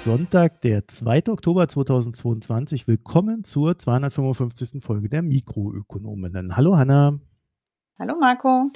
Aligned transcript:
Ist 0.00 0.04
Sonntag, 0.04 0.62
der 0.62 0.88
2. 0.88 1.24
Oktober 1.28 1.68
2022. 1.68 2.88
Willkommen 2.88 3.44
zur 3.44 3.78
255. 3.78 4.82
Folge 4.82 5.10
der 5.10 5.20
Mikroökonominnen. 5.20 6.56
Hallo 6.56 6.78
Hanna. 6.78 7.20
Hallo 7.98 8.14
Marco. 8.18 8.70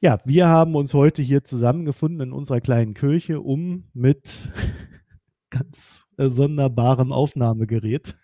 Ja, 0.00 0.20
wir 0.24 0.46
haben 0.46 0.76
uns 0.76 0.94
heute 0.94 1.22
hier 1.22 1.42
zusammengefunden 1.42 2.20
in 2.20 2.32
unserer 2.32 2.60
kleinen 2.60 2.94
Kirche, 2.94 3.40
um 3.40 3.88
mit 3.94 4.48
ganz 5.50 6.04
äh, 6.18 6.28
sonderbarem 6.28 7.10
Aufnahmegerät 7.10 8.14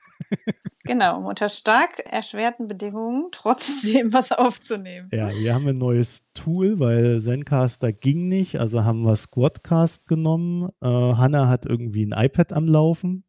Genau, 0.86 1.28
unter 1.28 1.48
stark 1.48 1.98
erschwerten 2.10 2.68
Bedingungen 2.68 3.28
trotzdem 3.32 4.12
was 4.12 4.30
aufzunehmen. 4.30 5.08
Ja, 5.12 5.30
wir 5.30 5.52
haben 5.52 5.66
ein 5.66 5.78
neues 5.78 6.30
Tool, 6.32 6.78
weil 6.78 7.20
Zencaster 7.20 7.92
ging 7.92 8.28
nicht, 8.28 8.60
also 8.60 8.84
haben 8.84 9.02
wir 9.02 9.16
Squadcast 9.16 10.06
genommen. 10.06 10.68
Äh, 10.80 10.86
Hanna 10.86 11.48
hat 11.48 11.66
irgendwie 11.66 12.06
ein 12.06 12.12
iPad 12.12 12.52
am 12.52 12.68
Laufen. 12.68 13.24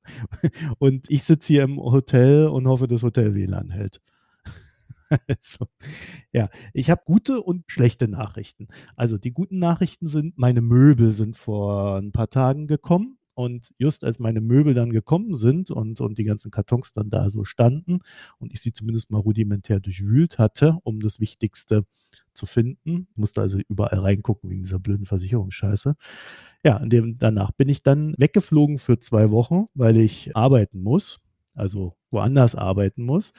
und 0.78 1.10
ich 1.10 1.24
sitze 1.24 1.54
hier 1.54 1.64
im 1.64 1.78
Hotel 1.78 2.46
und 2.46 2.68
hoffe, 2.68 2.86
das 2.86 3.02
Hotel 3.02 3.34
WLAN 3.34 3.70
hält. 3.70 4.00
also, 5.28 5.66
ja, 6.32 6.48
ich 6.72 6.90
habe 6.90 7.02
gute 7.04 7.40
und 7.42 7.64
schlechte 7.66 8.08
Nachrichten. 8.08 8.68
Also 8.96 9.18
die 9.18 9.32
guten 9.32 9.58
Nachrichten 9.58 10.06
sind, 10.06 10.38
meine 10.38 10.60
Möbel 10.60 11.12
sind 11.12 11.36
vor 11.36 11.96
ein 11.96 12.12
paar 12.12 12.30
Tagen 12.30 12.66
gekommen. 12.66 13.18
Und 13.34 13.74
just 13.78 14.04
als 14.04 14.18
meine 14.18 14.40
Möbel 14.40 14.74
dann 14.74 14.90
gekommen 14.90 15.34
sind 15.34 15.70
und, 15.70 16.00
und 16.00 16.18
die 16.18 16.24
ganzen 16.24 16.50
Kartons 16.50 16.92
dann 16.92 17.10
da 17.10 17.30
so 17.30 17.44
standen 17.44 18.00
und 18.38 18.52
ich 18.52 18.60
sie 18.60 18.72
zumindest 18.72 19.10
mal 19.10 19.18
rudimentär 19.18 19.80
durchwühlt 19.80 20.38
hatte, 20.38 20.78
um 20.84 21.00
das 21.00 21.20
Wichtigste 21.20 21.84
zu 22.32 22.46
finden, 22.46 23.08
musste 23.16 23.40
also 23.40 23.58
überall 23.68 24.00
reingucken 24.00 24.50
wegen 24.50 24.62
dieser 24.62 24.78
blöden 24.78 25.06
Versicherungsscheiße. 25.06 25.96
Ja, 26.64 26.78
dem, 26.78 27.18
danach 27.18 27.52
bin 27.52 27.68
ich 27.68 27.82
dann 27.82 28.14
weggeflogen 28.18 28.78
für 28.78 28.98
zwei 28.98 29.30
Wochen, 29.30 29.66
weil 29.74 29.96
ich 29.96 30.36
arbeiten 30.36 30.82
muss 30.82 31.20
also 31.54 31.96
woanders 32.10 32.54
arbeiten 32.54 33.04
muss. 33.04 33.32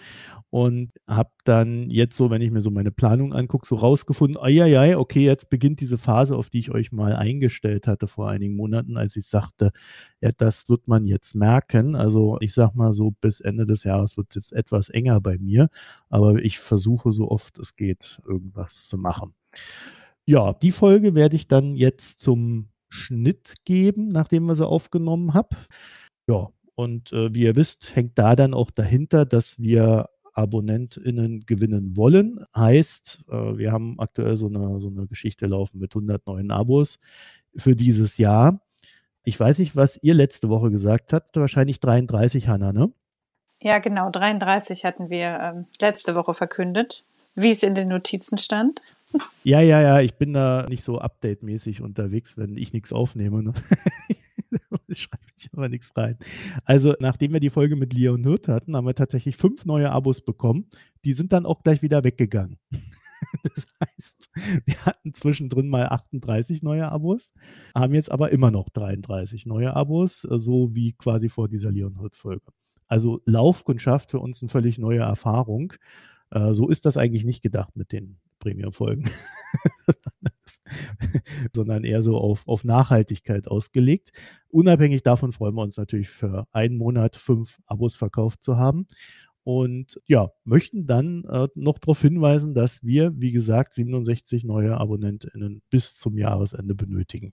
Und 0.50 0.92
habe 1.08 1.32
dann 1.44 1.90
jetzt 1.90 2.16
so, 2.16 2.30
wenn 2.30 2.42
ich 2.42 2.52
mir 2.52 2.62
so 2.62 2.72
meine 2.72 2.92
Planung 2.92 3.34
angucke, 3.34 3.68
so 3.68 3.76
rausgefunden, 3.76 4.40
ja, 4.48 4.98
okay, 4.98 5.26
jetzt 5.26 5.50
beginnt 5.50 5.82
diese 5.82 5.98
Phase, 5.98 6.38
auf 6.38 6.50
die 6.50 6.60
ich 6.60 6.72
euch 6.72 6.92
mal 6.92 7.16
eingestellt 7.16 7.88
hatte 7.88 8.08
vor 8.08 8.30
einigen 8.30 8.56
Monaten, 8.56 8.98
als 8.98 9.16
ich 9.18 9.28
sagte, 9.28 9.72
ja, 10.22 10.30
das 10.38 10.70
wird 10.70 10.88
man 10.88 11.06
jetzt 11.06 11.36
merken. 11.36 11.96
Also 11.96 12.38
ich 12.40 12.54
sag 12.54 12.74
mal 12.74 12.94
so, 12.94 13.12
bis 13.20 13.42
Ende 13.42 13.66
des 13.66 13.84
Jahres 13.84 14.18
wird 14.18 14.28
es 14.30 14.36
jetzt 14.36 14.54
etwas 14.54 14.90
enger 14.90 15.20
bei 15.20 15.38
mir, 15.38 15.70
aber 16.10 16.36
ich 16.36 16.60
versuche 16.60 17.12
so 17.12 17.30
oft 17.30 17.60
es 17.60 17.76
geht, 17.76 18.22
irgendwas 18.26 18.88
zu 18.88 18.98
machen. 18.98 19.34
Ja, 20.26 20.54
die 20.54 20.72
Folge 20.72 21.16
werde 21.16 21.36
ich 21.36 21.48
dann 21.48 21.76
jetzt 21.76 22.20
zum 22.20 22.70
Schnitt 22.90 23.56
geben, 23.66 24.08
nachdem 24.08 24.46
wir 24.46 24.56
sie 24.56 24.66
aufgenommen 24.66 25.34
haben. 25.34 25.58
Ja, 26.28 26.50
und 26.76 27.12
äh, 27.14 27.34
wie 27.34 27.44
ihr 27.44 27.56
wisst, 27.56 27.96
hängt 27.96 28.18
da 28.20 28.36
dann 28.36 28.54
auch 28.54 28.70
dahinter, 28.70 29.26
dass 29.26 29.60
wir 29.60 30.10
AbonnentInnen 30.34 31.46
gewinnen 31.46 31.96
wollen. 31.96 32.44
Heißt, 32.56 33.26
äh, 33.30 33.58
wir 33.58 33.72
haben 33.72 34.00
aktuell 34.00 34.38
so 34.38 34.48
eine, 34.48 34.80
so 34.82 34.90
eine 34.90 35.08
Geschichte 35.08 35.48
laufen 35.48 35.80
mit 35.80 35.96
100 35.96 36.28
neuen 36.28 36.52
Abos 36.52 37.00
für 37.56 37.76
dieses 37.76 38.18
Jahr. 38.18 38.62
Ich 39.24 39.40
weiß 39.40 39.60
nicht, 39.60 39.76
was 39.76 39.98
ihr 40.04 40.14
letzte 40.14 40.50
Woche 40.50 40.70
gesagt 40.70 41.14
habt. 41.14 41.36
Wahrscheinlich 41.38 41.80
33, 41.80 42.48
Hanna, 42.48 42.74
ne? 42.74 42.92
Ja, 43.62 43.80
genau. 43.80 44.12
33 44.12 44.86
hatten 44.86 45.10
wir 45.10 45.40
ähm, 45.42 45.66
letzte 45.80 46.14
Woche 46.14 46.34
verkündet, 46.34 47.06
wie 47.34 47.52
es 47.52 47.64
in 47.64 47.74
den 47.74 47.88
Notizen 47.88 48.38
stand. 48.38 48.82
Ja, 49.44 49.62
ja, 49.62 49.82
ja. 49.82 50.02
Ich 50.02 50.16
bin 50.16 50.34
da 50.34 50.68
nicht 50.70 50.84
so 50.84 51.00
update-mäßig 51.00 51.82
unterwegs, 51.82 52.38
wenn 52.38 52.58
ich 52.58 52.74
nichts 52.74 52.92
aufnehme. 52.92 53.42
Ne? 53.42 53.54
schreibe 54.90 55.24
ich 55.36 55.50
aber 55.54 55.70
nichts 55.70 55.96
rein. 55.96 56.18
Also, 56.64 56.94
nachdem 57.00 57.34
wir 57.34 57.40
die 57.40 57.50
Folge 57.50 57.76
mit 57.76 57.94
Leon 57.94 58.24
Hirt 58.24 58.48
hatten, 58.48 58.76
haben 58.76 58.86
wir 58.86 58.96
tatsächlich 58.96 59.36
fünf 59.36 59.66
neue 59.66 59.92
Abos 59.92 60.22
bekommen. 60.22 60.68
Die 61.04 61.14
sind 61.14 61.34
dann 61.34 61.46
auch 61.46 61.64
gleich 61.64 61.82
wieder 61.82 62.04
weggegangen. 62.04 62.58
Das 63.44 63.66
heißt, 63.82 64.30
wir 64.66 64.86
hatten 64.86 65.14
zwischendrin 65.14 65.68
mal 65.70 65.88
38 65.88 66.62
neue 66.62 66.92
Abos, 66.92 67.34
haben 67.74 67.96
jetzt 67.96 68.12
aber 68.12 68.32
immer 68.32 68.52
noch 68.52 68.70
33 68.70 69.46
neue 69.46 69.74
Abos, 69.74 70.22
so 70.22 70.76
wie 70.76 70.94
quasi 70.94 71.30
vor 71.30 71.48
dieser 71.48 71.72
Leon 71.72 71.98
Hirt-Folge. 72.00 72.52
Also 72.88 73.22
Laufkundschaft 73.26 74.12
für 74.12 74.20
uns 74.20 74.44
eine 74.44 74.50
völlig 74.50 74.78
neue 74.78 75.00
Erfahrung. 75.00 75.74
Äh, 76.30 76.54
so 76.54 76.70
ist 76.70 76.86
das 76.86 76.98
eigentlich 76.98 77.26
nicht 77.26 77.42
gedacht 77.42 77.76
mit 77.76 77.92
den 77.92 78.20
Premium-Folgen. 78.46 79.10
sondern 81.54 81.84
eher 81.84 82.04
so 82.04 82.18
auf, 82.18 82.48
auf 82.48 82.64
Nachhaltigkeit 82.64 83.48
ausgelegt. 83.48 84.12
Unabhängig 84.50 85.04
davon 85.04 85.32
freuen 85.32 85.56
wir 85.56 85.62
uns 85.62 85.78
natürlich 85.78 86.10
für 86.10 86.48
einen 86.52 86.78
Monat 86.78 87.16
fünf 87.16 87.60
Abos 87.66 87.96
verkauft 87.96 88.44
zu 88.44 88.58
haben. 88.58 88.88
Und 89.44 90.02
ja, 90.08 90.32
möchten 90.44 90.88
dann 90.88 91.24
äh, 91.26 91.48
noch 91.54 91.78
darauf 91.78 92.02
hinweisen, 92.02 92.56
dass 92.56 92.84
wir, 92.84 93.14
wie 93.16 93.32
gesagt, 93.32 93.74
67 93.74 94.44
neue 94.44 94.76
AbonnentInnen 94.76 95.62
bis 95.70 95.96
zum 95.96 96.18
Jahresende 96.18 96.74
benötigen. 96.74 97.32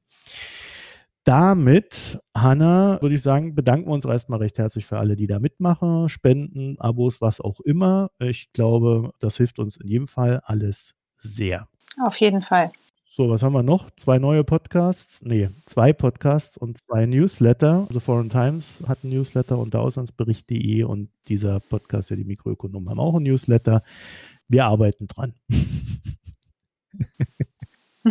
Damit, 1.24 2.18
Hanna, 2.36 2.98
würde 3.00 3.14
ich 3.14 3.22
sagen, 3.22 3.54
bedanken 3.54 3.86
wir 3.86 3.94
uns 3.94 4.04
erstmal 4.04 4.40
recht 4.40 4.58
herzlich 4.58 4.84
für 4.84 4.98
alle, 4.98 5.16
die 5.16 5.28
da 5.28 5.38
mitmachen, 5.38 6.08
Spenden, 6.08 6.78
Abos, 6.80 7.20
was 7.20 7.40
auch 7.40 7.60
immer. 7.60 8.10
Ich 8.18 8.52
glaube, 8.52 9.12
das 9.20 9.36
hilft 9.36 9.58
uns 9.58 9.76
in 9.76 9.88
jedem 9.88 10.08
Fall 10.08 10.40
alles 10.44 10.94
sehr. 11.22 11.68
Auf 12.02 12.16
jeden 12.16 12.42
Fall. 12.42 12.72
So, 13.14 13.28
was 13.28 13.42
haben 13.42 13.52
wir 13.52 13.62
noch? 13.62 13.90
Zwei 13.90 14.18
neue 14.18 14.42
Podcasts? 14.42 15.22
Nee, 15.22 15.50
zwei 15.66 15.92
Podcasts 15.92 16.56
und 16.56 16.78
zwei 16.78 17.04
Newsletter. 17.04 17.84
Also 17.88 18.00
Foreign 18.00 18.30
Times 18.30 18.82
hat 18.88 19.04
ein 19.04 19.10
Newsletter 19.10 19.58
und 19.58 19.74
der 19.74 19.82
Auslandsbericht.de 19.82 20.84
und 20.84 21.10
dieser 21.28 21.60
Podcast, 21.60 22.08
ja, 22.08 22.16
die 22.16 22.24
Mikroökonomen 22.24 22.88
haben 22.88 23.00
auch 23.00 23.16
ein 23.16 23.24
Newsletter. 23.24 23.82
Wir 24.48 24.64
arbeiten 24.64 25.08
dran. 25.08 25.34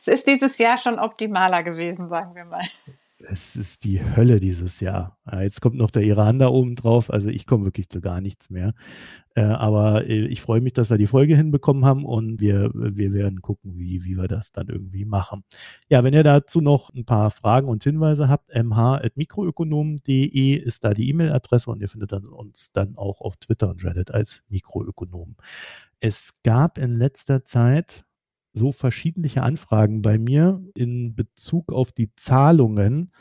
es 0.00 0.08
ist 0.08 0.26
dieses 0.26 0.56
Jahr 0.56 0.78
schon 0.78 0.98
optimaler 0.98 1.62
gewesen, 1.62 2.08
sagen 2.08 2.34
wir 2.34 2.46
mal 2.46 2.64
es 3.28 3.56
ist 3.56 3.84
die 3.84 4.00
Hölle 4.16 4.40
dieses 4.40 4.80
Jahr. 4.80 5.18
Jetzt 5.40 5.60
kommt 5.60 5.76
noch 5.76 5.90
der 5.90 6.02
Iran 6.02 6.38
da 6.38 6.48
oben 6.48 6.74
drauf. 6.74 7.10
Also 7.10 7.28
ich 7.28 7.46
komme 7.46 7.64
wirklich 7.64 7.88
zu 7.88 8.00
gar 8.00 8.20
nichts 8.20 8.50
mehr. 8.50 8.74
Äh, 9.34 9.42
aber 9.42 10.06
äh, 10.06 10.26
ich 10.26 10.42
freue 10.42 10.60
mich, 10.60 10.74
dass 10.74 10.90
wir 10.90 10.98
die 10.98 11.06
Folge 11.06 11.36
hinbekommen 11.36 11.84
haben 11.84 12.04
und 12.04 12.40
wir, 12.40 12.70
wir 12.74 13.12
werden 13.12 13.40
gucken, 13.40 13.78
wie, 13.78 14.04
wie 14.04 14.16
wir 14.16 14.28
das 14.28 14.52
dann 14.52 14.68
irgendwie 14.68 15.04
machen. 15.04 15.44
Ja, 15.88 16.04
wenn 16.04 16.14
ihr 16.14 16.22
dazu 16.22 16.60
noch 16.60 16.92
ein 16.94 17.04
paar 17.04 17.30
Fragen 17.30 17.68
und 17.68 17.82
Hinweise 17.82 18.28
habt, 18.28 18.54
mh.mikroökonom.de 18.54 20.54
ist 20.54 20.84
da 20.84 20.92
die 20.92 21.08
E-Mail-Adresse 21.08 21.70
und 21.70 21.80
ihr 21.80 21.88
findet 21.88 22.12
dann 22.12 22.26
uns 22.26 22.72
dann 22.72 22.96
auch 22.96 23.20
auf 23.20 23.36
Twitter 23.36 23.70
und 23.70 23.84
Reddit 23.84 24.10
als 24.10 24.42
Mikroökonom. 24.48 25.36
Es 26.00 26.42
gab 26.42 26.78
in 26.78 26.98
letzter 26.98 27.44
Zeit 27.44 28.04
so 28.52 28.72
verschiedene 28.72 29.42
Anfragen 29.42 30.02
bei 30.02 30.18
mir 30.18 30.62
in 30.74 31.14
Bezug 31.14 31.72
auf 31.72 31.92
die 31.92 32.14
Zahlungen. 32.16 33.12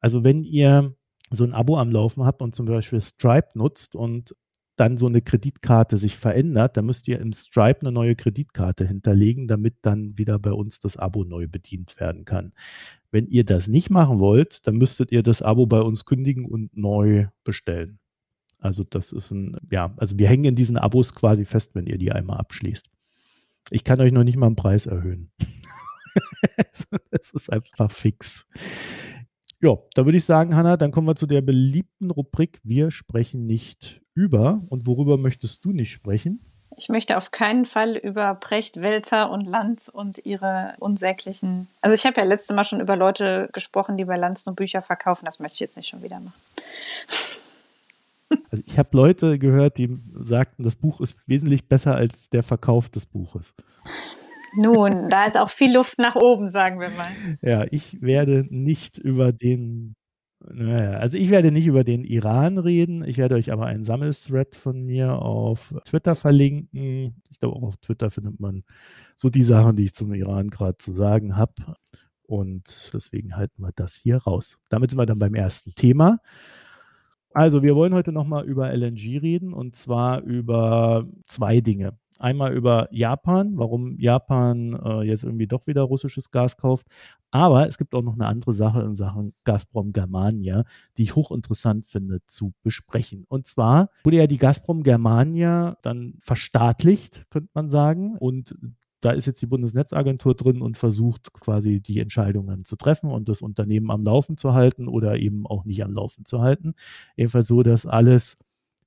Also 0.00 0.24
wenn 0.24 0.44
ihr 0.44 0.94
so 1.30 1.44
ein 1.44 1.54
Abo 1.54 1.78
am 1.78 1.90
Laufen 1.90 2.24
habt 2.24 2.42
und 2.42 2.54
zum 2.54 2.66
Beispiel 2.66 3.00
Stripe 3.00 3.50
nutzt 3.54 3.94
und 3.94 4.34
dann 4.76 4.96
so 4.96 5.06
eine 5.06 5.22
Kreditkarte 5.22 5.98
sich 5.98 6.16
verändert, 6.16 6.76
dann 6.76 6.86
müsst 6.86 7.06
ihr 7.06 7.20
im 7.20 7.32
Stripe 7.32 7.80
eine 7.82 7.92
neue 7.92 8.16
Kreditkarte 8.16 8.86
hinterlegen, 8.86 9.46
damit 9.46 9.76
dann 9.82 10.18
wieder 10.18 10.38
bei 10.38 10.52
uns 10.52 10.80
das 10.80 10.96
Abo 10.96 11.24
neu 11.24 11.46
bedient 11.46 11.98
werden 12.00 12.24
kann. 12.24 12.52
Wenn 13.12 13.26
ihr 13.26 13.44
das 13.44 13.68
nicht 13.68 13.90
machen 13.90 14.18
wollt, 14.18 14.66
dann 14.66 14.76
müsstet 14.76 15.12
ihr 15.12 15.22
das 15.22 15.42
Abo 15.42 15.66
bei 15.66 15.80
uns 15.80 16.04
kündigen 16.04 16.44
und 16.46 16.76
neu 16.76 17.28
bestellen. 17.44 18.00
Also 18.58 18.82
das 18.82 19.12
ist 19.12 19.30
ein, 19.30 19.56
ja, 19.70 19.94
also 19.98 20.18
wir 20.18 20.28
hängen 20.28 20.46
in 20.46 20.56
diesen 20.56 20.78
Abos 20.78 21.14
quasi 21.14 21.44
fest, 21.44 21.74
wenn 21.74 21.86
ihr 21.86 21.98
die 21.98 22.12
einmal 22.12 22.38
abschließt. 22.38 22.93
Ich 23.70 23.84
kann 23.84 24.00
euch 24.00 24.12
noch 24.12 24.24
nicht 24.24 24.36
mal 24.36 24.46
einen 24.46 24.56
Preis 24.56 24.86
erhöhen. 24.86 25.30
das 27.10 27.30
ist 27.32 27.52
einfach 27.52 27.90
fix. 27.90 28.48
Ja, 29.60 29.78
da 29.94 30.04
würde 30.04 30.18
ich 30.18 30.24
sagen, 30.24 30.54
Hanna, 30.54 30.76
dann 30.76 30.90
kommen 30.90 31.06
wir 31.06 31.16
zu 31.16 31.26
der 31.26 31.40
beliebten 31.40 32.10
Rubrik 32.10 32.60
Wir 32.64 32.90
sprechen 32.90 33.46
nicht 33.46 34.02
über. 34.14 34.60
Und 34.68 34.86
worüber 34.86 35.16
möchtest 35.16 35.64
du 35.64 35.72
nicht 35.72 35.92
sprechen? 35.92 36.44
Ich 36.76 36.88
möchte 36.88 37.16
auf 37.16 37.30
keinen 37.30 37.66
Fall 37.66 37.96
über 37.96 38.34
Precht, 38.34 38.80
Welzer 38.80 39.30
und 39.30 39.42
Lanz 39.42 39.88
und 39.88 40.24
ihre 40.26 40.74
unsäglichen. 40.80 41.68
Also 41.80 41.94
ich 41.94 42.04
habe 42.04 42.20
ja 42.20 42.26
letztes 42.26 42.54
Mal 42.54 42.64
schon 42.64 42.80
über 42.80 42.96
Leute 42.96 43.48
gesprochen, 43.52 43.96
die 43.96 44.04
bei 44.04 44.16
Lanz 44.16 44.44
nur 44.44 44.56
Bücher 44.56 44.82
verkaufen. 44.82 45.24
Das 45.24 45.38
möchte 45.38 45.54
ich 45.54 45.60
jetzt 45.60 45.76
nicht 45.76 45.88
schon 45.88 46.02
wieder 46.02 46.20
machen. 46.20 46.34
Also 48.50 48.62
ich 48.66 48.78
habe 48.78 48.96
Leute 48.96 49.38
gehört, 49.38 49.78
die 49.78 49.98
sagten, 50.14 50.62
das 50.62 50.76
Buch 50.76 51.00
ist 51.00 51.16
wesentlich 51.26 51.68
besser 51.68 51.94
als 51.94 52.30
der 52.30 52.42
Verkauf 52.42 52.88
des 52.88 53.06
Buches. 53.06 53.54
Nun, 54.56 55.08
da 55.10 55.26
ist 55.26 55.36
auch 55.36 55.50
viel 55.50 55.74
Luft 55.74 55.98
nach 55.98 56.14
oben, 56.14 56.46
sagen 56.46 56.80
wir 56.80 56.90
mal. 56.90 57.10
Ja, 57.42 57.66
ich 57.70 58.00
werde 58.00 58.46
nicht 58.48 58.98
über 58.98 59.32
den, 59.32 59.96
naja, 60.40 60.98
also 60.98 61.18
ich 61.18 61.30
werde 61.30 61.50
nicht 61.50 61.66
über 61.66 61.84
den 61.84 62.04
Iran 62.04 62.58
reden. 62.58 63.04
Ich 63.04 63.18
werde 63.18 63.34
euch 63.34 63.52
aber 63.52 63.66
einen 63.66 63.84
Sammelthread 63.84 64.54
von 64.54 64.84
mir 64.84 65.20
auf 65.20 65.74
Twitter 65.84 66.14
verlinken. 66.14 67.22
Ich 67.30 67.40
glaube, 67.40 67.56
auch 67.56 67.62
auf 67.62 67.76
Twitter 67.78 68.10
findet 68.10 68.38
man 68.38 68.62
so 69.16 69.28
die 69.28 69.42
Sachen, 69.42 69.76
die 69.76 69.84
ich 69.84 69.94
zum 69.94 70.14
Iran 70.14 70.50
gerade 70.50 70.76
zu 70.76 70.92
sagen 70.92 71.36
habe. 71.36 71.76
Und 72.22 72.90
deswegen 72.94 73.36
halten 73.36 73.62
wir 73.62 73.72
das 73.74 73.96
hier 73.96 74.18
raus. 74.18 74.58
Damit 74.70 74.90
sind 74.90 74.98
wir 74.98 75.06
dann 75.06 75.18
beim 75.18 75.34
ersten 75.34 75.74
Thema. 75.74 76.20
Also, 77.34 77.64
wir 77.64 77.74
wollen 77.74 77.94
heute 77.94 78.12
nochmal 78.12 78.44
über 78.44 78.72
LNG 78.72 79.18
reden 79.20 79.52
und 79.52 79.74
zwar 79.74 80.22
über 80.22 81.06
zwei 81.24 81.60
Dinge. 81.60 81.98
Einmal 82.20 82.54
über 82.54 82.86
Japan, 82.92 83.58
warum 83.58 83.98
Japan 83.98 84.78
äh, 84.80 85.02
jetzt 85.02 85.24
irgendwie 85.24 85.48
doch 85.48 85.66
wieder 85.66 85.82
russisches 85.82 86.30
Gas 86.30 86.56
kauft. 86.56 86.86
Aber 87.32 87.66
es 87.66 87.76
gibt 87.76 87.92
auch 87.96 88.02
noch 88.02 88.14
eine 88.14 88.28
andere 88.28 88.54
Sache 88.54 88.82
in 88.82 88.94
Sachen 88.94 89.34
Gazprom 89.42 89.92
Germania, 89.92 90.62
die 90.96 91.02
ich 91.02 91.16
hochinteressant 91.16 91.86
finde 91.86 92.20
zu 92.26 92.54
besprechen. 92.62 93.24
Und 93.26 93.48
zwar 93.48 93.90
wurde 94.04 94.18
ja 94.18 94.28
die 94.28 94.38
Gazprom 94.38 94.84
Germania 94.84 95.76
dann 95.82 96.14
verstaatlicht, 96.20 97.26
könnte 97.30 97.50
man 97.52 97.68
sagen. 97.68 98.16
Und 98.16 98.54
da 99.04 99.10
ist 99.10 99.26
jetzt 99.26 99.42
die 99.42 99.46
Bundesnetzagentur 99.46 100.34
drin 100.34 100.62
und 100.62 100.78
versucht 100.78 101.32
quasi 101.34 101.80
die 101.80 102.00
Entscheidungen 102.00 102.64
zu 102.64 102.76
treffen 102.76 103.10
und 103.10 103.28
das 103.28 103.42
Unternehmen 103.42 103.90
am 103.90 104.04
Laufen 104.04 104.36
zu 104.36 104.54
halten 104.54 104.88
oder 104.88 105.18
eben 105.18 105.46
auch 105.46 105.64
nicht 105.64 105.84
am 105.84 105.92
Laufen 105.92 106.24
zu 106.24 106.40
halten. 106.40 106.74
Jedenfalls 107.16 107.48
so, 107.48 107.62
dass 107.62 107.84
alles 107.84 108.38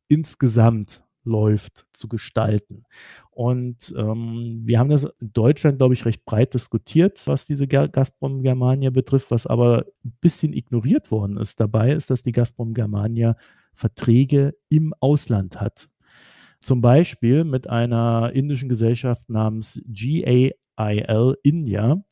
insgesamt 0.08 1.04
läuft, 1.24 1.86
zu 1.94 2.08
gestalten. 2.08 2.86
Und 3.32 3.94
ähm, 3.98 4.62
wir 4.66 4.80
haben 4.80 4.90
das 4.90 5.04
in 5.04 5.34
Deutschland, 5.34 5.78
glaube 5.78 5.94
ich, 5.94 6.06
recht 6.06 6.26
breit 6.26 6.54
diskutiert, 6.54 7.22
was 7.28 7.46
diese 7.46 7.68
Gazprom 7.68 8.42
Germania 8.42 8.90
betrifft. 8.90 9.30
Was 9.30 9.46
aber 9.46 9.86
ein 10.04 10.18
bisschen 10.22 10.54
ignoriert 10.54 11.12
worden 11.12 11.38
ist 11.38 11.60
dabei, 11.60 11.92
ist, 11.92 12.10
dass 12.10 12.24
die 12.24 12.32
Gazprom 12.32 12.74
Germania 12.74 13.36
Verträge 13.74 14.56
im 14.70 14.94
Ausland 15.00 15.62
hat. 15.62 15.90
Zum 16.60 16.82
Beispiel 16.82 17.44
mit 17.44 17.70
einer 17.70 18.32
indischen 18.34 18.70
Gesellschaft 18.70 19.30
namens 19.30 19.82
GAIL 19.86 21.38
India. 21.44 22.04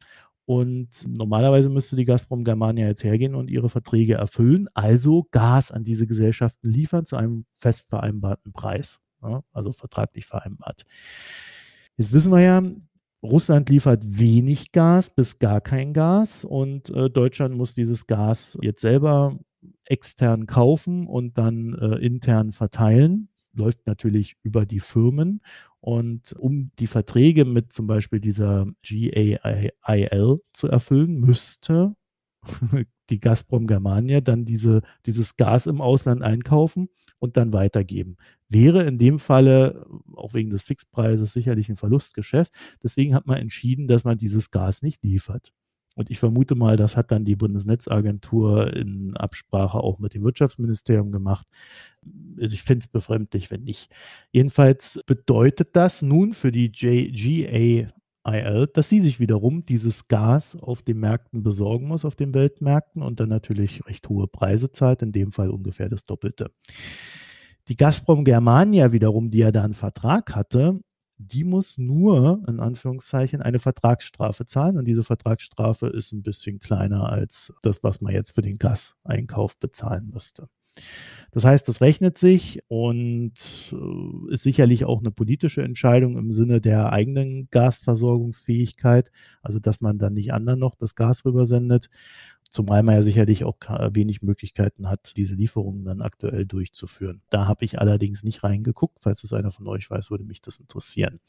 Und 0.45 1.07
normalerweise 1.07 1.69
müsste 1.69 1.95
die 1.95 2.05
Gazprom 2.05 2.43
Germania 2.43 2.87
jetzt 2.87 3.03
hergehen 3.03 3.33
und 3.33 3.49
ihre 3.49 3.67
Verträge 3.67 4.13
erfüllen, 4.13 4.67
also 4.75 5.27
Gas 5.31 5.71
an 5.71 5.83
diese 5.83 6.05
Gesellschaften 6.05 6.69
liefern 6.69 7.07
zu 7.07 7.15
einem 7.15 7.45
fest 7.53 7.89
vereinbarten 7.89 8.53
Preis, 8.53 8.99
ja, 9.23 9.41
also 9.51 9.71
vertraglich 9.71 10.27
vereinbart. 10.27 10.85
Jetzt 11.97 12.13
wissen 12.13 12.31
wir 12.31 12.41
ja, 12.41 12.61
Russland 13.23 13.69
liefert 13.69 14.03
wenig 14.05 14.71
Gas 14.71 15.09
bis 15.09 15.39
gar 15.39 15.61
kein 15.61 15.93
Gas 15.93 16.45
und 16.45 16.91
äh, 16.91 17.09
Deutschland 17.09 17.55
muss 17.55 17.73
dieses 17.73 18.05
Gas 18.05 18.55
jetzt 18.61 18.81
selber 18.81 19.39
extern 19.85 20.45
kaufen 20.45 21.07
und 21.07 21.39
dann 21.39 21.73
äh, 21.73 21.95
intern 22.05 22.51
verteilen 22.51 23.29
läuft 23.55 23.87
natürlich 23.87 24.35
über 24.43 24.65
die 24.65 24.79
Firmen. 24.79 25.41
Und 25.79 26.33
um 26.33 26.71
die 26.79 26.87
Verträge 26.87 27.45
mit 27.45 27.71
zum 27.71 27.87
Beispiel 27.87 28.19
dieser 28.19 28.65
GAIL 28.83 30.39
zu 30.51 30.67
erfüllen, 30.67 31.19
müsste 31.19 31.95
die 33.09 33.19
Gazprom 33.19 33.67
Germania 33.67 34.21
dann 34.21 34.45
diese, 34.45 34.81
dieses 35.05 35.37
Gas 35.37 35.67
im 35.67 35.81
Ausland 35.81 36.21
einkaufen 36.23 36.89
und 37.19 37.37
dann 37.37 37.53
weitergeben. 37.53 38.17
Wäre 38.49 38.83
in 38.83 38.97
dem 38.97 39.19
Falle, 39.19 39.85
auch 40.15 40.33
wegen 40.33 40.49
des 40.49 40.63
Fixpreises, 40.63 41.33
sicherlich 41.33 41.69
ein 41.69 41.75
Verlustgeschäft. 41.75 42.51
Deswegen 42.83 43.13
hat 43.13 43.27
man 43.27 43.37
entschieden, 43.37 43.87
dass 43.87 44.03
man 44.03 44.17
dieses 44.17 44.51
Gas 44.51 44.81
nicht 44.81 45.03
liefert. 45.03 45.51
Und 45.95 46.11
ich 46.11 46.19
vermute 46.19 46.55
mal, 46.55 46.75
das 46.75 46.97
hat 46.97 47.11
dann 47.11 47.23
die 47.23 47.37
Bundesnetzagentur 47.37 48.73
in 48.73 49.15
Absprache 49.15 49.79
auch 49.79 49.97
mit 49.97 50.13
dem 50.13 50.23
Wirtschaftsministerium 50.23 51.11
gemacht. 51.11 51.47
Also 52.39 52.53
ich 52.53 52.63
finde 52.63 52.83
es 52.85 52.91
befremdlich, 52.91 53.49
wenn 53.49 53.63
nicht. 53.63 53.89
Jedenfalls 54.31 54.99
bedeutet 55.05 55.75
das 55.75 56.01
nun 56.01 56.33
für 56.33 56.51
die 56.51 56.71
GAIL, 56.71 57.93
dass 58.73 58.89
sie 58.89 59.01
sich 59.01 59.19
wiederum 59.19 59.65
dieses 59.65 60.07
Gas 60.09 60.57
auf 60.61 60.81
den 60.81 60.99
Märkten 60.99 61.43
besorgen 61.43 61.87
muss, 61.87 62.03
auf 62.03 62.15
den 62.15 62.33
Weltmärkten 62.33 63.01
und 63.01 63.19
dann 63.19 63.29
natürlich 63.29 63.85
recht 63.87 64.09
hohe 64.09 64.27
Preise 64.27 64.71
zahlt, 64.71 65.01
in 65.01 65.13
dem 65.13 65.31
Fall 65.31 65.49
ungefähr 65.49 65.87
das 65.87 66.05
Doppelte. 66.05 66.51
Die 67.67 67.77
Gazprom 67.77 68.25
Germania 68.25 68.91
wiederum, 68.91 69.31
die 69.31 69.39
ja 69.39 69.51
da 69.51 69.63
einen 69.63 69.73
Vertrag 69.73 70.35
hatte, 70.35 70.81
die 71.17 71.43
muss 71.43 71.77
nur, 71.77 72.43
in 72.47 72.59
Anführungszeichen, 72.59 73.41
eine 73.41 73.59
Vertragsstrafe 73.59 74.45
zahlen. 74.45 74.77
Und 74.77 74.85
diese 74.85 75.03
Vertragsstrafe 75.03 75.87
ist 75.87 76.11
ein 76.11 76.23
bisschen 76.23 76.59
kleiner 76.59 77.09
als 77.09 77.53
das, 77.61 77.83
was 77.83 78.01
man 78.01 78.13
jetzt 78.13 78.31
für 78.35 78.41
den 78.41 78.57
Gaseinkauf 78.57 79.57
bezahlen 79.57 80.09
müsste. 80.13 80.49
Das 81.31 81.43
heißt, 81.45 81.67
das 81.67 81.81
rechnet 81.81 82.17
sich 82.17 82.61
und 82.67 83.33
äh, 83.73 84.33
ist 84.33 84.43
sicherlich 84.43 84.85
auch 84.85 84.99
eine 84.99 85.11
politische 85.11 85.63
Entscheidung 85.63 86.17
im 86.17 86.31
Sinne 86.31 86.61
der 86.61 86.91
eigenen 86.91 87.49
Gasversorgungsfähigkeit, 87.51 89.11
also 89.41 89.59
dass 89.59 89.81
man 89.81 89.97
dann 89.97 90.13
nicht 90.13 90.33
anderen 90.33 90.59
noch 90.59 90.75
das 90.75 90.95
Gas 90.95 91.25
rübersendet. 91.25 91.89
Zumal 92.49 92.83
man 92.83 92.95
ja 92.95 93.03
sicherlich 93.03 93.43
auch 93.43 93.57
wenig 93.91 94.21
Möglichkeiten 94.21 94.87
hat, 94.89 95.13
diese 95.17 95.35
Lieferungen 95.35 95.83
dann 95.83 96.01
aktuell 96.01 96.45
durchzuführen. 96.45 97.21
Da 97.29 97.47
habe 97.47 97.65
ich 97.65 97.79
allerdings 97.79 98.23
nicht 98.23 98.43
reingeguckt. 98.43 98.99
Falls 99.01 99.23
es 99.23 99.33
einer 99.33 99.51
von 99.51 99.67
euch 99.67 99.89
weiß, 99.89 100.11
würde 100.11 100.23
mich 100.23 100.41
das 100.41 100.57
interessieren. 100.57 101.19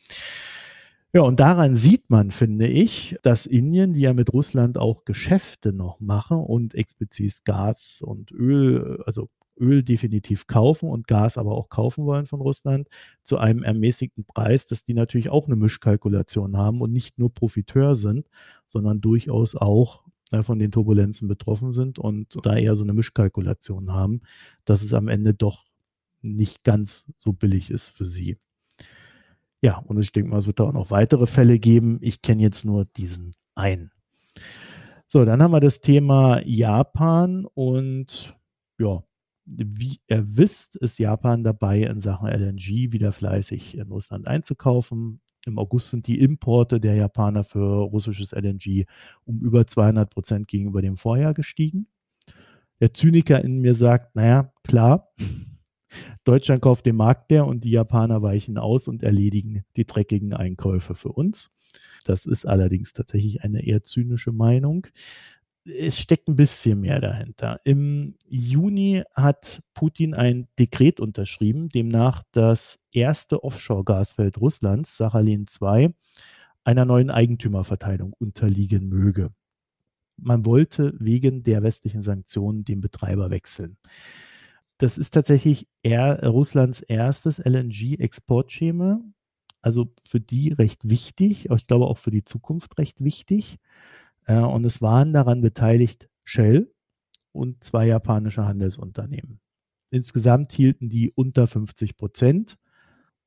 Ja, 1.12 1.22
und 1.22 1.40
daran 1.40 1.74
sieht 1.74 2.10
man, 2.10 2.30
finde 2.30 2.66
ich, 2.66 3.16
dass 3.22 3.46
Indien, 3.46 3.94
die 3.94 4.02
ja 4.02 4.12
mit 4.12 4.32
Russland 4.32 4.76
auch 4.76 5.04
Geschäfte 5.04 5.72
noch 5.72 5.98
machen 5.98 6.36
und 6.36 6.74
explizit 6.74 7.44
Gas 7.44 8.02
und 8.02 8.32
Öl, 8.32 9.02
also 9.06 9.30
Öl 9.58 9.82
definitiv 9.82 10.46
kaufen 10.46 10.90
und 10.90 11.08
Gas 11.08 11.38
aber 11.38 11.52
auch 11.52 11.68
kaufen 11.68 12.04
wollen 12.04 12.26
von 12.26 12.40
Russland 12.40 12.88
zu 13.22 13.38
einem 13.38 13.62
ermäßigten 13.62 14.24
Preis, 14.24 14.66
dass 14.66 14.84
die 14.84 14.94
natürlich 14.94 15.30
auch 15.30 15.46
eine 15.46 15.56
Mischkalkulation 15.56 16.56
haben 16.56 16.80
und 16.80 16.92
nicht 16.92 17.18
nur 17.18 17.32
Profiteur 17.32 17.94
sind, 17.94 18.28
sondern 18.66 19.00
durchaus 19.00 19.54
auch 19.54 20.02
von 20.40 20.58
den 20.58 20.72
Turbulenzen 20.72 21.28
betroffen 21.28 21.72
sind 21.72 21.98
und 21.98 22.36
da 22.44 22.56
eher 22.56 22.76
so 22.76 22.84
eine 22.84 22.92
Mischkalkulation 22.94 23.92
haben, 23.92 24.22
dass 24.64 24.82
es 24.82 24.92
am 24.92 25.08
Ende 25.08 25.34
doch 25.34 25.64
nicht 26.22 26.64
ganz 26.64 27.12
so 27.16 27.32
billig 27.32 27.70
ist 27.70 27.90
für 27.90 28.06
sie. 28.06 28.38
Ja, 29.62 29.78
und 29.78 30.00
ich 30.00 30.12
denke 30.12 30.30
mal, 30.30 30.38
es 30.38 30.46
wird 30.46 30.60
da 30.60 30.64
auch 30.64 30.72
noch 30.72 30.90
weitere 30.90 31.26
Fälle 31.26 31.58
geben. 31.58 31.98
Ich 32.00 32.22
kenne 32.22 32.42
jetzt 32.42 32.64
nur 32.64 32.84
diesen 32.84 33.32
einen. 33.54 33.90
So, 35.08 35.24
dann 35.24 35.42
haben 35.42 35.52
wir 35.52 35.60
das 35.60 35.80
Thema 35.80 36.40
Japan 36.44 37.46
und 37.54 38.36
ja, 38.78 39.02
wie 39.44 40.00
ihr 40.08 40.36
wisst, 40.36 40.76
ist 40.76 40.98
Japan 40.98 41.44
dabei, 41.44 41.82
in 41.82 42.00
Sachen 42.00 42.28
LNG 42.28 42.92
wieder 42.92 43.12
fleißig 43.12 43.78
in 43.78 43.88
Russland 43.88 44.26
einzukaufen. 44.26 45.20
Im 45.46 45.58
August 45.58 45.88
sind 45.88 46.08
die 46.08 46.18
Importe 46.18 46.80
der 46.80 46.96
Japaner 46.96 47.44
für 47.44 47.84
russisches 47.84 48.32
LNG 48.32 48.84
um 49.24 49.40
über 49.40 49.66
200 49.66 50.10
Prozent 50.10 50.48
gegenüber 50.48 50.82
dem 50.82 50.96
Vorjahr 50.96 51.34
gestiegen. 51.34 51.86
Der 52.80 52.92
Zyniker 52.92 53.42
in 53.42 53.60
mir 53.60 53.74
sagt, 53.74 54.16
naja, 54.16 54.52
klar, 54.64 55.12
Deutschland 56.24 56.62
kauft 56.62 56.84
den 56.84 56.96
Markt 56.96 57.30
leer 57.30 57.46
und 57.46 57.62
die 57.62 57.70
Japaner 57.70 58.20
weichen 58.22 58.58
aus 58.58 58.88
und 58.88 59.04
erledigen 59.04 59.64
die 59.76 59.86
dreckigen 59.86 60.34
Einkäufe 60.34 60.94
für 60.94 61.12
uns. 61.12 61.54
Das 62.04 62.26
ist 62.26 62.46
allerdings 62.46 62.92
tatsächlich 62.92 63.42
eine 63.42 63.64
eher 63.64 63.82
zynische 63.84 64.32
Meinung 64.32 64.88
es 65.66 65.98
steckt 65.98 66.28
ein 66.28 66.36
bisschen 66.36 66.80
mehr 66.80 67.00
dahinter. 67.00 67.60
Im 67.64 68.14
Juni 68.28 69.02
hat 69.12 69.62
Putin 69.74 70.14
ein 70.14 70.48
Dekret 70.58 71.00
unterschrieben, 71.00 71.68
demnach 71.68 72.22
das 72.32 72.78
erste 72.92 73.42
Offshore-Gasfeld 73.42 74.40
Russlands, 74.40 74.96
Sachalin 74.96 75.46
2, 75.46 75.92
einer 76.64 76.84
neuen 76.84 77.10
Eigentümerverteilung 77.10 78.12
unterliegen 78.18 78.88
möge. 78.88 79.30
Man 80.16 80.46
wollte 80.46 80.94
wegen 80.98 81.42
der 81.42 81.62
westlichen 81.62 82.02
Sanktionen 82.02 82.64
den 82.64 82.80
Betreiber 82.80 83.30
wechseln. 83.30 83.76
Das 84.78 84.98
ist 84.98 85.10
tatsächlich 85.14 85.68
Russlands 85.84 86.80
erstes 86.80 87.38
LNG-Exportschema, 87.38 89.00
also 89.62 89.92
für 90.06 90.20
die 90.20 90.52
recht 90.52 90.88
wichtig, 90.88 91.50
ich 91.50 91.66
glaube 91.66 91.86
auch 91.86 91.98
für 91.98 92.10
die 92.10 92.24
Zukunft 92.24 92.78
recht 92.78 93.02
wichtig. 93.02 93.58
Äh, 94.26 94.40
und 94.40 94.64
es 94.66 94.82
waren 94.82 95.12
daran 95.12 95.40
beteiligt 95.40 96.08
Shell 96.24 96.72
und 97.32 97.64
zwei 97.64 97.86
japanische 97.86 98.44
Handelsunternehmen. 98.44 99.40
Insgesamt 99.90 100.52
hielten 100.52 100.88
die 100.88 101.10
unter 101.10 101.46
50 101.46 101.96
Prozent. 101.96 102.56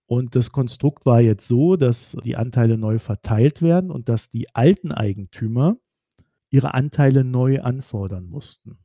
Und 0.05 0.35
das 0.35 0.51
Konstrukt 0.51 1.05
war 1.05 1.21
jetzt 1.21 1.47
so, 1.47 1.75
dass 1.75 2.17
die 2.23 2.35
Anteile 2.35 2.77
neu 2.77 2.99
verteilt 2.99 3.61
werden 3.61 3.91
und 3.91 4.09
dass 4.09 4.29
die 4.29 4.53
alten 4.55 4.91
Eigentümer 4.91 5.77
ihre 6.49 6.73
Anteile 6.73 7.23
neu 7.23 7.61
anfordern 7.61 8.25
mussten. 8.25 8.79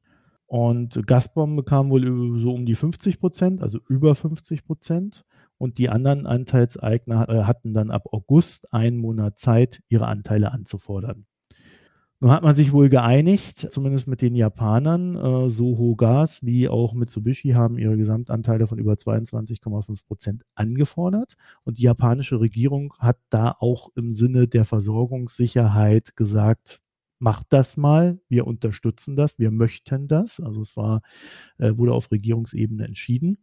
Und 0.47 1.07
Gazprom 1.07 1.57
bekam 1.57 1.91
wohl 1.91 2.39
so 2.39 2.53
um 2.53 2.67
die 2.67 2.75
50 2.75 3.19
Prozent, 3.19 3.63
also 3.63 3.81
über 3.89 4.15
50 4.15 4.65
Prozent. 4.65 5.25
Und 5.57 5.79
die 5.79 5.89
anderen 5.89 6.27
Anteilseigner 6.27 7.29
äh, 7.29 7.43
hatten 7.45 7.73
dann 7.73 7.91
ab 7.91 8.05
August 8.13 8.73
einen 8.73 8.99
Monat 8.99 9.39
Zeit, 9.39 9.81
ihre 9.89 10.07
Anteile 10.07 10.53
anzufordern. 10.53 11.27
Nun 12.25 12.33
hat 12.33 12.43
man 12.43 12.55
sich 12.55 12.73
wohl 12.73 12.89
geeinigt, 12.89 13.71
zumindest 13.71 14.09
mit 14.09 14.23
den 14.23 14.35
Japanern. 14.35 15.15
Äh, 15.15 15.51
Soho 15.51 15.95
Gas 15.95 16.43
wie 16.43 16.71
auch 16.71 16.95
Mitsubishi 16.95 17.51
haben 17.51 17.77
ihre 17.77 17.99
Gesamtanteile 17.99 18.67
von 18.67 18.79
über 18.79 18.95
22,5 18.95 20.07
Prozent 20.07 20.43
angefordert. 20.55 21.35
Und 21.65 21.77
die 21.77 21.83
japanische 21.83 22.41
Regierung 22.41 22.95
hat 22.99 23.19
da 23.29 23.55
auch 23.59 23.91
im 23.95 24.11
Sinne 24.11 24.49
der 24.49 24.65
Versorgungssicherheit 24.65 26.17
gesagt, 26.17 26.81
macht 27.19 27.49
das 27.51 27.77
mal, 27.77 28.19
wir 28.31 28.47
unterstützen 28.47 29.17
das, 29.17 29.39
wir 29.39 29.51
möchten 29.51 30.09
das. 30.09 30.41
Also 30.41 30.63
es 30.63 30.79
war, 30.79 31.03
äh, 31.59 31.77
wurde 31.77 31.93
auf 31.93 32.11
Regierungsebene 32.11 32.87
entschieden. 32.87 33.37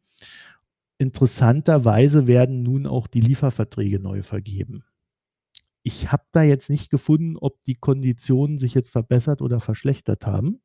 Interessanterweise 0.98 2.26
werden 2.26 2.64
nun 2.64 2.88
auch 2.88 3.06
die 3.06 3.22
Lieferverträge 3.22 4.00
neu 4.00 4.24
vergeben. 4.24 4.86
Ich 5.84 6.12
habe 6.12 6.24
da 6.32 6.44
jetzt 6.44 6.70
nicht 6.70 6.90
gefunden, 6.90 7.38
ob 7.38 7.64
die 7.64 7.76
Konditionen 7.76 8.58
sich 8.58 8.74
jetzt 8.74 8.92
verbessert 8.92 9.42
oder 9.42 9.60
verschlechtert 9.60 10.26
haben. 10.26 10.62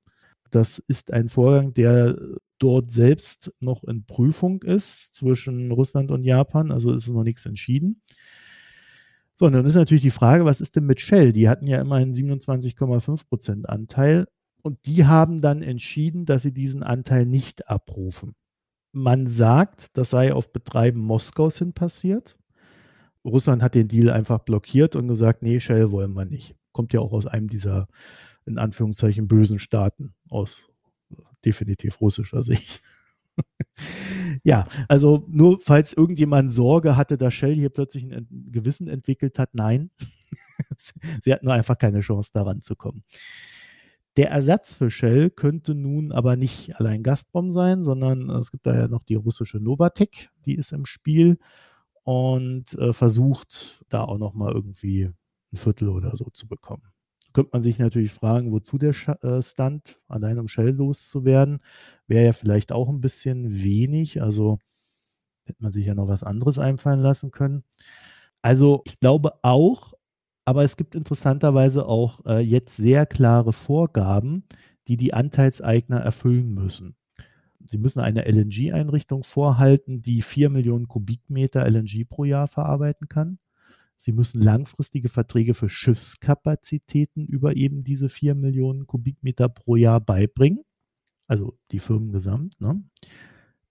Das 0.51 0.79
ist 0.79 1.13
ein 1.13 1.29
Vorgang, 1.29 1.75
der 1.75 2.17
dort 2.59 2.91
selbst 2.91 3.53
noch 3.61 3.85
in 3.85 4.05
Prüfung 4.07 4.63
ist 4.63 5.15
zwischen 5.15 5.73
Russland 5.73 6.11
und 6.11 6.25
Japan. 6.25 6.71
Also 6.71 6.93
ist 6.93 7.09
noch 7.09 7.25
nichts 7.25 7.47
entschieden. 7.47 8.03
So, 9.35 9.47
und 9.47 9.53
dann 9.53 9.67
ist 9.67 9.75
natürlich 9.75 10.03
die 10.03 10.11
Frage, 10.11 10.47
was 10.47 10.61
ist 10.63 10.77
denn 10.77 10.87
mit 10.87 11.01
Shell? 11.01 11.33
Die 11.33 11.49
hatten 11.49 11.67
ja 11.67 11.81
immerhin 11.81 12.13
27,5 12.13 13.29
Prozent 13.29 13.69
Anteil 13.69 14.27
und 14.63 14.87
die 14.87 15.05
haben 15.05 15.41
dann 15.41 15.63
entschieden, 15.63 16.25
dass 16.25 16.43
sie 16.43 16.53
diesen 16.53 16.83
Anteil 16.83 17.27
nicht 17.27 17.69
abrufen. 17.69 18.35
Man 18.93 19.27
sagt, 19.27 19.99
das 19.99 20.11
sei 20.11 20.33
auf 20.33 20.53
Betreiben 20.53 21.01
Moskaus 21.01 21.59
hin 21.59 21.75
passiert. 21.75 22.37
Russland 23.27 23.63
hat 23.63 23.75
den 23.75 23.89
Deal 23.89 24.11
einfach 24.11 24.39
blockiert 24.41 24.97
und 24.97 25.09
gesagt, 25.09 25.43
nee, 25.43 25.61
Shell 25.61 25.91
wollen 25.91 26.15
wir 26.15 26.25
nicht. 26.25 26.55
Kommt 26.73 26.93
ja 26.93 27.01
auch 27.01 27.13
aus 27.13 27.27
einem 27.27 27.49
dieser, 27.49 27.89
in 28.45 28.59
Anführungszeichen, 28.59 29.29
bösen 29.29 29.59
Staaten, 29.59 30.15
aus 30.29 30.69
definitiv 31.45 32.01
russischer 32.01 32.43
Sicht. 32.43 32.81
ja, 34.45 34.67
also 34.89 35.25
nur 35.29 35.59
falls 35.61 35.93
irgendjemand 35.93 36.53
Sorge 36.53 36.97
hatte, 36.97 37.19
dass 37.19 37.35
Shell 37.35 37.55
hier 37.55 37.71
plötzlich 37.71 38.05
ein 38.05 38.27
Gewissen 38.51 38.89
entwickelt 38.89 39.39
hat, 39.39 39.55
nein. 39.55 39.91
Sie 41.23 41.33
hatten 41.33 41.47
nur 41.47 41.55
einfach 41.55 41.79
keine 41.79 42.01
Chance, 42.01 42.31
daran 42.33 42.63
zu 42.63 42.77
kommen. 42.77 43.03
Der 44.17 44.31
Ersatz 44.31 44.73
für 44.73 44.91
Shell 44.91 45.31
könnte 45.31 45.75
nun 45.75 46.11
aber 46.11 46.37
nicht 46.37 46.77
allein 46.77 47.03
Gazprom 47.03 47.51
sein, 47.51 47.83
sondern 47.83 48.31
es 48.31 48.51
gibt 48.51 48.67
da 48.67 48.75
ja 48.75 48.89
noch 48.89 49.03
die 49.03 49.15
russische 49.15 49.59
Novatec, 49.59 50.31
die 50.47 50.55
ist 50.55 50.73
im 50.73 50.87
Spiel 50.87 51.39
und 52.07 52.73
äh, 52.79 52.93
versucht 52.93 53.85
da 53.89 54.05
auch 54.05 54.19
noch 54.19 54.33
mal 54.33 54.53
irgendwie 54.53 55.07
ein 55.53 55.57
Viertel 55.57 55.89
oder 55.89 56.17
so 56.17 56.27
zu 56.31 56.47
bekommen. 56.47 56.85
Könnte 57.33 57.51
man 57.53 57.63
sich 57.63 57.81
natürlich 57.81 58.13
fragen, 58.13 58.53
wozu 58.53 58.79
der 58.79 58.93
Sch 58.93 59.09
äh, 59.23 59.43
Stunt, 59.43 60.01
allein 60.07 60.39
um 60.39 60.47
Shell 60.47 60.71
loszuwerden, 60.71 61.59
wäre 62.07 62.27
ja 62.27 62.33
vielleicht 62.33 62.71
auch 62.71 62.89
ein 62.89 63.01
bisschen 63.01 63.61
wenig. 63.61 64.23
Also 64.23 64.59
hätte 65.47 65.63
man 65.63 65.73
sich 65.73 65.87
ja 65.87 65.95
noch 65.97 66.09
was 66.09 66.23
anderes 66.23 66.61
einfallen 66.61 67.01
lassen 67.01 67.33
können. 67.33 67.65
Also 68.43 68.83
ich 68.87 69.01
glaube 69.01 69.33
auch, 69.43 69.95
aber 70.45 70.65
es 70.65 70.77
gibt 70.77 70.95
interessanterweise 70.95 71.87
auch 71.87 72.25
äh, 72.27 72.39
jetzt 72.41 72.77
sehr 72.77 73.07
klare 73.07 73.53
Vorgaben, 73.53 74.45
die 74.89 74.97
die 74.97 75.13
Anteilseigner 75.13 75.99
erfüllen 76.01 76.55
müssen. 76.55 76.97
Sie 77.67 77.79
müssen 77.79 78.01
eine 78.01 78.27
LNG-Einrichtung 78.27 79.23
vorhalten, 79.23 80.01
die 80.01 80.23
4 80.23 80.51
Millionen 80.51 80.89
Kubikmeter 80.89 81.67
LNG 81.69 82.05
pro 82.09 82.25
Jahr 82.25 82.47
verarbeiten 82.49 83.09
kann. 83.09 83.39
Sie 83.97 84.13
müssen 84.13 84.41
langfristige 84.41 85.09
Verträge 85.09 85.55
für 85.55 85.69
Schiffskapazitäten 85.69 87.27
über 87.27 87.57
eben 87.57 87.83
diese 87.83 88.09
4 88.09 88.35
Millionen 88.35 88.87
Kubikmeter 88.87 89.49
pro 89.49 89.77
Jahr 89.77 90.01
beibringen. 90.01 90.61
Also 91.27 91.59
die 91.73 91.79
Firmen 91.79 92.13
gesamt. 92.13 92.61
Ne? 92.61 92.83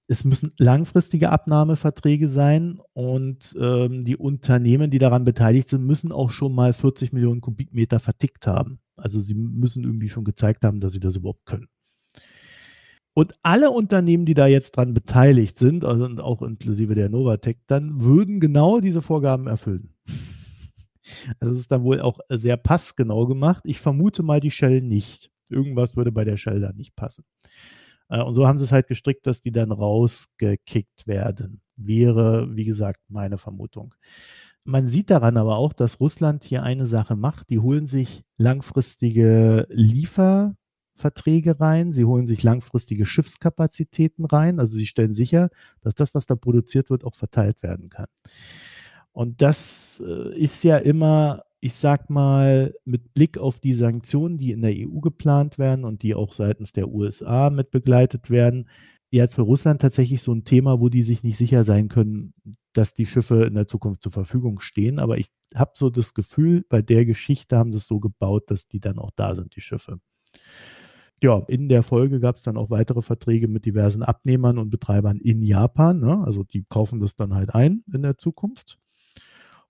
es 0.08 0.24
müssen 0.24 0.50
langfristige 0.58 1.32
Abnahmeverträge 1.32 2.30
sein 2.30 2.80
und 2.94 3.56
ähm, 3.60 4.06
die 4.06 4.16
Unternehmen, 4.16 4.92
die 4.92 5.00
daran 5.00 5.24
beteiligt 5.24 5.68
sind, 5.70 5.86
müssen 5.86 6.12
auch 6.12 6.30
schon 6.30 6.54
mal 6.54 6.74
40 6.74 7.12
Millionen 7.12 7.42
Kubikmeter 7.42 8.00
vertickt 8.00 8.46
haben. 8.46 8.80
Also 8.98 9.20
sie 9.20 9.34
müssen 9.34 9.84
irgendwie 9.84 10.10
schon 10.10 10.24
gezeigt 10.24 10.64
haben, 10.64 10.80
dass 10.80 10.94
sie 10.94 11.00
das 11.00 11.16
überhaupt 11.16 11.46
können. 11.46 11.68
Und 13.18 13.34
alle 13.44 13.72
Unternehmen, 13.72 14.26
die 14.26 14.34
da 14.34 14.46
jetzt 14.46 14.76
dran 14.76 14.94
beteiligt 14.94 15.58
sind, 15.58 15.86
also 15.86 16.06
auch 16.22 16.42
inklusive 16.42 16.96
der 16.96 17.08
Novatec, 17.10 17.60
dann 17.66 18.02
würden 18.02 18.42
genau 18.42 18.82
diese 18.82 19.02
Vorgaben 19.02 19.48
erfüllen. 19.48 19.90
Also 21.40 21.54
es 21.54 21.60
ist 21.60 21.72
dann 21.72 21.84
wohl 21.84 22.02
auch 22.02 22.18
sehr 22.30 22.58
passgenau 22.58 23.28
gemacht. 23.28 23.64
Ich 23.68 23.80
vermute 23.80 24.24
mal 24.24 24.40
die 24.40 24.50
Shell 24.50 24.82
nicht. 24.82 25.30
Irgendwas 25.52 25.96
würde 25.96 26.12
bei 26.12 26.24
der 26.24 26.36
Shell 26.36 26.60
da 26.60 26.74
nicht 26.74 26.96
passen. 26.96 27.24
Äh, 28.10 28.24
und 28.24 28.34
so 28.34 28.48
haben 28.48 28.58
sie 28.58 28.64
es 28.64 28.72
halt 28.72 28.88
gestrickt, 28.88 29.28
dass 29.28 29.40
die 29.40 29.52
dann 29.52 29.72
rausgekickt 29.72 31.06
werden. 31.06 31.62
Wäre, 31.76 32.56
wie 32.56 32.66
gesagt, 32.66 33.02
meine 33.08 33.38
Vermutung. 33.38 33.94
Man 34.64 34.88
sieht 34.88 35.12
daran 35.12 35.38
aber 35.38 35.58
auch, 35.58 35.74
dass 35.74 36.00
Russland 36.00 36.44
hier 36.44 36.64
eine 36.64 36.88
Sache 36.88 37.16
macht. 37.16 37.52
Die 37.52 37.60
holen 37.60 37.86
sich 37.86 38.24
langfristige 38.38 39.68
Lieferverträge 40.96 41.60
rein, 41.60 41.92
sie 41.92 42.06
holen 42.06 42.26
sich 42.26 42.44
langfristige 42.44 43.06
Schiffskapazitäten 43.06 44.26
rein. 44.26 44.60
Also 44.60 44.76
sie 44.78 44.88
stellen 44.88 45.14
sicher, 45.14 45.50
dass 45.82 45.96
das, 45.96 46.14
was 46.14 46.26
da 46.26 46.36
produziert 46.36 46.90
wird, 46.90 47.04
auch 47.04 47.16
verteilt 47.16 47.64
werden 47.64 47.90
kann. 47.90 48.08
Und 49.12 49.42
das 49.42 50.02
äh, 50.06 50.38
ist 50.38 50.64
ja 50.64 50.78
immer 50.78 51.44
ich 51.62 51.74
sag 51.74 52.12
mal, 52.12 52.76
mit 52.86 53.16
Blick 53.16 53.40
auf 53.40 53.60
die 53.60 53.74
Sanktionen, 53.74 54.38
die 54.38 54.52
in 54.52 54.62
der 54.62 54.72
EU 54.72 55.00
geplant 55.00 55.58
werden 55.58 55.84
und 55.84 56.04
die 56.04 56.14
auch 56.14 56.32
seitens 56.32 56.74
der 56.74 56.90
USA 56.90 57.50
mit 57.50 57.72
begleitet 57.72 58.30
werden, 58.30 58.70
ja 59.10 59.28
für 59.28 59.42
Russland 59.42 59.82
tatsächlich 59.82 60.22
so 60.22 60.32
ein 60.32 60.44
Thema, 60.44 60.80
wo 60.80 60.90
die 60.90 61.02
sich 61.02 61.24
nicht 61.24 61.38
sicher 61.38 61.64
sein 61.64 61.88
können, 61.88 62.36
dass 62.74 62.94
die 62.94 63.08
Schiffe 63.08 63.46
in 63.46 63.56
der 63.56 63.66
Zukunft 63.66 64.04
zur 64.04 64.12
Verfügung 64.12 64.60
stehen. 64.60 65.00
Aber 65.00 65.18
ich 65.18 65.30
habe 65.56 65.72
so 65.74 65.90
das 65.90 66.14
Gefühl, 66.14 66.64
bei 66.70 66.84
der 66.84 67.04
Geschichte 67.04 67.58
haben 67.58 67.72
sie 67.72 67.78
es 67.78 67.88
so 67.88 68.00
gebaut, 68.00 68.52
dass 68.52 68.68
die 68.68 68.80
dann 68.80 69.00
auch 69.00 69.12
da 69.16 69.34
sind, 69.34 69.56
die 69.56 69.62
Schiffe. 69.62 70.00
Ja, 71.24 71.44
in 71.48 71.70
der 71.70 71.82
Folge 71.82 72.20
gab 72.20 72.36
es 72.36 72.44
dann 72.44 72.58
auch 72.58 72.70
weitere 72.70 73.02
Verträge 73.02 73.48
mit 73.48 73.66
diversen 73.66 74.04
Abnehmern 74.04 74.58
und 74.58 74.70
Betreibern 74.70 75.20
in 75.20 75.42
Japan. 75.42 76.00
Ne? 76.00 76.24
Also 76.26 76.44
die 76.44 76.66
kaufen 76.66 77.00
das 77.00 77.16
dann 77.16 77.34
halt 77.34 77.56
ein 77.56 77.84
in 77.94 78.02
der 78.02 78.18
Zukunft. 78.18 78.78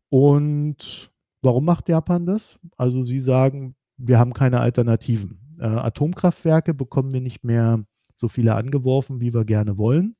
Und 0.09 1.11
Warum 1.45 1.63
macht 1.63 1.89
Japan 1.89 2.25
das? 2.25 2.57
Also 2.75 3.03
sie 3.03 3.19
sagen, 3.19 3.75
wir 3.97 4.17
haben 4.17 4.33
keine 4.33 4.61
Alternativen. 4.61 5.37
Äh, 5.59 5.65
Atomkraftwerke 5.67 6.73
bekommen 6.73 7.13
wir 7.13 7.21
nicht 7.21 7.43
mehr 7.43 7.85
so 8.15 8.27
viele 8.27 8.55
angeworfen, 8.55 9.21
wie 9.21 9.31
wir 9.31 9.45
gerne 9.45 9.77
wollen. 9.77 10.15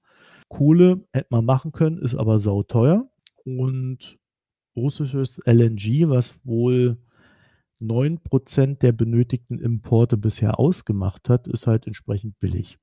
Kohle 0.50 1.03
hätte 1.13 1.29
man 1.32 1.44
machen 1.44 1.72
können, 1.72 1.98
ist 1.98 2.13
aber 2.13 2.39
sauteuer. 2.39 3.10
Und 3.44 4.20
russisches 4.75 5.39
LNG, 5.48 6.08
was 6.08 6.38
wohl 6.44 7.00
9% 7.82 8.79
der 8.79 8.91
benötigten 8.91 9.60
Importe 9.60 10.17
bisher 10.17 10.60
ausgemacht 10.60 11.29
hat, 11.29 11.48
ist 11.48 11.67
halt 11.67 11.88
entsprechend 11.88 12.39
billig. 12.39 12.77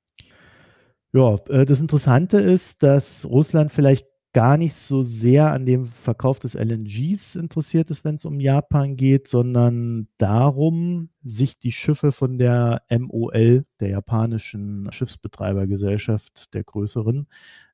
Ja, 1.12 1.36
äh, 1.48 1.66
das 1.66 1.80
Interessante 1.80 2.38
ist, 2.38 2.82
dass 2.82 3.26
Russland 3.26 3.70
vielleicht 3.72 4.06
gar 4.32 4.56
nicht 4.56 4.74
so 4.74 5.02
sehr 5.02 5.52
an 5.52 5.66
dem 5.66 5.84
Verkauf 5.84 6.38
des 6.38 6.54
LNGs 6.54 7.34
interessiert 7.34 7.90
ist, 7.90 8.02
wenn 8.04 8.14
es 8.14 8.24
um 8.24 8.40
Japan 8.40 8.96
geht, 8.96 9.28
sondern 9.28 10.08
darum, 10.16 11.10
sich 11.22 11.58
die 11.58 11.72
Schiffe 11.72 12.12
von 12.12 12.38
der 12.38 12.82
MOL, 12.90 13.66
der 13.80 13.90
japanischen 13.90 14.90
Schiffsbetreibergesellschaft, 14.90 16.54
der 16.54 16.64
größeren, 16.64 17.28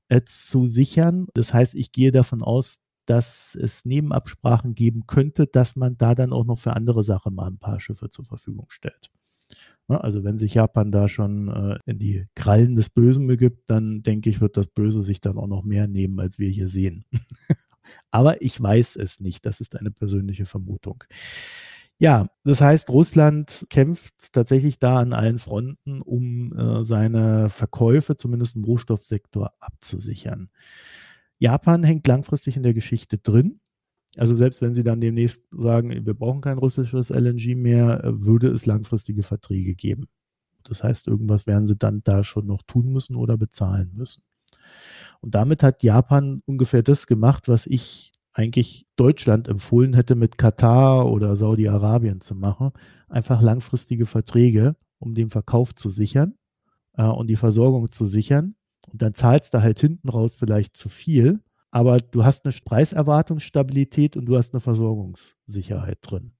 äh, 0.09 0.23
zu 0.25 0.67
sichern. 0.67 1.29
Das 1.35 1.55
heißt, 1.55 1.77
ich 1.77 1.93
gehe 1.93 2.11
davon 2.11 2.43
aus, 2.43 2.81
dass 3.09 3.55
es 3.55 3.85
Nebenabsprachen 3.85 4.75
geben 4.75 5.07
könnte, 5.07 5.47
dass 5.47 5.77
man 5.77 5.97
da 5.97 6.15
dann 6.15 6.33
auch 6.33 6.45
noch 6.45 6.59
für 6.59 6.75
andere 6.75 7.03
Sachen 7.03 7.35
mal 7.35 7.47
ein 7.47 7.59
paar 7.59 7.81
Schiffe 7.81 8.11
zur 8.11 8.25
Verfügung 8.25 8.67
stellt. 8.69 9.11
Also 9.89 10.23
wenn 10.23 10.37
sich 10.37 10.53
Japan 10.53 10.93
da 10.93 11.09
schon 11.09 11.49
äh, 11.49 11.79
in 11.87 11.99
die 11.99 12.27
Krallen 12.35 12.77
des 12.77 12.91
Bösen 12.91 13.27
begibt, 13.27 13.71
dann 13.71 14.03
denke 14.03 14.29
ich, 14.29 14.43
wird 14.43 14.59
das 14.59 14.67
Böse 14.67 15.03
sich 15.03 15.23
dann 15.23 15.39
auch 15.39 15.47
noch 15.47 15.65
mehr 15.65 15.89
nehmen, 15.89 16.21
als 16.21 16.39
wir 16.39 16.51
hier 16.51 16.69
sehen. 16.69 17.07
Aber 18.11 18.43
ich 18.43 18.61
weiß 18.61 18.97
es 18.97 19.21
nicht. 19.21 19.47
Das 19.47 19.61
ist 19.61 19.77
eine 19.77 19.91
persönliche 19.91 20.45
Vermutung. 20.45 21.05
Ja, 21.97 22.29
das 22.45 22.61
heißt, 22.61 22.91
Russland 22.91 23.67
kämpft 23.71 24.33
tatsächlich 24.35 24.79
da 24.79 24.99
an 24.99 25.15
allen 25.15 25.39
Fronten, 25.39 26.03
um 26.03 26.57
äh, 26.57 26.85
seine 26.85 27.49
Verkäufe, 27.49 28.15
zumindest 28.15 28.57
im 28.57 28.65
Rohstoffsektor, 28.65 29.53
abzusichern. 29.59 30.51
Japan 31.39 31.85
hängt 31.85 32.07
langfristig 32.07 32.57
in 32.57 32.63
der 32.63 32.75
Geschichte 32.75 33.19
drin. 33.19 33.61
Also 34.17 34.35
selbst 34.35 34.63
wenn 34.63 34.75
sie 34.75 34.83
dann 34.83 35.01
demnächst 35.01 35.45
sagen, 35.51 35.91
wir 36.05 36.15
brauchen 36.15 36.41
kein 36.41 36.59
russisches 36.59 37.11
LNG 37.11 37.55
mehr, 37.55 38.03
äh, 38.05 38.25
würde 38.25 38.49
es 38.49 38.67
langfristige 38.67 39.23
Verträge 39.23 39.75
geben. 39.75 40.09
Das 40.65 40.83
heißt, 40.83 41.09
irgendwas 41.09 41.47
werden 41.47 41.67
sie 41.67 41.77
dann 41.77 42.03
da 42.05 42.25
schon 42.25 42.47
noch 42.47 42.63
tun 42.63 42.93
müssen 42.93 43.17
oder 43.17 43.37
bezahlen 43.37 43.93
müssen. 43.95 44.23
Und 45.21 45.35
damit 45.35 45.63
hat 45.63 45.83
Japan 45.83 46.43
ungefähr 46.47 46.83
das 46.83 47.07
gemacht, 47.07 47.49
was 47.49 47.67
ich 47.67 48.13
eigentlich 48.33 48.87
Deutschland 48.97 49.49
empfohlen 49.49 49.95
hätte, 49.95 50.15
mit 50.15 50.39
Katar 50.39 51.11
oder 51.11 51.35
Saudi-Arabien 51.35 52.21
zu 52.21 52.35
machen. 52.35 52.71
Einfach 53.09 53.43
langfristige 53.43 54.07
Verträge, 54.07 54.77
um 54.99 55.15
den 55.15 55.29
Verkauf 55.29 55.75
zu 55.75 55.91
sichern 55.91 56.35
äh, 56.97 57.05
und 57.05 57.29
die 57.29 57.37
Versorgung 57.37 57.91
zu 57.91 58.07
sichern. 58.07 58.55
Und 58.93 59.03
dann 59.03 59.15
zahlst 59.15 59.55
du 59.55 59.63
halt 59.63 59.79
hinten 59.81 60.09
raus 60.09 60.35
vielleicht 60.35 60.77
zu 60.77 60.89
viel 60.89 61.41
aber 61.71 61.99
du 61.99 62.25
hast 62.25 62.45
eine 62.45 62.55
Preiserwartungsstabilität 62.65 64.17
und 64.17 64.27
du 64.27 64.37
hast 64.37 64.55
eine 64.55 64.61
Versorgungssicherheit 64.61 65.99
drin. 66.03 66.33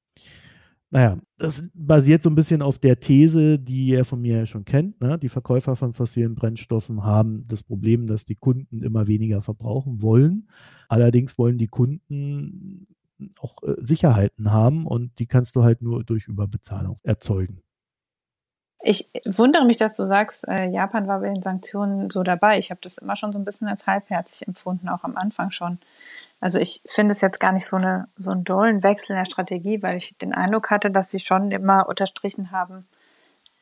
Naja, 0.91 1.19
das 1.37 1.65
basiert 1.75 2.23
so 2.23 2.31
ein 2.31 2.35
bisschen 2.35 2.63
auf 2.63 2.79
der 2.79 2.99
These, 2.99 3.59
die 3.59 3.89
ihr 3.89 4.07
von 4.07 4.23
mir 4.23 4.39
ja 4.39 4.47
schon 4.47 4.65
kennt. 4.65 4.99
Ne? 5.03 5.19
Die 5.19 5.29
Verkäufer 5.29 5.77
von 5.77 5.93
fossilen 5.93 6.35
Brennstoffen 6.35 7.05
haben 7.05 7.45
das 7.47 7.63
Problem, 7.63 8.07
dass 8.07 8.25
die 8.25 8.37
Kunden 8.37 8.83
immer 8.83 9.07
weniger 9.07 9.43
verbrauchen 9.43 10.01
wollen. 10.01 10.49
Allerdings 10.89 11.37
wollen 11.37 11.59
die 11.59 11.67
Kunden 11.67 12.87
auch 13.39 13.63
äh, 13.65 13.75
Sicherheiten 13.81 14.51
haben 14.51 14.87
und 14.87 15.19
die 15.19 15.27
kannst 15.27 15.57
du 15.57 15.63
halt 15.63 15.83
nur 15.83 16.05
durch 16.05 16.27
Überbezahlung 16.27 16.97
erzeugen. 17.03 17.61
Ich 18.81 19.09
wundere 19.25 19.65
mich, 19.65 19.77
dass 19.77 19.95
du 19.95 20.05
sagst, 20.05 20.47
äh, 20.47 20.67
Japan 20.67 21.09
war 21.09 21.21
bei 21.21 21.29
den 21.29 21.43
Sanktionen 21.43 22.11
so 22.11 22.23
dabei. 22.23 22.59
Ich 22.59 22.71
habe 22.71 22.81
das 22.81 22.99
immer 22.99 23.17
schon 23.17 23.33
so 23.33 23.39
ein 23.39 23.45
bisschen 23.45 23.69
als 23.69 23.87
halbherzig 23.87 24.47
empfunden, 24.47 24.89
auch 24.89 25.03
am 25.03 25.17
Anfang 25.17 25.51
schon. 25.51 25.79
Also 26.41 26.61
ich 26.61 26.81
finde 26.87 27.13
es 27.13 27.21
jetzt 27.21 27.41
gar 27.41 27.53
nicht 27.53 27.67
so, 27.67 27.77
eine, 27.77 28.07
so 28.17 28.31
einen 28.31 28.45
dollen 28.45 28.85
Wechsel 28.85 29.13
in 29.13 29.19
der 29.19 29.25
Strategie, 29.25 29.83
weil 29.83 29.97
ich 29.97 30.17
den 30.19 30.33
Eindruck 30.33 30.71
hatte, 30.71 30.91
dass 30.91 31.11
sie 31.11 31.19
schon 31.19 31.51
immer 31.51 31.89
unterstrichen 31.89 32.53
haben, 32.53 32.87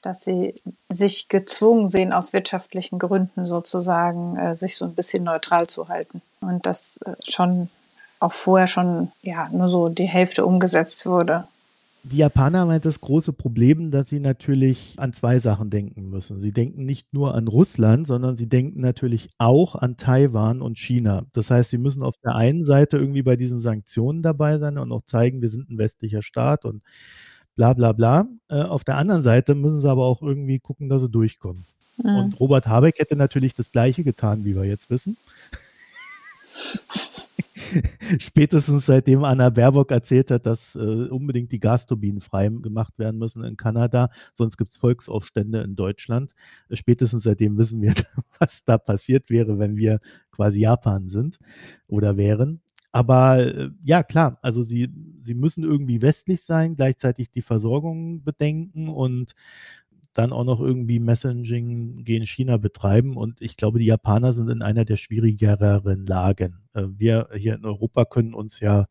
dass 0.02 0.23
sie 0.23 0.54
sich 0.90 1.28
gezwungen 1.28 1.88
sehen, 1.88 2.12
aus 2.12 2.35
wirtschaftlichen 2.35 2.99
Gründen 2.99 3.46
sozusagen, 3.46 4.37
äh, 4.37 4.54
sich 4.54 4.76
so 4.76 4.85
ein 4.85 4.94
bisschen 4.94 5.25
neutral 5.25 5.66
zu 5.66 5.88
halten. 5.88 6.20
Und 6.40 6.66
das 6.66 7.00
äh, 7.06 7.14
schon 7.26 7.70
auch 8.20 8.32
vorher 8.32 8.66
schon 8.66 9.11
ja 9.23 9.49
nur 9.50 9.68
so 9.68 9.88
die 9.88 10.06
Hälfte 10.06 10.44
umgesetzt 10.44 11.06
wurde. 11.06 11.49
Die 12.08 12.18
Japaner 12.18 12.60
haben 12.60 12.70
halt 12.70 12.84
das 12.84 13.00
große 13.00 13.32
Problem, 13.32 13.90
dass 13.90 14.08
sie 14.08 14.20
natürlich 14.20 14.94
an 14.96 15.12
zwei 15.12 15.40
Sachen 15.40 15.70
denken 15.70 16.08
müssen. 16.08 16.40
Sie 16.40 16.52
denken 16.52 16.84
nicht 16.84 17.12
nur 17.12 17.34
an 17.34 17.48
Russland, 17.48 18.06
sondern 18.06 18.36
sie 18.36 18.48
denken 18.48 18.80
natürlich 18.80 19.30
auch 19.38 19.75
an 19.75 19.96
Taiwan 19.96 20.62
und 20.62 20.78
China. 20.78 21.26
Das 21.32 21.50
heißt, 21.50 21.70
sie 21.70 21.78
müssen 21.78 22.04
auf 22.04 22.14
der 22.25 22.36
einen 22.36 22.62
Seite 22.62 22.96
irgendwie 22.96 23.25
bei 23.25 23.34
diesen 23.34 23.58
Sanktionen 23.58 24.22
dabei 24.22 24.58
sein 24.58 24.78
und 24.78 24.92
auch 24.92 25.02
zeigen, 25.02 25.42
wir 25.42 25.48
sind 25.48 25.68
ein 25.68 25.78
westlicher 25.78 26.22
Staat 26.22 26.64
und 26.64 26.80
bla 27.56 27.72
bla 27.72 27.90
bla. 27.90 28.28
Äh, 28.48 28.62
auf 28.62 28.84
der 28.84 28.98
anderen 28.98 29.22
Seite 29.22 29.56
müssen 29.56 29.80
sie 29.80 29.90
aber 29.90 30.04
auch 30.04 30.22
irgendwie 30.22 30.60
gucken, 30.60 30.88
dass 30.88 31.02
sie 31.02 31.10
durchkommen. 31.10 31.64
Mhm. 31.96 32.16
Und 32.16 32.38
Robert 32.38 32.68
Habeck 32.68 33.00
hätte 33.00 33.16
natürlich 33.16 33.54
das 33.54 33.72
Gleiche 33.72 34.04
getan, 34.04 34.44
wie 34.44 34.54
wir 34.54 34.64
jetzt 34.64 34.90
wissen. 34.90 35.16
spätestens 38.18 38.87
seitdem 38.87 39.25
Anna 39.25 39.50
Baerbock 39.50 39.90
erzählt 39.90 40.30
hat, 40.30 40.46
dass 40.46 40.75
äh, 40.75 41.08
unbedingt 41.08 41.52
die 41.52 41.61
Gasturbinen 41.61 42.20
frei 42.20 42.49
gemacht 42.49 42.99
werden 42.99 43.18
müssen 43.18 43.44
in 43.44 43.56
Kanada, 43.56 44.11
sonst 44.35 44.56
gibt 44.56 44.73
es 44.73 44.78
Volksaufstände 44.78 45.62
in 45.62 45.76
Deutschland. 45.76 46.35
Spätestens 46.73 47.25
seitdem 47.25 47.58
wissen 47.58 47.80
wir, 47.80 47.94
was 48.38 48.64
da 48.64 48.78
passiert 48.78 49.30
wäre, 49.30 49.58
wenn 49.58 49.76
wir 49.76 50.00
quasi 50.30 50.61
Japan 50.61 51.08
sind 51.08 51.38
oder 51.87 52.16
wären. 52.16 52.61
Aber 52.96 53.38
äh, 53.38 53.70
ja, 53.85 54.02
klar, 54.02 54.38
also 54.40 54.62
sie, 54.62 54.88
sie 55.23 55.35
müssen 55.35 55.64
irgendwie 55.64 56.00
westlich 56.00 56.42
sein, 56.42 56.76
gleichzeitig 56.76 57.30
die 57.30 57.42
Versorgung 57.42 58.25
bedenken 58.25 58.88
und 58.88 59.35
dann 60.16 60.32
auch 60.32 60.44
noch 60.44 60.61
irgendwie 60.61 60.99
Messaging 60.99 62.04
gegen 62.04 62.26
China 62.26 62.56
betreiben. 62.56 63.16
Und 63.16 63.40
ich 63.40 63.56
glaube, 63.56 63.78
die 63.78 63.87
Japaner 63.87 64.32
sind 64.32 64.49
in 64.49 64.62
einer 64.62 64.85
der 64.85 64.96
schwierigeren 64.96 66.06
Lagen. 66.06 66.60
Äh, 66.75 66.84
wir 66.88 67.28
hier 67.34 67.54
in 67.54 67.64
Europa 67.64 68.04
können 68.04 68.34
uns 68.34 68.60
ja 68.60 68.86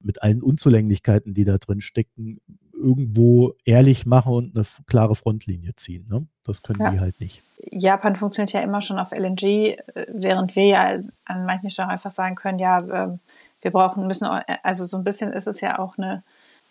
mit 0.00 0.22
allen 0.22 0.42
Unzulänglichkeiten, 0.42 1.34
die 1.34 1.44
da 1.44 1.58
drin 1.58 1.80
stecken, 1.80 2.40
irgendwo 2.72 3.54
ehrlich 3.64 4.04
machen 4.04 4.32
und 4.32 4.56
eine 4.56 4.66
klare 4.86 5.14
Frontlinie 5.16 5.74
ziehen. 5.76 6.06
Ne? 6.08 6.26
Das 6.44 6.62
können 6.62 6.80
ja. 6.82 6.90
die 6.90 7.00
halt 7.00 7.18
nicht. 7.20 7.42
Japan 7.70 8.14
funktioniert 8.14 8.52
ja 8.52 8.60
immer 8.60 8.82
schon 8.82 8.98
auf 8.98 9.12
LNG, 9.12 9.42
äh, 9.42 9.76
während 10.08 10.54
wir 10.54 10.66
ja 10.66 10.98
an 11.24 11.46
manchen 11.46 11.70
Stellen 11.70 11.88
einfach 11.88 12.12
sagen 12.12 12.34
können, 12.34 12.58
ja, 12.58 12.80
ähm, 13.04 13.20
wir 13.62 13.70
brauchen, 13.70 14.06
müssen, 14.06 14.26
also 14.62 14.84
so 14.84 14.98
ein 14.98 15.04
bisschen 15.04 15.32
ist 15.32 15.46
es 15.46 15.62
ja 15.62 15.78
auch 15.78 15.96
eine 15.96 16.22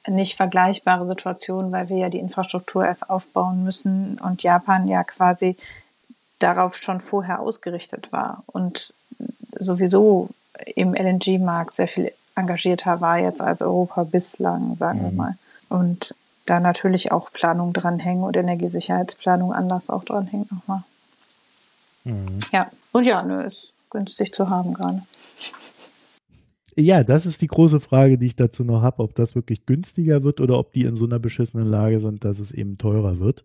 nicht 0.07 0.35
vergleichbare 0.35 1.05
Situation, 1.05 1.71
weil 1.71 1.89
wir 1.89 1.97
ja 1.97 2.09
die 2.09 2.19
Infrastruktur 2.19 2.85
erst 2.85 3.09
aufbauen 3.09 3.63
müssen 3.63 4.19
und 4.19 4.43
Japan 4.43 4.87
ja 4.87 5.03
quasi 5.03 5.55
darauf 6.39 6.75
schon 6.75 6.99
vorher 6.99 7.39
ausgerichtet 7.39 8.11
war 8.11 8.43
und 8.47 8.93
sowieso 9.57 10.29
im 10.75 10.93
LNG-Markt 10.93 11.75
sehr 11.75 11.87
viel 11.87 12.11
engagierter 12.35 13.01
war 13.01 13.17
jetzt 13.17 13.41
als 13.41 13.61
Europa 13.61 14.03
bislang, 14.03 14.75
sagen 14.75 14.99
mhm. 14.99 15.03
wir 15.03 15.11
mal. 15.11 15.37
Und 15.69 16.15
da 16.45 16.59
natürlich 16.59 17.11
auch 17.11 17.31
Planung 17.31 17.73
dranhängen 17.73 18.23
und 18.23 18.35
Energiesicherheitsplanung 18.35 19.53
anders 19.53 19.89
auch 19.89 20.03
dranhängt 20.03 20.51
nochmal. 20.51 20.83
Mhm. 22.03 22.39
Ja, 22.51 22.69
und 22.91 23.05
ja, 23.05 23.23
nö, 23.23 23.41
ist 23.41 23.73
günstig 23.89 24.33
zu 24.33 24.49
haben 24.49 24.73
gerade. 24.73 25.03
Ja, 26.75 27.03
das 27.03 27.25
ist 27.25 27.41
die 27.41 27.47
große 27.47 27.79
Frage, 27.79 28.17
die 28.17 28.25
ich 28.27 28.35
dazu 28.35 28.63
noch 28.63 28.81
habe, 28.81 29.03
ob 29.03 29.13
das 29.15 29.35
wirklich 29.35 29.65
günstiger 29.65 30.23
wird 30.23 30.41
oder 30.41 30.57
ob 30.57 30.71
die 30.73 30.83
in 30.83 30.95
so 30.95 31.05
einer 31.05 31.19
beschissenen 31.19 31.67
Lage 31.67 31.99
sind, 31.99 32.23
dass 32.25 32.39
es 32.39 32.51
eben 32.51 32.77
teurer 32.77 33.19
wird. 33.19 33.43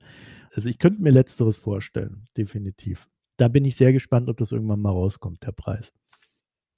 Also 0.54 0.68
ich 0.68 0.78
könnte 0.78 1.02
mir 1.02 1.10
letzteres 1.10 1.58
vorstellen, 1.58 2.24
definitiv. 2.36 3.08
Da 3.36 3.48
bin 3.48 3.64
ich 3.64 3.76
sehr 3.76 3.92
gespannt, 3.92 4.28
ob 4.28 4.38
das 4.38 4.52
irgendwann 4.52 4.80
mal 4.80 4.90
rauskommt, 4.90 5.42
der 5.44 5.52
Preis. 5.52 5.92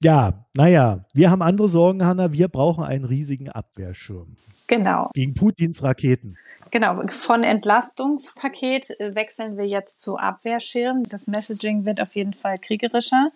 Ja, 0.03 0.45
naja, 0.55 1.05
wir 1.13 1.29
haben 1.29 1.43
andere 1.43 1.67
Sorgen, 1.67 2.03
Hanna. 2.03 2.33
Wir 2.33 2.47
brauchen 2.47 2.83
einen 2.83 3.05
riesigen 3.05 3.49
Abwehrschirm. 3.49 4.35
Genau. 4.65 5.11
Gegen 5.13 5.35
Putins 5.35 5.83
Raketen. 5.83 6.37
Genau, 6.71 7.05
von 7.07 7.43
Entlastungspaket 7.43 8.89
äh, 8.99 9.13
wechseln 9.13 9.57
wir 9.57 9.67
jetzt 9.67 9.99
zu 9.99 10.17
Abwehrschirm. 10.17 11.03
Das 11.03 11.27
Messaging 11.27 11.85
wird 11.85 12.01
auf 12.01 12.15
jeden 12.15 12.33
Fall 12.33 12.55
kriegerischer. 12.57 13.31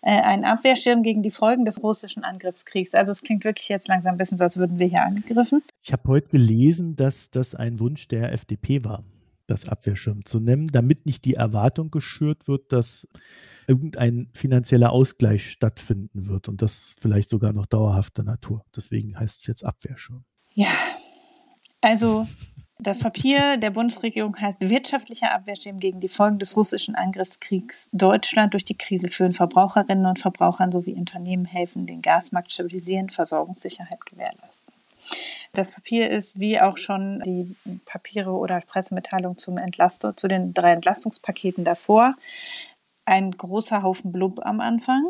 Äh, 0.00 0.22
ein 0.22 0.44
Abwehrschirm 0.44 1.02
gegen 1.02 1.22
die 1.22 1.30
Folgen 1.30 1.66
des 1.66 1.82
russischen 1.82 2.24
Angriffskriegs. 2.24 2.94
Also 2.94 3.12
es 3.12 3.22
klingt 3.22 3.44
wirklich 3.44 3.68
jetzt 3.68 3.86
langsam 3.86 4.14
ein 4.14 4.16
bisschen 4.16 4.38
so, 4.38 4.44
als 4.44 4.56
würden 4.56 4.78
wir 4.78 4.86
hier 4.86 5.02
angegriffen. 5.02 5.62
Ich 5.82 5.92
habe 5.92 6.02
heute 6.06 6.28
gelesen, 6.28 6.96
dass 6.96 7.30
das 7.30 7.54
ein 7.54 7.78
Wunsch 7.78 8.08
der 8.08 8.32
FDP 8.32 8.82
war, 8.84 9.04
das 9.46 9.68
Abwehrschirm 9.68 10.24
zu 10.24 10.40
nennen, 10.40 10.68
damit 10.68 11.04
nicht 11.04 11.26
die 11.26 11.34
Erwartung 11.34 11.90
geschürt 11.90 12.48
wird, 12.48 12.72
dass 12.72 13.06
irgendein 13.68 14.30
finanzieller 14.34 14.90
Ausgleich 14.90 15.50
stattfinden 15.50 16.26
wird 16.26 16.48
und 16.48 16.62
das 16.62 16.96
vielleicht 17.00 17.28
sogar 17.28 17.52
noch 17.52 17.66
dauerhafter 17.66 18.24
Natur. 18.24 18.64
Deswegen 18.74 19.18
heißt 19.18 19.40
es 19.40 19.46
jetzt 19.46 19.64
Abwehrschirm. 19.64 20.24
Ja, 20.54 20.72
also 21.80 22.26
das 22.80 23.00
Papier 23.00 23.56
der 23.56 23.70
Bundesregierung 23.70 24.36
heißt 24.40 24.60
Wirtschaftlicher 24.60 25.34
Abwehrschirm 25.34 25.78
gegen 25.78 26.00
die 26.00 26.08
Folgen 26.08 26.38
des 26.38 26.56
russischen 26.56 26.94
Angriffskriegs 26.94 27.88
Deutschland 27.92 28.54
durch 28.54 28.64
die 28.64 28.78
Krise 28.78 29.08
führen 29.08 29.32
Verbraucherinnen 29.32 30.06
und 30.06 30.18
Verbrauchern 30.18 30.72
sowie 30.72 30.94
Unternehmen 30.94 31.44
helfen, 31.44 31.86
den 31.86 32.02
Gasmarkt 32.02 32.52
stabilisieren, 32.52 33.10
Versorgungssicherheit 33.10 34.06
gewährleisten. 34.06 34.72
Das 35.54 35.72
Papier 35.72 36.10
ist 36.10 36.38
wie 36.38 36.60
auch 36.60 36.76
schon 36.76 37.20
die 37.24 37.56
Papiere 37.84 38.30
oder 38.30 38.60
Pressemitteilung 38.60 39.38
zum 39.38 39.58
zu 40.14 40.28
den 40.28 40.54
drei 40.54 40.72
Entlastungspaketen 40.72 41.64
davor 41.64 42.14
ein 43.08 43.32
großer 43.32 43.82
Haufen 43.82 44.12
Blub 44.12 44.40
am 44.44 44.60
Anfang 44.60 45.02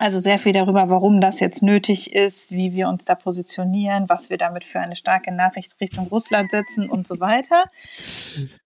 also 0.00 0.20
sehr 0.20 0.38
viel 0.38 0.52
darüber, 0.52 0.88
warum 0.88 1.20
das 1.20 1.40
jetzt 1.40 1.60
nötig 1.60 2.14
ist, 2.14 2.52
wie 2.52 2.72
wir 2.72 2.88
uns 2.88 3.04
da 3.04 3.16
positionieren, 3.16 4.08
was 4.08 4.30
wir 4.30 4.38
damit 4.38 4.62
für 4.62 4.78
eine 4.78 4.94
starke 4.94 5.32
Nachricht 5.34 5.74
Richtung 5.80 6.06
Russland 6.06 6.50
setzen 6.52 6.88
und 6.88 7.04
so 7.06 7.18
weiter. 7.18 7.64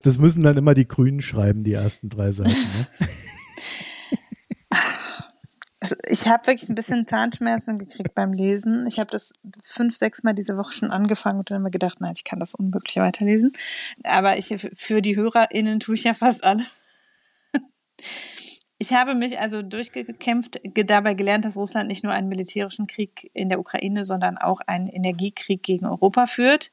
Das 0.03 0.19
müssen 0.19 0.43
dann 0.43 0.59
immer 0.59 0.75
die 0.75 0.87
Grünen 0.87 1.23
schreiben, 1.23 1.65
die 1.65 1.73
ersten 1.73 2.11
drei 2.11 2.33
Seiten. 2.33 2.51
Ne? 2.51 3.09
Also 5.81 5.97
ich 6.09 6.29
habe 6.29 6.47
wirklich 6.47 6.69
ein 6.69 6.77
bisschen 6.77 7.09
Zahnschmerzen 7.09 7.75
gekriegt 7.77 8.15
beim 8.15 8.31
Lesen. 8.31 8.87
Ich 8.87 9.01
habe 9.01 9.11
das 9.11 9.33
fünf, 9.65 9.97
sechs 9.97 10.23
Mal 10.23 10.33
diese 10.33 10.57
Woche 10.57 10.73
schon 10.73 10.93
angefangen 10.93 11.39
und 11.39 11.51
dann 11.51 11.59
immer 11.59 11.71
gedacht, 11.71 12.01
nein, 12.01 12.13
ich 12.15 12.23
kann 12.23 12.39
das 12.39 12.55
unmöglich 12.55 12.99
weiterlesen. 12.99 13.53
Aber 14.05 14.39
ich, 14.39 14.55
für 14.75 15.03
die 15.03 15.17
HörerInnen 15.17 15.81
tue 15.81 15.97
ich 15.97 16.05
ja 16.05 16.15
fast 16.15 16.45
alles. 16.45 16.77
Ich 18.83 18.93
habe 18.93 19.15
mich 19.15 19.39
also 19.39 19.63
durchgekämpft, 19.63 20.61
dabei 20.65 21.15
gelernt, 21.15 21.45
dass 21.45 21.57
Russland 21.57 21.87
nicht 21.87 22.03
nur 22.03 22.13
einen 22.13 22.29
militärischen 22.29 22.89
Krieg 22.89 23.31
in 23.33 23.49
der 23.49 23.61
Ukraine, 23.61 24.05
sondern 24.05 24.39
auch 24.39 24.61
einen 24.67 24.89
Energiekrieg 24.89 25.63
gegen 25.63 25.87
Europa 25.87 26.27
führt. 26.27 26.73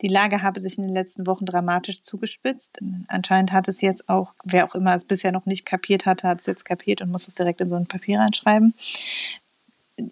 Die 0.00 0.06
Lage 0.06 0.42
habe 0.42 0.60
sich 0.60 0.78
in 0.78 0.84
den 0.84 0.94
letzten 0.94 1.26
Wochen 1.26 1.46
dramatisch 1.46 2.00
zugespitzt. 2.00 2.78
Anscheinend 3.08 3.50
hat 3.50 3.66
es 3.66 3.80
jetzt 3.80 4.08
auch, 4.08 4.34
wer 4.44 4.66
auch 4.66 4.76
immer 4.76 4.94
es 4.94 5.04
bisher 5.04 5.32
noch 5.32 5.46
nicht 5.46 5.66
kapiert 5.66 6.06
hatte, 6.06 6.28
hat 6.28 6.38
es 6.38 6.46
jetzt 6.46 6.64
kapiert 6.64 7.02
und 7.02 7.10
muss 7.10 7.26
es 7.26 7.34
direkt 7.34 7.60
in 7.60 7.68
so 7.68 7.74
ein 7.74 7.86
Papier 7.86 8.20
reinschreiben. 8.20 8.74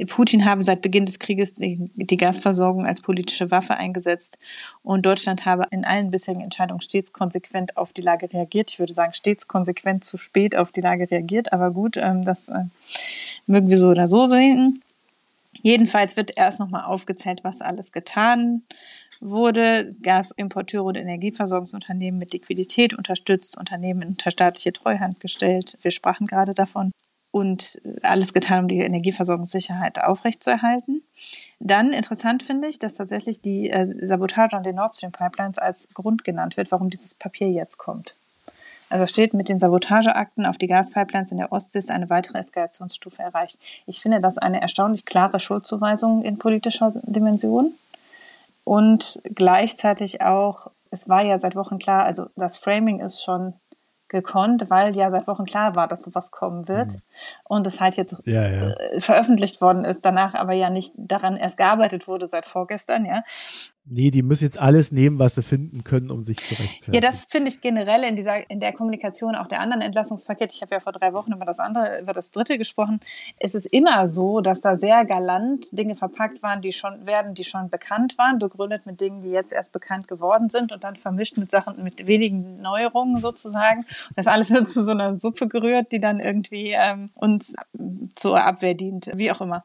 Putin 0.07 0.45
habe 0.45 0.63
seit 0.63 0.83
Beginn 0.83 1.07
des 1.07 1.19
Krieges 1.19 1.55
die, 1.55 1.91
Gasversorgung 2.17 2.87
als 2.87 3.01
politische 3.01 3.51
Waffe 3.51 3.77
eingesetzt 3.77 4.39
und 4.83 5.07
Deutschland 5.07 5.45
habe 5.45 5.65
in 5.71 5.85
allen 5.85 6.11
bisherigen 6.11 6.43
Entscheidungen 6.43 6.81
stets 6.81 7.13
konsequent 7.13 7.77
auf 7.77 7.93
die 7.93 8.03
Lage 8.03 8.33
reagiert. 8.33 8.73
Ich 8.73 8.79
würde 8.79 8.95
sagen, 8.95 9.13
stets 9.13 9.47
konsequent 9.47 10.05
zu 10.05 10.19
spät 10.19 10.57
auf 10.57 10.73
die 10.73 10.81
Lage 10.81 11.11
reagiert, 11.11 11.53
aber 11.53 11.71
gut, 11.71 11.97
ähm, 11.97 12.25
das 12.25 12.49
äh, 12.49 12.65
mögen 13.47 13.69
wir 13.69 13.79
so 13.79 13.89
oder 13.89 14.09
so 14.09 14.27
sehen. 14.27 14.83
Jedenfalls 15.63 16.17
wird 16.17 16.37
erst 16.37 16.61
nochmal 16.61 16.85
aufgezählt, 16.85 17.43
was 17.43 17.61
alles 17.61 17.93
getan 17.93 18.63
wurde. 19.21 19.95
Gasimporteure 20.03 20.85
und 20.85 20.97
Energieversorgungsunternehmen 20.97 22.19
mit 22.19 22.33
Liquidität 22.33 22.95
unterstützt, 22.95 23.57
Unternehmen 23.57 24.09
unter 24.09 24.31
staatliche 24.31 24.73
Treuhand 24.73 25.21
gestellt. 25.21 25.79
Wir 25.83 25.91
sprachen 25.91 26.27
gerade 26.27 26.55
davon 26.55 26.93
und 27.37 27.79
alles 28.01 28.33
getan, 28.33 28.61
um 28.61 28.69
die 28.69 28.79
Energieversorgungssicherheit 28.79 30.03
aufrechtzuerhalten. 30.03 31.03
Dann 31.61 31.93
interessant 31.93 32.43
finde 32.43 32.67
ich, 32.67 32.79
dass 32.79 32.95
tatsächlich 32.95 33.43
die 33.43 33.69
äh, 33.69 34.07
Sabotage 34.07 34.57
an 34.57 34.63
den 34.63 34.77
Nord 34.77 34.95
Stream 34.95 35.13
Pipelines 35.13 35.59
als 35.59 35.87
Grund 35.93 36.25
genannt 36.25 36.57
wird, 36.57 36.73
warum 36.73 36.89
dieses 36.89 37.13
Papier 37.13 37.51
jetzt 37.51 37.77
kommt. 37.77 38.15
Also 38.89 39.07
steht, 39.07 39.35
mit 39.35 39.51
den 39.51 39.59
Sabotageakten 39.59 40.47
auf 40.47 40.57
die 40.57 40.67
Gaspipelines 40.67 41.31
in 41.31 41.37
der 41.37 41.53
Ostsee 41.53 41.79
ist 41.79 41.91
eine 41.91 42.09
weitere 42.09 42.39
Eskalationsstufe 42.39 43.21
erreicht. 43.21 43.59
Ich 43.87 44.01
finde 44.01 44.21
das 44.21 44.39
eine 44.39 44.63
erstaunlich 44.63 45.05
klare 45.05 45.39
Schuldzuweisung 45.39 46.23
in 46.23 46.39
politischer 46.39 46.95
Dimension. 47.03 47.75
Und 48.65 49.21
gleichzeitig 49.25 50.23
auch, 50.23 50.71
es 50.91 51.07
war 51.07 51.21
ja 51.21 51.39
seit 51.39 51.55
Wochen 51.55 51.79
klar, 51.79 52.05
also 52.05 52.29
das 52.35 52.57
Framing 52.57 53.01
ist 53.01 53.23
schon 53.23 53.53
gekonnt, 54.09 54.71
weil 54.71 54.97
ja 54.97 55.11
seit 55.11 55.27
Wochen 55.27 55.45
klar 55.45 55.77
war, 55.77 55.87
dass 55.87 56.03
sowas 56.03 56.31
kommen 56.31 56.67
wird. 56.67 56.93
Mhm. 56.93 57.03
Und 57.45 57.67
es 57.67 57.81
halt 57.81 57.97
jetzt 57.97 58.17
ja, 58.25 58.49
ja. 58.49 58.71
Äh, 58.71 59.01
veröffentlicht 59.01 59.61
worden 59.61 59.85
ist, 59.85 60.05
danach 60.05 60.35
aber 60.35 60.53
ja 60.53 60.71
nicht 60.71 60.93
daran 60.97 61.37
erst 61.37 61.57
gearbeitet 61.57 62.09
wurde 62.09 62.27
seit 62.27 62.47
vorgestern, 62.47 63.05
ja. 63.05 63.23
Nee, 63.89 64.11
die 64.11 64.23
müssen 64.23 64.43
jetzt 64.43 64.59
alles 64.59 64.91
nehmen, 64.91 65.21
was 65.21 65.37
sie 65.37 65.45
finden 65.45 65.85
können, 65.85 66.11
um 66.11 66.21
sich 66.21 66.39
zu 66.39 66.55
rechtfertigen. 66.55 66.93
Ja, 66.93 67.01
das 67.01 67.27
finde 67.27 67.49
ich 67.51 67.61
generell 67.61 68.03
in 68.03 68.17
dieser, 68.17 68.51
in 68.51 68.59
der 68.59 68.73
Kommunikation 68.73 69.37
auch 69.37 69.47
der 69.47 69.61
anderen 69.61 69.81
Entlassungspakete. 69.81 70.53
Ich 70.53 70.61
habe 70.61 70.75
ja 70.75 70.81
vor 70.81 70.93
drei 70.93 71.13
Wochen 71.13 71.31
über 71.31 71.45
das 71.45 71.61
andere, 71.61 72.01
über 72.01 72.13
das 72.13 72.33
dritte 72.33 72.59
gesprochen. 72.59 72.99
Es 73.39 73.55
ist 73.55 73.67
immer 73.67 74.09
so, 74.09 74.41
dass 74.41 74.61
da 74.61 74.77
sehr 74.77 75.05
galant 75.05 75.67
Dinge 75.71 75.95
verpackt 75.95 76.43
waren, 76.43 76.63
die 76.63 76.73
schon 76.73 77.07
werden, 77.07 77.35
die 77.35 77.45
schon 77.45 77.71
bekannt 77.71 78.19
waren, 78.19 78.41
begründet 78.41 78.87
mit 78.87 79.01
Dingen, 79.01 79.21
die 79.21 79.31
jetzt 79.31 79.53
erst 79.53 79.71
bekannt 79.71 80.09
geworden 80.09 80.51
sind 80.51 80.73
und 80.73 80.83
dann 80.83 80.97
vermischt 80.97 81.37
mit 81.37 81.53
Sachen, 81.53 81.81
mit 81.85 82.09
wenigen 82.09 82.61
Neuerungen 82.61 83.19
sozusagen. 83.19 83.87
Das 84.17 84.27
alles 84.27 84.51
wird 84.51 84.69
zu 84.69 84.85
so 84.85 84.91
einer 84.91 85.15
Suppe 85.15 85.47
gerührt, 85.47 85.93
die 85.93 86.01
dann 86.01 86.19
irgendwie 86.19 86.73
ähm, 86.77 87.06
uns 87.15 87.55
zur 88.15 88.45
Abwehr 88.45 88.75
dient, 88.75 89.11
wie 89.15 89.31
auch 89.31 89.41
immer. 89.41 89.63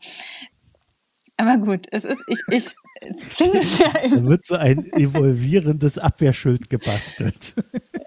Aber 1.37 1.57
gut, 1.57 1.87
es 1.91 2.05
ist, 2.05 2.21
ich, 2.27 2.39
ich 2.49 2.75
finde 3.19 3.59
es 3.59 3.79
ja. 3.79 3.87
Da 4.09 4.25
wird 4.25 4.45
so 4.45 4.55
ein 4.55 4.85
evolvierendes 4.93 5.97
Abwehrschild 5.97 6.69
gebastelt. 6.69 7.55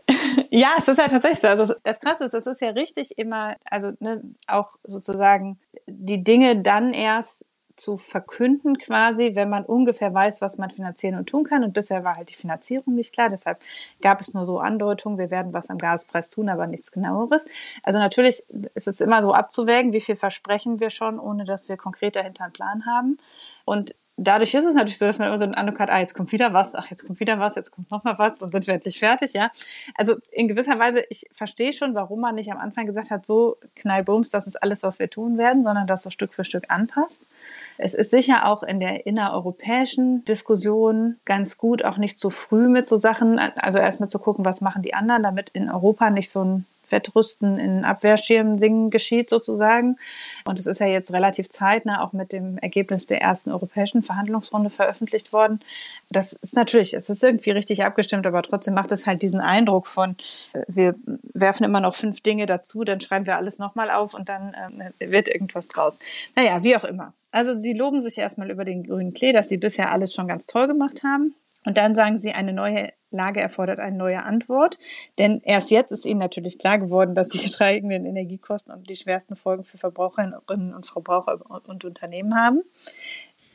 ja, 0.51 0.69
es 0.79 0.87
ist 0.87 0.99
ja 0.99 1.09
tatsächlich 1.09 1.41
so. 1.41 1.49
Also 1.49 1.75
das 1.83 1.99
Krasse 1.99 2.25
ist, 2.25 2.35
es 2.35 2.47
ist 2.47 2.61
ja 2.61 2.71
richtig 2.71 3.19
immer, 3.19 3.57
also 3.69 3.93
ne, 3.99 4.23
auch 4.47 4.77
sozusagen 4.85 5.59
die 5.89 6.23
Dinge 6.23 6.63
dann 6.63 6.95
erst 6.95 7.45
zu 7.77 7.97
verkünden 7.97 8.79
quasi, 8.79 9.35
wenn 9.35 9.49
man 9.49 9.65
ungefähr 9.65 10.13
weiß, 10.13 10.41
was 10.41 10.59
man 10.59 10.71
finanzieren 10.71 11.17
und 11.17 11.29
tun 11.29 11.45
kann. 11.45 11.65
Und 11.65 11.73
bisher 11.73 12.05
war 12.05 12.17
halt 12.17 12.31
die 12.31 12.35
Finanzierung 12.35 12.95
nicht 12.95 13.13
klar. 13.13 13.29
Deshalb 13.29 13.61
gab 14.01 14.21
es 14.21 14.35
nur 14.35 14.47
so 14.47 14.59
Andeutungen, 14.59 15.19
wir 15.19 15.31
werden 15.31 15.53
was 15.53 15.71
am 15.71 15.79
Gaspreis 15.79 16.29
tun, 16.29 16.49
aber 16.49 16.67
nichts 16.67 16.93
genaueres. 16.93 17.45
Also 17.83 17.99
natürlich 17.99 18.45
ist 18.75 18.89
es 18.89 19.01
immer 19.01 19.23
so 19.23 19.33
abzuwägen, 19.33 19.93
wie 19.93 20.01
viel 20.01 20.17
versprechen 20.17 20.81
wir 20.81 20.91
schon, 20.91 21.19
ohne 21.19 21.45
dass 21.45 21.69
wir 21.69 21.77
konkret 21.77 22.17
dahinter 22.17 22.45
einen 22.45 22.53
Plan 22.53 22.87
haben. 22.87 23.19
Und 23.65 23.95
dadurch 24.17 24.55
ist 24.55 24.65
es 24.65 24.75
natürlich 24.75 24.99
so, 24.99 25.07
dass 25.07 25.19
man 25.19 25.29
immer 25.29 25.39
so 25.39 25.45
einen 25.45 25.55
Eindruck 25.55 25.81
hat, 25.81 25.91
ah, 25.91 25.99
jetzt 25.99 26.15
kommt 26.15 26.31
wieder 26.33 26.53
was, 26.53 26.75
ach, 26.75 26.89
jetzt 26.91 27.05
kommt 27.07 27.21
wieder 27.21 27.39
was, 27.39 27.55
jetzt 27.57 27.71
kommt 27.71 27.91
noch 27.91 28.05
mal 28.05 28.19
was 28.19 28.41
und 28.41 28.53
sind 28.53 28.67
wir 28.67 28.75
endlich 28.75 28.99
fertig, 28.99 29.33
ja. 29.33 29.51
Also 29.97 30.17
in 30.31 30.49
gewisser 30.49 30.79
Weise, 30.79 31.03
ich 31.11 31.27
verstehe 31.33 31.73
schon, 31.73 31.95
warum 31.95 32.21
man 32.21 32.37
nicht 32.37 32.51
am 32.53 32.59
Anfang 32.59 32.87
gesagt 32.87 33.11
hat, 33.11 33.27
so 33.27 33.57
knallbums, 33.77 34.31
das 34.31 34.47
ist 34.47 34.63
alles, 34.63 34.83
was 34.83 34.99
wir 34.99 35.11
tun 35.11 35.37
werden, 35.37 35.65
sondern 35.65 35.87
das 35.87 36.03
so 36.03 36.11
Stück 36.11 36.35
für 36.35 36.45
Stück 36.45 36.65
anpasst. 36.69 37.23
Es 37.77 37.95
ist 37.95 38.11
sicher 38.11 38.47
auch 38.47 38.63
in 38.63 38.79
der 38.79 39.07
innereuropäischen 39.07 40.25
Diskussion 40.25 41.19
ganz 41.25 41.59
gut, 41.59 41.85
auch 41.85 41.97
nicht 41.97 42.19
zu 42.19 42.31
früh 42.31 42.69
mit 42.69 42.89
so 42.89 42.97
Sachen, 42.97 43.39
also 43.39 43.79
erstmal 43.79 44.09
zu 44.09 44.21
gucken, 44.21 44.45
was 44.45 44.61
machen 44.61 44.83
die 44.83 44.95
anderen, 44.95 45.25
damit 45.25 45.51
in 45.51 45.69
Europa 45.71 46.11
nicht 46.11 46.31
so 46.31 46.45
ein 46.45 46.67
Wettrüsten 46.91 47.59
in 47.59 47.85
Abwehrschirm-Dingen 47.85 48.91
geschieht 48.91 49.31
sozusagen. 49.31 49.97
Und 50.45 50.59
es 50.59 50.67
ist 50.67 50.81
ja 50.81 50.87
jetzt 50.87 51.13
relativ 51.13 51.49
zeitnah 51.49 52.03
auch 52.03 52.13
mit 52.13 52.33
dem 52.33 52.59
Ergebnis 52.59 53.07
der 53.07 53.23
ersten 53.23 53.51
europäischen 53.51 54.03
Verhandlungsrunde 54.03 54.71
veröffentlicht 54.71 55.33
worden. 55.33 55.61
Das 56.11 56.33
ist 56.33 56.55
natürlich, 56.55 56.95
es 56.95 57.11
ist 57.11 57.23
irgendwie 57.23 57.51
richtig 57.51 57.85
abgestimmt, 57.85 58.27
aber 58.27 58.43
trotzdem 58.43 58.75
macht 58.75 58.93
es 58.93 59.07
halt 59.07 59.23
diesen 59.23 59.41
Eindruck 59.41 59.87
von, 59.87 60.17
äh, 60.53 60.63
wir 60.69 60.95
werfen 61.33 61.65
immer 61.65 61.81
noch 61.81 61.95
fünf 61.95 62.21
Dinge 62.21 62.47
dazu, 62.47 62.85
dann 62.85 63.01
schreiben 63.01 63.27
wir 63.27 63.37
alles 63.37 63.59
nochmal 63.59 63.91
auf 63.91 64.15
und 64.15 64.29
dann 64.29 64.55
äh, 64.99 65.11
wird 65.11 65.29
irgendwas 65.29 65.69
draus. 65.69 65.99
Naja, 66.37 66.63
wie 66.63 66.77
auch 66.77 66.85
immer. 66.85 67.13
Also 67.31 67.53
sie 67.59 67.73
loben 67.73 67.99
sich 68.01 68.19
erstmal 68.19 68.51
über 68.51 68.65
den 68.65 68.85
grünen 68.85 69.13
Klee, 69.13 69.33
dass 69.33 69.49
sie 69.49 69.57
bisher 69.57 69.91
alles 69.91 70.15
schon 70.15 70.29
ganz 70.29 70.47
toll 70.47 70.69
gemacht 70.69 71.03
haben. 71.03 71.35
Und 71.65 71.79
dann 71.79 71.95
sagen 71.95 72.21
sie, 72.21 72.33
eine 72.33 72.53
neue 72.53 72.91
Lage 73.15 73.41
erfordert 73.41 73.79
eine 73.79 73.97
neue 73.97 74.23
Antwort. 74.23 74.79
Denn 75.19 75.41
erst 75.45 75.71
jetzt 75.71 75.93
ist 75.93 76.05
ihnen 76.05 76.21
natürlich 76.21 76.59
klar 76.59 76.79
geworden, 76.79 77.15
dass 77.15 77.29
die 77.29 77.39
steigenden 77.49 78.05
Energiekosten 78.07 78.75
und 78.75 78.89
die 78.91 78.97
schwersten 78.97 79.37
Folgen 79.37 79.65
für 79.65 79.79
Verbraucherinnen 79.79 80.75
und 80.75 80.87
Verbraucher 80.87 81.39
und 81.67 81.85
Unternehmen 81.85 82.35
haben. 82.37 82.63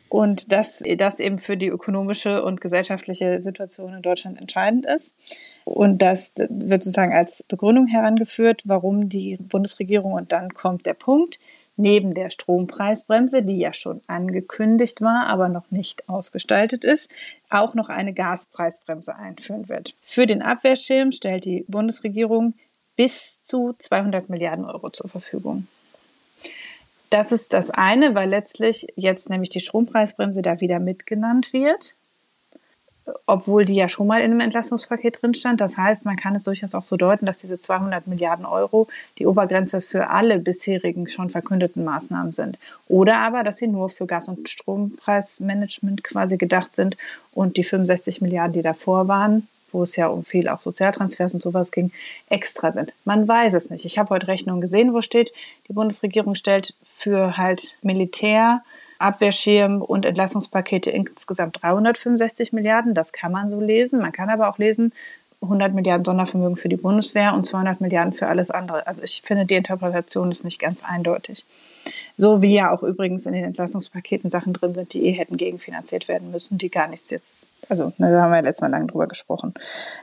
Und 0.09 0.51
dass 0.51 0.81
das 0.97 1.19
eben 1.19 1.37
für 1.37 1.55
die 1.55 1.67
ökonomische 1.67 2.43
und 2.43 2.61
gesellschaftliche 2.61 3.43
Situation 3.43 3.93
in 3.93 4.01
Deutschland 4.01 4.41
entscheidend 4.41 4.87
ist. 4.87 5.13
Und 5.65 6.01
das 6.01 6.33
wird 6.35 6.83
sozusagen 6.83 7.13
als 7.13 7.43
Begründung 7.47 7.85
herangeführt, 7.85 8.63
warum 8.65 9.07
die 9.07 9.37
Bundesregierung, 9.37 10.13
und 10.13 10.31
dann 10.31 10.51
kommt 10.55 10.87
der 10.87 10.95
Punkt, 10.95 11.39
neben 11.79 12.13
der 12.13 12.29
Strompreisbremse, 12.29 13.41
die 13.41 13.57
ja 13.57 13.73
schon 13.73 14.01
angekündigt 14.07 15.01
war, 15.01 15.27
aber 15.27 15.49
noch 15.49 15.71
nicht 15.71 16.07
ausgestaltet 16.09 16.83
ist, 16.83 17.09
auch 17.49 17.73
noch 17.73 17.89
eine 17.89 18.13
Gaspreisbremse 18.13 19.15
einführen 19.15 19.69
wird. 19.69 19.95
Für 20.03 20.27
den 20.27 20.41
Abwehrschirm 20.41 21.11
stellt 21.11 21.45
die 21.45 21.65
Bundesregierung 21.67 22.53
bis 22.95 23.41
zu 23.43 23.73
200 23.77 24.29
Milliarden 24.29 24.65
Euro 24.65 24.89
zur 24.89 25.09
Verfügung. 25.09 25.67
Das 27.09 27.31
ist 27.31 27.53
das 27.53 27.71
eine, 27.71 28.13
weil 28.13 28.29
letztlich 28.29 28.87
jetzt 28.95 29.29
nämlich 29.29 29.49
die 29.49 29.61
Strompreisbremse 29.61 30.41
da 30.41 30.59
wieder 30.59 30.79
mitgenannt 30.79 31.53
wird 31.53 31.95
obwohl 33.25 33.65
die 33.65 33.75
ja 33.75 33.89
schon 33.89 34.07
mal 34.07 34.19
in 34.19 34.31
einem 34.31 34.39
Entlastungspaket 34.39 35.21
drin 35.21 35.33
stand. 35.33 35.61
Das 35.61 35.77
heißt, 35.77 36.05
man 36.05 36.15
kann 36.15 36.35
es 36.35 36.43
durchaus 36.43 36.75
auch 36.75 36.83
so 36.83 36.97
deuten, 36.97 37.25
dass 37.25 37.37
diese 37.37 37.59
200 37.59 38.07
Milliarden 38.07 38.45
Euro 38.45 38.87
die 39.17 39.27
Obergrenze 39.27 39.81
für 39.81 40.09
alle 40.09 40.39
bisherigen 40.39 41.07
schon 41.07 41.29
verkündeten 41.29 41.83
Maßnahmen 41.83 42.31
sind. 42.31 42.57
Oder 42.87 43.19
aber, 43.19 43.43
dass 43.43 43.57
sie 43.57 43.67
nur 43.67 43.89
für 43.89 44.05
Gas- 44.05 44.27
und 44.27 44.49
Strompreismanagement 44.49 46.03
quasi 46.03 46.37
gedacht 46.37 46.75
sind 46.75 46.97
und 47.33 47.57
die 47.57 47.63
65 47.63 48.21
Milliarden, 48.21 48.53
die 48.53 48.61
davor 48.61 49.07
waren, 49.07 49.47
wo 49.71 49.83
es 49.83 49.95
ja 49.95 50.07
um 50.07 50.25
viel 50.25 50.49
auch 50.49 50.61
Sozialtransfers 50.61 51.33
und 51.33 51.41
sowas 51.41 51.71
ging, 51.71 51.91
extra 52.29 52.73
sind. 52.73 52.93
Man 53.05 53.27
weiß 53.27 53.53
es 53.53 53.69
nicht. 53.69 53.85
Ich 53.85 53.99
habe 53.99 54.09
heute 54.09 54.27
Rechnungen 54.27 54.61
gesehen, 54.61 54.93
wo 54.93 55.01
steht, 55.01 55.31
die 55.67 55.73
Bundesregierung 55.73 56.35
stellt 56.35 56.73
für 56.83 57.37
halt 57.37 57.75
Militär 57.81 58.63
Abwehrschirm 58.99 59.81
und 59.81 60.05
Entlassungspakete 60.05 60.91
insgesamt 60.91 61.61
365 61.61 62.53
Milliarden. 62.53 62.93
Das 62.93 63.13
kann 63.13 63.31
man 63.31 63.49
so 63.49 63.59
lesen. 63.59 63.99
Man 63.99 64.11
kann 64.11 64.29
aber 64.29 64.49
auch 64.49 64.57
lesen, 64.57 64.93
100 65.41 65.73
Milliarden 65.73 66.03
Sondervermögen 66.03 66.57
für 66.57 66.69
die 66.69 66.75
Bundeswehr 66.75 67.33
und 67.33 67.45
200 67.45 67.79
Milliarden 67.81 68.13
für 68.13 68.27
alles 68.27 68.51
andere. 68.51 68.85
Also 68.87 69.03
ich 69.03 69.21
finde, 69.23 69.45
die 69.45 69.55
Interpretation 69.55 70.31
ist 70.31 70.43
nicht 70.43 70.59
ganz 70.59 70.83
eindeutig. 70.83 71.45
So 72.17 72.41
wie 72.41 72.53
ja 72.53 72.71
auch 72.71 72.83
übrigens 72.83 73.25
in 73.25 73.31
den 73.31 73.45
Entlastungspaketen 73.45 74.29
Sachen 74.29 74.51
drin 74.51 74.75
sind, 74.75 74.93
die 74.93 75.05
eh 75.05 75.11
hätten 75.11 75.37
gegenfinanziert 75.37 76.09
werden 76.09 76.31
müssen, 76.31 76.57
die 76.57 76.69
gar 76.69 76.87
nichts 76.87 77.09
jetzt, 77.09 77.47
also 77.69 77.93
da 77.97 78.05
haben 78.07 78.31
wir 78.31 78.35
ja 78.35 78.41
letztes 78.41 78.61
Mal 78.61 78.71
lange 78.71 78.87
drüber 78.87 79.07
gesprochen, 79.07 79.53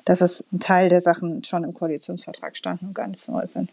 dass 0.06 0.22
es 0.22 0.42
ein 0.50 0.58
Teil 0.58 0.88
der 0.88 1.02
Sachen 1.02 1.44
schon 1.44 1.64
im 1.64 1.74
Koalitionsvertrag 1.74 2.56
standen 2.56 2.86
und 2.86 2.94
gar 2.94 3.06
nichts 3.06 3.28
Neues 3.28 3.52
sind. 3.52 3.68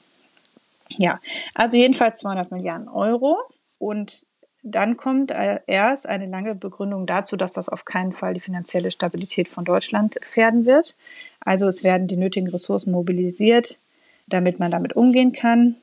Ja, 0.89 1.21
also 1.55 1.77
jedenfalls 1.77 2.19
200 2.19 2.51
Milliarden 2.51 2.89
Euro 2.89 3.37
und 3.79 4.25
dann 4.63 4.95
kommt 4.95 5.31
äh, 5.31 5.59
erst 5.67 6.07
eine 6.07 6.25
lange 6.25 6.55
Begründung 6.55 7.05
dazu, 7.05 7.35
dass 7.35 7.51
das 7.51 7.67
auf 7.67 7.83
keinen 7.83 8.13
Fall 8.13 8.33
die 8.33 8.39
finanzielle 8.39 8.91
Stabilität 8.91 9.49
von 9.49 9.65
Deutschland 9.65 10.15
gefährden 10.19 10.65
wird. 10.65 10.95
Also 11.41 11.67
es 11.67 11.83
werden 11.83 12.07
die 12.07 12.15
nötigen 12.15 12.47
Ressourcen 12.47 12.91
mobilisiert, 12.91 13.77
damit 14.27 14.59
man 14.59 14.71
damit 14.71 14.95
umgehen 14.95 15.33
kann. 15.33 15.75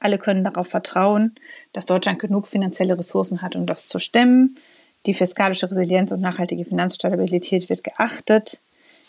Alle 0.00 0.18
können 0.18 0.42
darauf 0.42 0.68
vertrauen, 0.68 1.36
dass 1.72 1.86
Deutschland 1.86 2.18
genug 2.18 2.48
finanzielle 2.48 2.98
Ressourcen 2.98 3.42
hat, 3.42 3.54
um 3.54 3.64
das 3.64 3.86
zu 3.86 4.00
stemmen. 4.00 4.58
Die 5.06 5.14
fiskalische 5.14 5.70
Resilienz 5.70 6.10
und 6.10 6.20
nachhaltige 6.20 6.64
Finanzstabilität 6.64 7.68
wird 7.68 7.84
geachtet. 7.84 8.60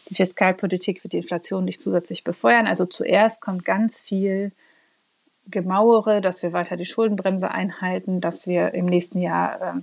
Die 0.10 0.16
Fiskalpolitik 0.16 1.04
wird 1.04 1.14
die 1.14 1.18
Inflation 1.18 1.66
nicht 1.66 1.82
zusätzlich 1.82 2.24
befeuern. 2.24 2.68
Also 2.68 2.86
zuerst 2.86 3.42
kommt 3.42 3.66
ganz 3.66 4.00
viel 4.00 4.52
Gemauere, 5.50 6.22
dass 6.22 6.44
wir 6.44 6.54
weiter 6.54 6.78
die 6.78 6.86
Schuldenbremse 6.86 7.52
einhalten, 7.52 8.22
dass 8.22 8.48
wir 8.48 8.74
im 8.74 8.86
nächsten 8.86 9.20
Jahr 9.20 9.62
äh, 9.62 9.82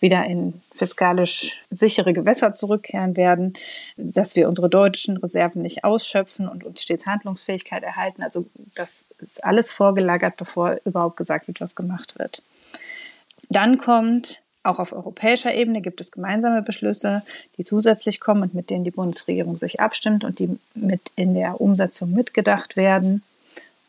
wieder 0.00 0.24
in 0.26 0.60
fiskalisch 0.74 1.62
sichere 1.70 2.12
Gewässer 2.12 2.54
zurückkehren 2.54 3.16
werden, 3.16 3.54
dass 3.96 4.36
wir 4.36 4.48
unsere 4.48 4.68
deutschen 4.68 5.16
Reserven 5.16 5.62
nicht 5.62 5.84
ausschöpfen 5.84 6.48
und 6.48 6.64
uns 6.64 6.82
stets 6.82 7.06
Handlungsfähigkeit 7.06 7.82
erhalten. 7.82 8.22
Also 8.22 8.44
das 8.74 9.06
ist 9.18 9.42
alles 9.42 9.72
vorgelagert, 9.72 10.36
bevor 10.36 10.78
überhaupt 10.84 11.16
gesagt 11.16 11.46
wird, 11.46 11.60
was 11.60 11.74
gemacht 11.74 12.18
wird. 12.18 12.42
Dann 13.48 13.78
kommt 13.78 14.42
auch 14.64 14.78
auf 14.78 14.92
europäischer 14.92 15.54
Ebene 15.54 15.82
gibt 15.82 16.00
es 16.00 16.10
gemeinsame 16.10 16.62
Beschlüsse, 16.62 17.22
die 17.58 17.64
zusätzlich 17.64 18.18
kommen 18.18 18.42
und 18.42 18.54
mit 18.54 18.70
denen 18.70 18.84
die 18.84 18.90
Bundesregierung 18.90 19.56
sich 19.56 19.78
abstimmt 19.78 20.24
und 20.24 20.38
die 20.38 20.58
mit 20.74 21.00
in 21.16 21.34
der 21.34 21.60
Umsetzung 21.60 22.12
mitgedacht 22.12 22.76
werden. 22.76 23.22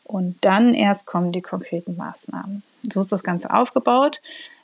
Und 0.06 0.36
dann 0.42 0.72
erst 0.72 1.04
kommen 1.04 1.32
die 1.32 1.42
konkreten 1.42 1.96
Maßnahmen. 1.96 2.62
So 2.92 3.00
ist 3.00 3.10
das 3.10 3.24
Ganze 3.24 3.52
aufgebaut. 3.52 4.20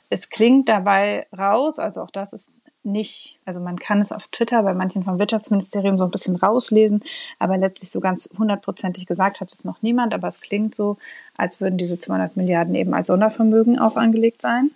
Es 0.09 0.29
klingt 0.29 0.69
dabei 0.69 1.27
raus, 1.37 1.79
also 1.79 2.01
auch 2.01 2.11
das 2.11 2.31
ist 2.31 2.49
nicht, 2.83 3.39
also 3.45 3.59
man 3.59 3.77
kann 3.77 3.99
es 3.99 4.11
auf 4.11 4.27
Twitter 4.27 4.63
bei 4.63 4.73
manchen 4.73 5.03
vom 5.03 5.19
Wirtschaftsministerium 5.19 5.97
so 5.97 6.05
ein 6.05 6.11
bisschen 6.11 6.35
rauslesen, 6.35 7.01
aber 7.39 7.57
letztlich 7.57 7.91
so 7.91 7.99
ganz 7.99 8.29
hundertprozentig 8.37 9.05
gesagt 9.05 9.41
hat 9.41 9.51
es 9.51 9.65
noch 9.65 9.81
niemand, 9.81 10.13
aber 10.13 10.27
es 10.27 10.39
klingt 10.39 10.75
so, 10.75 10.97
als 11.35 11.59
würden 11.59 11.77
diese 11.77 11.97
200 11.97 12.37
Milliarden 12.37 12.75
eben 12.75 12.93
als 12.93 13.07
Sondervermögen 13.07 13.79
auch 13.79 13.95
angelegt 13.95 14.41
sein, 14.41 14.71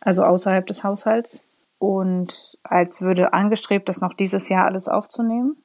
also 0.00 0.22
außerhalb 0.24 0.66
des 0.66 0.84
Haushalts 0.84 1.42
und 1.78 2.58
als 2.64 3.00
würde 3.00 3.32
angestrebt, 3.32 3.88
das 3.88 4.00
noch 4.00 4.14
dieses 4.14 4.48
Jahr 4.48 4.66
alles 4.66 4.88
aufzunehmen, 4.88 5.56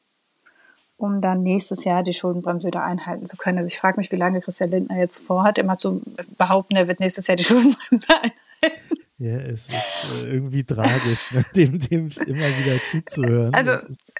um 0.97 1.21
dann 1.21 1.43
nächstes 1.43 1.83
Jahr 1.83 2.03
die 2.03 2.13
Schuldenbremse 2.13 2.67
wieder 2.67 2.83
einhalten 2.83 3.25
zu 3.25 3.37
können. 3.37 3.57
Also 3.57 3.67
ich 3.67 3.77
frage 3.77 3.99
mich, 3.99 4.11
wie 4.11 4.17
lange 4.17 4.41
Christian 4.41 4.71
Lindner 4.71 4.97
jetzt 4.97 5.25
vorhat, 5.25 5.57
immer 5.57 5.77
zu 5.77 6.01
behaupten, 6.37 6.75
er 6.75 6.87
wird 6.87 6.99
nächstes 6.99 7.27
Jahr 7.27 7.35
die 7.35 7.43
Schuldenbremse 7.45 8.07
einhalten. 8.09 9.03
Ja, 9.19 9.37
es 9.37 9.67
ist 9.67 10.23
äh, 10.25 10.33
irgendwie 10.33 10.63
tragisch, 10.63 11.31
ne, 11.31 11.45
dem, 11.55 11.79
dem 11.79 12.09
immer 12.25 12.47
wieder 12.57 12.79
zuzuhören. 12.89 13.53
Also 13.53 13.77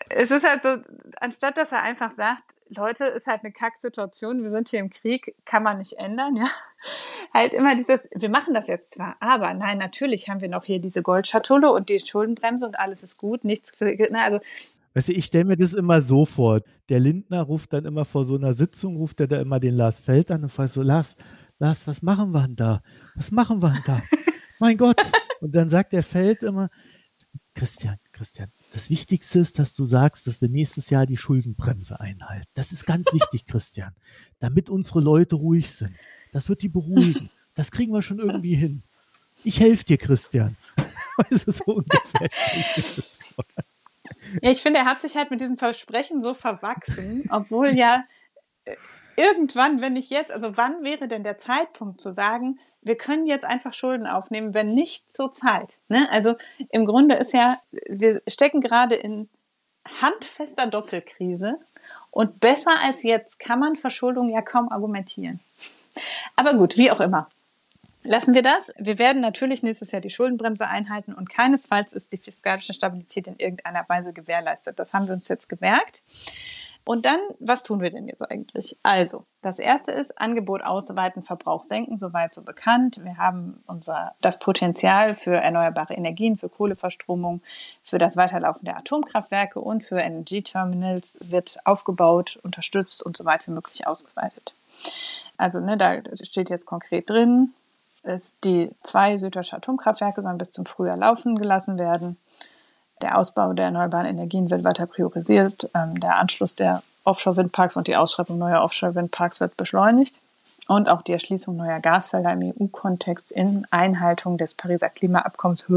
es 0.10 0.32
ist 0.32 0.48
halt 0.48 0.62
so, 0.62 0.78
anstatt 1.20 1.58
dass 1.58 1.72
er 1.72 1.82
einfach 1.82 2.12
sagt, 2.12 2.44
Leute, 2.70 3.06
ist 3.06 3.28
halt 3.28 3.44
eine 3.44 3.52
Kacksituation, 3.52 4.44
wir 4.44 4.50
sind 4.50 4.70
hier 4.70 4.80
im 4.80 4.90
Krieg, 4.90 5.36
kann 5.46 5.64
man 5.64 5.80
nicht 5.80 5.94
ändern, 5.94 6.36
ja. 6.38 6.48
Halt 7.34 7.54
immer 7.54 7.76
dieses, 7.76 8.08
wir 8.14 8.30
machen 8.30 8.54
das 8.54 8.68
jetzt 8.68 8.94
zwar, 8.94 9.16
aber 9.20 9.54
nein, 9.54 9.78
natürlich 9.78 10.30
haben 10.30 10.42
wir 10.42 10.50
noch 10.50 10.66
hier 10.66 10.80
diese 10.80 11.02
Goldschatulle 11.02 11.72
und 11.72 11.90
die 11.90 12.00
Schuldenbremse 12.00 12.66
und 12.66 12.80
alles 12.80 13.04
ist 13.04 13.18
gut, 13.18 13.44
nichts 13.44 13.76
für, 13.76 13.86
ne, 13.86 14.24
also 14.24 14.40
Weißt 14.94 15.08
du, 15.08 15.14
ich 15.14 15.26
stelle 15.26 15.46
mir 15.46 15.56
das 15.56 15.74
immer 15.74 16.02
so 16.02 16.26
vor. 16.26 16.62
Der 16.90 17.00
Lindner 17.00 17.42
ruft 17.42 17.74
dann 17.74 17.86
immer 17.86 18.06
vor 18.06 18.26
so 18.26 18.36
einer 18.36 18.54
Sitzung, 18.54 18.96
ruft 18.96 19.20
er 19.20 19.28
da 19.28 19.42
immer 19.42 19.60
den 19.60 19.76
Lars 19.76 20.00
Feld 20.02 20.30
an 20.30 20.44
und 20.44 20.50
fragt 20.50 20.72
so, 20.72 20.82
Lars, 20.82 21.16
Lars, 21.58 21.88
was 21.88 22.02
machen 22.02 22.32
wir 22.32 22.46
denn 22.46 22.56
da? 22.56 22.82
Was 23.16 23.32
machen 23.32 23.62
wir 23.62 23.72
denn 23.72 23.84
da? 23.86 24.02
mein 24.60 24.78
Gott. 24.78 25.02
Und 25.42 25.56
dann 25.56 25.70
sagt 25.70 25.94
der 25.94 26.04
Feld 26.04 26.44
immer, 26.44 26.70
Christian, 27.56 27.98
Christian, 28.12 28.52
das 28.72 28.90
Wichtigste 28.90 29.40
ist, 29.40 29.60
dass 29.60 29.74
du 29.74 29.86
sagst, 29.86 30.26
dass 30.28 30.42
wir 30.42 30.50
nächstes 30.50 30.90
Jahr 30.90 31.06
die 31.06 31.18
Schuldenbremse 31.18 32.00
einhalten. 32.00 32.48
Das 32.54 32.72
ist 32.72 32.86
ganz 32.86 33.12
wichtig, 33.14 33.46
Christian, 33.48 33.94
damit 34.40 34.70
unsere 34.70 35.02
Leute 35.02 35.36
ruhig 35.36 35.72
sind. 35.72 35.96
Das 36.32 36.50
wird 36.50 36.62
die 36.62 36.70
beruhigen. 36.70 37.30
Das 37.54 37.72
kriegen 37.72 37.94
wir 37.94 38.02
schon 38.02 38.20
irgendwie 38.20 38.56
hin. 38.56 38.84
Ich 39.44 39.60
helfe 39.60 39.86
dir, 39.86 39.98
Christian. 39.98 40.56
Also 41.16 41.52
so 41.52 41.76
ungefähr. 41.76 42.28
Ja, 44.42 44.52
ich 44.52 44.62
finde, 44.62 44.80
er 44.80 44.86
hat 44.86 45.02
sich 45.02 45.16
halt 45.16 45.32
mit 45.32 45.42
diesem 45.42 45.58
Versprechen 45.58 46.22
so 46.22 46.34
verwachsen, 46.34 47.28
obwohl 47.32 47.70
ja 47.70 48.04
äh, 48.66 48.76
irgendwann, 49.16 49.82
wenn 49.82 49.94
nicht 49.94 50.10
jetzt, 50.10 50.32
also 50.32 50.58
wann 50.58 50.84
wäre 50.84 51.08
denn 51.08 51.24
der 51.24 51.38
Zeitpunkt 51.38 52.02
zu 52.02 52.12
sagen, 52.12 52.60
wir 52.82 52.98
können 52.98 53.26
jetzt 53.26 53.46
einfach 53.46 53.74
Schulden 53.74 54.08
aufnehmen, 54.08 54.54
wenn 54.54 54.74
nicht 54.74 55.14
zur 55.14 55.32
Zeit. 55.32 55.80
Ne? 55.88 56.08
Also 56.12 56.36
im 56.70 56.86
Grunde 56.86 57.16
ist 57.16 57.34
ja, 57.34 57.60
wir 57.88 58.22
stecken 58.28 58.62
gerade 58.62 58.96
in 58.96 59.30
handfester 60.02 60.68
Doppelkrise 60.68 61.60
und 62.12 62.40
besser 62.40 62.80
als 62.82 63.04
jetzt 63.04 63.40
kann 63.40 63.60
man 63.60 63.76
Verschuldung 63.76 64.30
ja 64.30 64.42
kaum 64.42 64.70
argumentieren. 64.70 65.40
Aber 66.36 66.54
gut, 66.56 66.78
wie 66.78 66.92
auch 66.92 67.00
immer. 67.00 67.30
Lassen 68.06 68.34
wir 68.34 68.42
das. 68.42 68.72
Wir 68.78 69.00
werden 69.00 69.22
natürlich 69.22 69.64
nächstes 69.64 69.92
Jahr 69.92 70.02
die 70.02 70.10
Schuldenbremse 70.10 70.68
einhalten 70.68 71.14
und 71.14 71.30
keinesfalls 71.30 71.94
ist 71.94 72.12
die 72.12 72.18
fiskalische 72.18 72.74
Stabilität 72.74 73.28
in 73.28 73.38
irgendeiner 73.38 73.86
Weise 73.88 74.12
gewährleistet. 74.12 74.78
Das 74.78 74.92
haben 74.92 75.08
wir 75.08 75.14
uns 75.14 75.30
jetzt 75.30 75.48
gemerkt. 75.48 76.04
Und 76.86 77.06
dann, 77.06 77.20
was 77.40 77.64
tun 77.64 77.80
wir 77.80 77.92
denn 77.92 78.08
jetzt 78.08 78.30
eigentlich? 78.30 78.78
Also, 78.84 79.24
das 79.42 79.60
erste 79.60 79.92
ist 79.92 80.20
Angebot 80.20 80.64
ausweiten, 80.64 81.24
Verbrauch 81.24 81.64
senken, 81.64 81.98
soweit 81.98 82.34
so 82.34 82.42
bekannt. 82.42 83.00
Wir 83.02 83.18
haben 83.18 83.64
unser, 83.68 84.16
das 84.20 84.38
Potenzial 84.38 85.14
für 85.14 85.36
erneuerbare 85.36 85.94
Energien, 85.94 86.38
für 86.38 86.50
Kohleverstromung, 86.50 87.42
für 87.84 88.00
das 88.00 88.18
Weiterlaufen 88.18 88.66
der 88.66 88.76
Atomkraftwerke 88.76 89.62
und 89.62 89.82
für 89.82 90.00
Energieterminals 90.00 91.18
wird 91.22 91.58
aufgebaut, 91.64 92.38
unterstützt 92.44 93.02
und 93.02 93.16
so 93.16 93.24
weit 93.24 93.48
wie 93.48 93.52
möglich 93.52 93.88
ausgeweitet. 93.88 94.54
Also, 95.38 95.62
ne, 95.62 95.78
da 95.78 96.02
steht 96.22 96.50
jetzt 96.50 96.66
konkret 96.66 97.10
drin, 97.10 97.54
ist 98.04 98.38
die 98.44 98.72
zwei 98.84 99.18
süddeutsche 99.18 99.56
Atomkraftwerke 99.58 100.22
sollen 100.22 100.38
bis 100.38 100.52
zum 100.52 100.66
Frühjahr 100.66 100.98
laufen 100.98 101.38
gelassen 101.38 101.80
werden. 101.80 102.18
Der 103.02 103.18
Ausbau 103.18 103.54
der 103.54 103.66
erneuerbaren 103.66 104.06
Energien 104.06 104.50
wird 104.50 104.64
weiter 104.64 104.86
priorisiert. 104.86 105.70
Ähm, 105.74 106.00
der 106.00 106.18
Anschluss 106.18 106.56
der 106.56 106.84
Offshore-Windparks 107.04 107.76
und 107.76 107.88
die 107.88 107.96
Ausschreibung 107.96 108.38
neuer 108.38 108.62
Offshore-Windparks 108.62 109.42
wird 109.42 109.58
beschleunigt. 109.58 110.22
Und 110.68 110.90
auch 110.90 111.02
die 111.02 111.12
Erschließung 111.12 111.58
neuer 111.58 111.80
Gasfelder 111.82 112.32
im 112.32 112.54
EU-Kontext 112.58 113.32
in 113.32 113.68
Einhaltung 113.72 114.38
des 114.38 114.54
Pariser 114.54 114.90
Klimaabkommens 114.90 115.68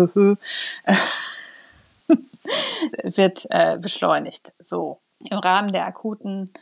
wird 3.02 3.46
äh, 3.50 3.78
beschleunigt. 3.78 4.52
So, 4.60 4.98
im 5.18 5.38
Rahmen 5.38 5.72
der 5.72 5.86
akuten 5.86 6.52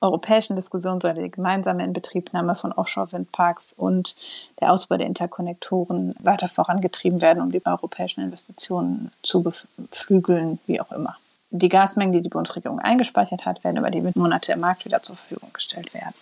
europäischen 0.00 0.56
Diskussion 0.56 1.00
soll 1.00 1.14
die 1.14 1.30
gemeinsame 1.30 1.84
Inbetriebnahme 1.84 2.54
von 2.54 2.72
Offshore-Windparks 2.72 3.72
und 3.74 4.16
der 4.60 4.72
Ausbau 4.72 4.96
der 4.96 5.06
Interkonnektoren 5.06 6.14
weiter 6.18 6.48
vorangetrieben 6.48 7.20
werden, 7.20 7.42
um 7.42 7.52
die 7.52 7.64
europäischen 7.64 8.22
Investitionen 8.22 9.12
zu 9.22 9.42
beflügeln, 9.42 10.58
wie 10.66 10.80
auch 10.80 10.90
immer. 10.92 11.16
Die 11.50 11.68
Gasmengen, 11.68 12.12
die 12.12 12.22
die 12.22 12.28
Bundesregierung 12.28 12.78
eingespeichert 12.78 13.44
hat, 13.44 13.64
werden 13.64 13.76
über 13.76 13.90
die 13.90 14.02
Monate 14.14 14.52
im 14.52 14.60
Markt 14.60 14.84
wieder 14.84 15.02
zur 15.02 15.16
Verfügung 15.16 15.52
gestellt 15.52 15.92
werden. 15.92 16.14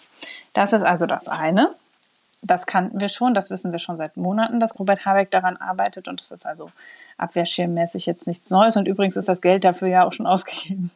Das 0.54 0.72
ist 0.72 0.82
also 0.82 1.06
das 1.06 1.28
eine. 1.28 1.74
Das 2.40 2.66
kannten 2.66 3.00
wir 3.00 3.08
schon, 3.08 3.34
das 3.34 3.50
wissen 3.50 3.72
wir 3.72 3.78
schon 3.78 3.96
seit 3.96 4.16
Monaten, 4.16 4.60
dass 4.60 4.78
Robert 4.78 5.04
Habeck 5.04 5.30
daran 5.30 5.56
arbeitet 5.56 6.08
und 6.08 6.20
das 6.20 6.30
ist 6.30 6.46
also 6.46 6.70
abwehrschirmmäßig 7.16 8.06
jetzt 8.06 8.26
nichts 8.26 8.50
Neues 8.50 8.76
und 8.76 8.86
übrigens 8.86 9.16
ist 9.16 9.28
das 9.28 9.40
Geld 9.40 9.64
dafür 9.64 9.88
ja 9.88 10.06
auch 10.06 10.12
schon 10.12 10.26
ausgegeben. 10.26 10.90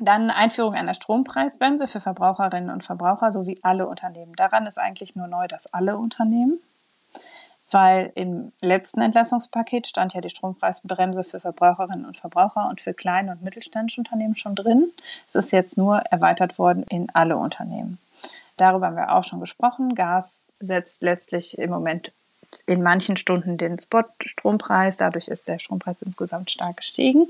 Dann 0.00 0.30
Einführung 0.30 0.74
einer 0.74 0.94
Strompreisbremse 0.94 1.86
für 1.86 2.00
Verbraucherinnen 2.00 2.70
und 2.70 2.84
Verbraucher 2.84 3.32
sowie 3.32 3.58
alle 3.62 3.88
Unternehmen. 3.88 4.34
Daran 4.36 4.66
ist 4.66 4.78
eigentlich 4.78 5.16
nur 5.16 5.26
neu, 5.26 5.48
dass 5.48 5.72
alle 5.72 5.96
Unternehmen, 5.96 6.58
weil 7.70 8.12
im 8.14 8.52
letzten 8.60 9.00
Entlassungspaket 9.00 9.86
stand 9.86 10.14
ja 10.14 10.20
die 10.20 10.30
Strompreisbremse 10.30 11.24
für 11.24 11.40
Verbraucherinnen 11.40 12.06
und 12.06 12.16
Verbraucher 12.16 12.68
und 12.68 12.80
für 12.80 12.94
kleine 12.94 13.32
und 13.32 13.42
mittelständische 13.42 14.00
Unternehmen 14.00 14.36
schon 14.36 14.54
drin. 14.54 14.90
Es 15.26 15.34
ist 15.34 15.50
jetzt 15.50 15.76
nur 15.76 15.98
erweitert 15.98 16.58
worden 16.58 16.84
in 16.88 17.08
alle 17.12 17.36
Unternehmen. 17.36 17.98
Darüber 18.56 18.86
haben 18.86 18.96
wir 18.96 19.12
auch 19.12 19.24
schon 19.24 19.40
gesprochen. 19.40 19.94
Gas 19.94 20.52
setzt 20.60 21.02
letztlich 21.02 21.58
im 21.58 21.70
Moment 21.70 22.12
in 22.66 22.82
manchen 22.82 23.16
Stunden 23.16 23.58
den 23.58 23.78
Spot-Strompreis. 23.78 24.96
Dadurch 24.96 25.28
ist 25.28 25.48
der 25.48 25.58
Strompreis 25.58 26.02
insgesamt 26.02 26.50
stark 26.50 26.78
gestiegen. 26.78 27.28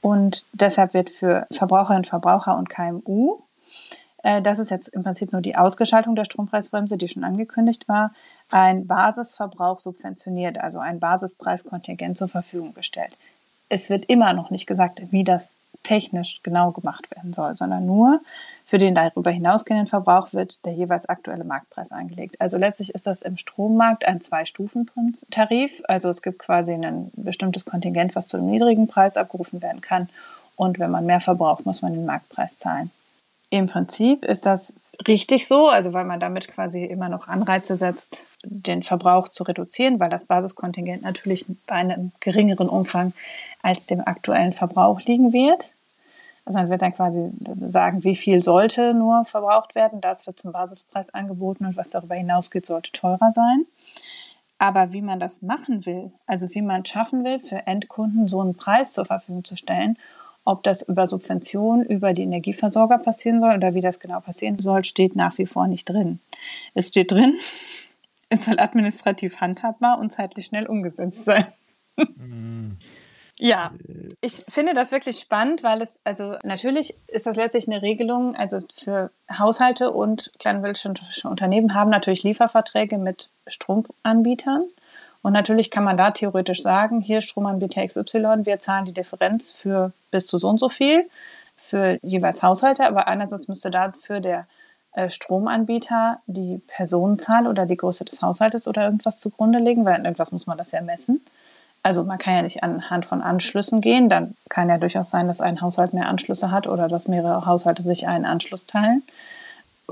Und 0.00 0.46
deshalb 0.52 0.94
wird 0.94 1.10
für 1.10 1.46
Verbraucherinnen, 1.52 2.04
Verbraucher 2.04 2.56
und 2.56 2.70
KMU, 2.70 3.40
äh, 4.22 4.42
das 4.42 4.58
ist 4.58 4.70
jetzt 4.70 4.88
im 4.88 5.02
Prinzip 5.02 5.32
nur 5.32 5.42
die 5.42 5.56
Ausgestaltung 5.56 6.14
der 6.14 6.24
Strompreisbremse, 6.24 6.96
die 6.96 7.08
schon 7.08 7.24
angekündigt 7.24 7.88
war, 7.88 8.12
ein 8.50 8.86
Basisverbrauch 8.86 9.80
subventioniert, 9.80 10.58
also 10.58 10.78
ein 10.78 11.00
Basispreiskontingent 11.00 12.16
zur 12.16 12.28
Verfügung 12.28 12.74
gestellt. 12.74 13.16
Es 13.68 13.88
wird 13.88 14.06
immer 14.06 14.32
noch 14.32 14.50
nicht 14.50 14.66
gesagt, 14.66 15.00
wie 15.10 15.24
das 15.24 15.56
technisch 15.82 16.40
genau 16.42 16.70
gemacht 16.72 17.10
werden 17.14 17.32
soll, 17.32 17.56
sondern 17.56 17.86
nur 17.86 18.20
für 18.64 18.78
den 18.78 18.94
darüber 18.94 19.30
hinausgehenden 19.30 19.86
Verbrauch 19.86 20.32
wird 20.32 20.64
der 20.64 20.72
jeweils 20.72 21.08
aktuelle 21.08 21.44
Marktpreis 21.44 21.90
angelegt. 21.90 22.40
Also 22.40 22.56
letztlich 22.58 22.94
ist 22.94 23.06
das 23.06 23.22
im 23.22 23.36
Strommarkt 23.36 24.04
ein 24.06 24.20
Zwei-Stufen-Tarif. 24.20 25.82
Also 25.88 26.08
es 26.08 26.22
gibt 26.22 26.38
quasi 26.38 26.72
ein 26.72 27.10
bestimmtes 27.14 27.64
Kontingent, 27.64 28.14
was 28.14 28.26
zu 28.26 28.36
einem 28.36 28.50
niedrigen 28.50 28.86
Preis 28.86 29.16
abgerufen 29.16 29.62
werden 29.62 29.80
kann. 29.80 30.08
Und 30.56 30.78
wenn 30.78 30.90
man 30.90 31.06
mehr 31.06 31.20
verbraucht, 31.20 31.64
muss 31.64 31.82
man 31.82 31.94
den 31.94 32.04
Marktpreis 32.04 32.58
zahlen. 32.58 32.90
Im 33.50 33.66
Prinzip 33.66 34.24
ist 34.24 34.46
das 34.46 34.74
richtig 35.06 35.46
so, 35.46 35.68
also 35.68 35.92
weil 35.92 36.04
man 36.04 36.20
damit 36.20 36.48
quasi 36.48 36.84
immer 36.84 37.08
noch 37.08 37.26
Anreize 37.26 37.76
setzt, 37.76 38.24
den 38.44 38.82
Verbrauch 38.82 39.28
zu 39.28 39.42
reduzieren, 39.44 39.98
weil 39.98 40.10
das 40.10 40.24
Basiskontingent 40.24 41.02
natürlich 41.02 41.46
bei 41.66 41.74
einem 41.74 42.12
geringeren 42.20 42.68
Umfang 42.68 43.12
als 43.62 43.86
dem 43.86 44.00
aktuellen 44.00 44.52
Verbrauch 44.52 45.00
liegen 45.02 45.32
wird. 45.32 45.70
Also 46.44 46.58
man 46.58 46.70
wird 46.70 46.82
dann 46.82 46.94
quasi 46.94 47.30
sagen, 47.66 48.04
wie 48.04 48.16
viel 48.16 48.42
sollte 48.42 48.94
nur 48.94 49.24
verbraucht 49.24 49.74
werden. 49.74 50.00
Das 50.00 50.26
wird 50.26 50.38
zum 50.38 50.52
Basispreis 50.52 51.12
angeboten 51.12 51.66
und 51.66 51.76
was 51.76 51.90
darüber 51.90 52.14
hinausgeht, 52.14 52.66
sollte 52.66 52.92
teurer 52.92 53.30
sein. 53.30 53.66
Aber 54.58 54.92
wie 54.92 55.02
man 55.02 55.20
das 55.20 55.42
machen 55.42 55.86
will, 55.86 56.12
also 56.26 56.52
wie 56.54 56.62
man 56.62 56.84
schaffen 56.84 57.24
will, 57.24 57.38
für 57.38 57.66
Endkunden 57.66 58.28
so 58.28 58.40
einen 58.40 58.54
Preis 58.54 58.92
zur 58.92 59.06
Verfügung 59.06 59.44
zu 59.44 59.56
stellen, 59.56 59.96
ob 60.50 60.64
das 60.64 60.82
über 60.82 61.06
Subventionen 61.06 61.86
über 61.86 62.12
die 62.12 62.22
Energieversorger 62.22 62.98
passieren 62.98 63.40
soll 63.40 63.54
oder 63.54 63.74
wie 63.74 63.80
das 63.80 64.00
genau 64.00 64.20
passieren 64.20 64.58
soll, 64.58 64.84
steht 64.84 65.14
nach 65.14 65.36
wie 65.38 65.46
vor 65.46 65.68
nicht 65.68 65.88
drin. 65.88 66.18
Es 66.74 66.88
steht 66.88 67.12
drin, 67.12 67.34
es 68.28 68.44
soll 68.44 68.58
administrativ 68.58 69.40
handhabbar 69.40 69.98
und 69.98 70.10
zeitlich 70.10 70.46
schnell 70.46 70.66
umgesetzt 70.66 71.24
sein. 71.24 71.46
Ja, 73.42 73.70
ich 74.20 74.44
finde 74.48 74.74
das 74.74 74.92
wirklich 74.92 75.18
spannend, 75.18 75.62
weil 75.62 75.80
es, 75.80 75.98
also 76.04 76.36
natürlich 76.42 76.94
ist 77.06 77.24
das 77.24 77.36
letztlich 77.36 77.66
eine 77.68 77.80
Regelung, 77.80 78.36
also 78.36 78.60
für 78.76 79.12
Haushalte 79.32 79.92
und 79.92 80.30
kleine 80.38 80.74
Unternehmen 81.24 81.72
haben 81.72 81.88
natürlich 81.88 82.22
Lieferverträge 82.22 82.98
mit 82.98 83.30
Stromanbietern. 83.46 84.68
Und 85.22 85.32
natürlich 85.32 85.70
kann 85.70 85.84
man 85.84 85.96
da 85.96 86.12
theoretisch 86.12 86.62
sagen, 86.62 87.00
hier 87.00 87.20
Stromanbieter 87.20 87.86
XY, 87.86 88.44
wir 88.44 88.58
zahlen 88.58 88.86
die 88.86 88.94
Differenz 88.94 89.52
für 89.52 89.92
bis 90.10 90.26
zu 90.26 90.38
so 90.38 90.48
und 90.48 90.58
so 90.58 90.68
viel 90.68 91.08
für 91.56 91.98
jeweils 92.02 92.42
Haushalte, 92.42 92.86
aber 92.86 93.06
einerseits 93.06 93.46
müsste 93.46 93.70
dafür 93.70 94.20
der 94.20 94.46
äh, 94.92 95.10
Stromanbieter 95.10 96.18
die 96.26 96.60
Personenzahl 96.66 97.46
oder 97.46 97.66
die 97.66 97.76
Größe 97.76 98.04
des 98.04 98.22
Haushaltes 98.22 98.66
oder 98.66 98.84
irgendwas 98.84 99.20
zugrunde 99.20 99.58
legen, 99.58 99.84
weil 99.84 100.02
irgendwas 100.02 100.32
muss 100.32 100.46
man 100.46 100.58
das 100.58 100.72
ja 100.72 100.80
messen. 100.80 101.20
Also 101.82 102.02
man 102.04 102.18
kann 102.18 102.34
ja 102.34 102.42
nicht 102.42 102.62
anhand 102.62 103.06
von 103.06 103.22
Anschlüssen 103.22 103.80
gehen. 103.80 104.08
Dann 104.08 104.36
kann 104.48 104.68
ja 104.68 104.78
durchaus 104.78 105.10
sein, 105.10 105.28
dass 105.28 105.40
ein 105.40 105.60
Haushalt 105.60 105.94
mehr 105.94 106.08
Anschlüsse 106.08 106.50
hat 106.50 106.66
oder 106.66 106.88
dass 106.88 107.08
mehrere 107.08 107.46
Haushalte 107.46 107.82
sich 107.82 108.06
einen 108.06 108.26
Anschluss 108.26 108.66
teilen. 108.66 109.02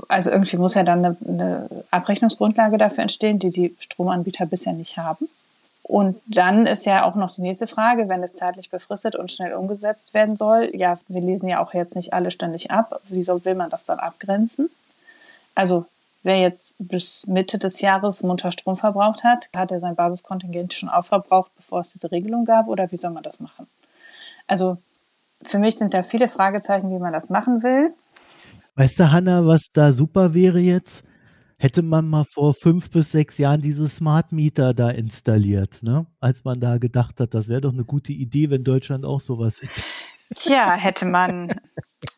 Also 0.07 0.31
irgendwie 0.31 0.57
muss 0.57 0.73
ja 0.73 0.83
dann 0.83 1.05
eine, 1.05 1.17
eine 1.27 1.69
Abrechnungsgrundlage 1.91 2.77
dafür 2.77 3.03
entstehen, 3.03 3.39
die 3.39 3.49
die 3.49 3.75
Stromanbieter 3.79 4.45
bisher 4.45 4.73
nicht 4.73 4.97
haben. 4.97 5.27
Und 5.83 6.21
dann 6.27 6.67
ist 6.67 6.85
ja 6.85 7.03
auch 7.03 7.15
noch 7.15 7.33
die 7.33 7.41
nächste 7.41 7.65
Frage, 7.65 8.09
wenn 8.09 8.21
es 8.21 8.35
zeitlich 8.35 8.69
befristet 8.69 9.15
und 9.15 9.31
schnell 9.31 9.53
umgesetzt 9.53 10.13
werden 10.13 10.35
soll. 10.35 10.69
Ja, 10.75 10.99
wir 11.07 11.21
lesen 11.21 11.49
ja 11.49 11.63
auch 11.63 11.73
jetzt 11.73 11.95
nicht 11.95 12.13
alle 12.13 12.29
ständig 12.29 12.69
ab. 12.69 13.01
Wieso 13.09 13.43
will 13.43 13.55
man 13.55 13.71
das 13.71 13.85
dann 13.85 13.97
abgrenzen? 13.97 14.69
Also 15.55 15.87
wer 16.21 16.37
jetzt 16.37 16.73
bis 16.77 17.25
Mitte 17.25 17.57
des 17.57 17.81
Jahres 17.81 18.21
munter 18.21 18.51
Strom 18.51 18.77
verbraucht 18.77 19.23
hat, 19.23 19.49
hat 19.55 19.71
er 19.71 19.79
sein 19.79 19.95
Basiskontingent 19.95 20.75
schon 20.75 20.89
aufverbraucht, 20.89 21.49
bevor 21.55 21.81
es 21.81 21.91
diese 21.93 22.11
Regelung 22.11 22.45
gab? 22.45 22.67
Oder 22.67 22.91
wie 22.91 22.97
soll 22.97 23.11
man 23.11 23.23
das 23.23 23.39
machen? 23.39 23.65
Also 24.45 24.77
für 25.41 25.57
mich 25.57 25.77
sind 25.77 25.95
da 25.95 26.03
viele 26.03 26.27
Fragezeichen, 26.27 26.91
wie 26.91 26.99
man 26.99 27.13
das 27.13 27.31
machen 27.31 27.63
will. 27.63 27.93
Weißt 28.79 28.97
du, 28.97 29.11
Hanna, 29.11 29.45
was 29.45 29.67
da 29.73 29.91
super 29.91 30.33
wäre 30.33 30.59
jetzt? 30.59 31.03
Hätte 31.57 31.81
man 31.81 32.07
mal 32.07 32.23
vor 32.23 32.53
fünf 32.53 32.89
bis 32.89 33.11
sechs 33.11 33.37
Jahren 33.37 33.59
diese 33.59 33.89
Smart 33.89 34.31
Meter 34.31 34.73
da 34.73 34.89
installiert, 34.89 35.83
ne? 35.83 36.05
Als 36.21 36.45
man 36.45 36.61
da 36.61 36.77
gedacht 36.77 37.19
hat, 37.19 37.33
das 37.33 37.49
wäre 37.49 37.59
doch 37.59 37.73
eine 37.73 37.83
gute 37.83 38.13
Idee, 38.13 38.49
wenn 38.49 38.63
Deutschland 38.63 39.03
auch 39.03 39.19
sowas 39.19 39.61
hätte. 39.61 39.83
Tja, 40.33 40.75
hätte 40.75 41.03
man, 41.03 41.53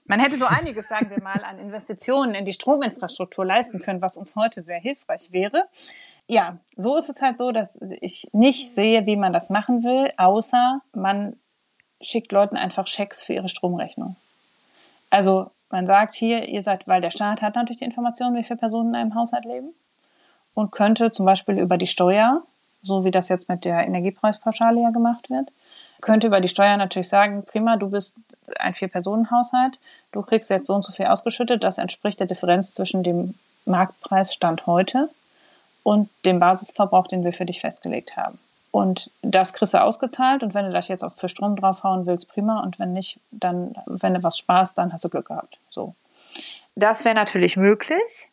man 0.05 0.19
hätte 0.19 0.37
so 0.37 0.45
einiges, 0.45 0.87
sagen 0.87 1.09
wir 1.09 1.19
mal, 1.23 1.43
an 1.43 1.57
Investitionen 1.57 2.35
in 2.35 2.45
die 2.45 2.53
Strominfrastruktur 2.53 3.43
leisten 3.43 3.81
können, 3.81 4.03
was 4.03 4.15
uns 4.15 4.35
heute 4.35 4.61
sehr 4.61 4.79
hilfreich 4.79 5.31
wäre. 5.31 5.63
Ja, 6.27 6.59
so 6.77 6.95
ist 6.95 7.09
es 7.09 7.23
halt 7.23 7.39
so, 7.39 7.51
dass 7.51 7.79
ich 8.01 8.27
nicht 8.33 8.69
sehe, 8.75 9.07
wie 9.07 9.15
man 9.15 9.33
das 9.33 9.49
machen 9.49 9.83
will, 9.83 10.11
außer 10.15 10.81
man 10.93 11.37
schickt 12.01 12.31
Leuten 12.31 12.55
einfach 12.55 12.85
Schecks 12.85 13.23
für 13.23 13.33
ihre 13.33 13.49
Stromrechnung. 13.49 14.15
Also 15.09 15.49
man 15.71 15.87
sagt 15.87 16.15
hier, 16.15 16.47
ihr 16.47 16.63
seid, 16.63 16.87
weil 16.87 17.01
der 17.01 17.11
Staat 17.11 17.41
hat 17.41 17.55
natürlich 17.55 17.79
die 17.79 17.85
Informationen, 17.85 18.35
wie 18.35 18.43
viele 18.43 18.59
Personen 18.59 18.89
in 18.89 18.95
einem 18.95 19.15
Haushalt 19.15 19.45
leben 19.45 19.73
und 20.53 20.71
könnte 20.71 21.11
zum 21.11 21.25
Beispiel 21.25 21.57
über 21.57 21.77
die 21.77 21.87
Steuer, 21.87 22.43
so 22.83 23.03
wie 23.05 23.11
das 23.11 23.29
jetzt 23.29 23.49
mit 23.49 23.65
der 23.65 23.85
Energiepreispauschale 23.85 24.81
ja 24.81 24.89
gemacht 24.89 25.29
wird, 25.29 25.49
könnte 26.01 26.27
über 26.27 26.41
die 26.41 26.49
Steuer 26.49 26.77
natürlich 26.77 27.09
sagen, 27.09 27.43
prima, 27.45 27.77
du 27.77 27.89
bist 27.89 28.19
ein 28.59 28.73
Vier-Personen-Haushalt, 28.73 29.79
du 30.11 30.21
kriegst 30.23 30.49
jetzt 30.49 30.67
so 30.67 30.73
und 30.73 30.83
so 30.83 30.91
viel 30.91 31.05
ausgeschüttet, 31.05 31.63
das 31.63 31.77
entspricht 31.77 32.19
der 32.19 32.27
Differenz 32.27 32.73
zwischen 32.73 33.03
dem 33.03 33.35
Marktpreisstand 33.65 34.65
heute 34.65 35.09
und 35.83 36.09
dem 36.25 36.39
Basisverbrauch, 36.39 37.07
den 37.07 37.23
wir 37.23 37.33
für 37.33 37.45
dich 37.45 37.61
festgelegt 37.61 38.17
haben. 38.17 38.39
Und 38.71 39.11
das 39.21 39.53
kriegst 39.53 39.73
du 39.73 39.81
ausgezahlt 39.81 40.43
und 40.43 40.53
wenn 40.53 40.65
du 40.65 40.71
das 40.71 40.87
jetzt 40.87 41.03
auch 41.03 41.11
für 41.11 41.27
Strom 41.27 41.57
draufhauen 41.57 42.05
willst, 42.05 42.29
prima. 42.29 42.61
Und 42.61 42.79
wenn 42.79 42.93
nicht, 42.93 43.19
dann, 43.31 43.75
wenn 43.85 44.13
du 44.13 44.23
was 44.23 44.37
sparst, 44.37 44.77
dann 44.77 44.93
hast 44.93 45.03
du 45.03 45.09
Glück 45.09 45.27
gehabt. 45.27 45.59
So. 45.69 45.93
Das 46.75 47.03
wäre 47.03 47.15
natürlich 47.15 47.57
möglich. 47.57 48.29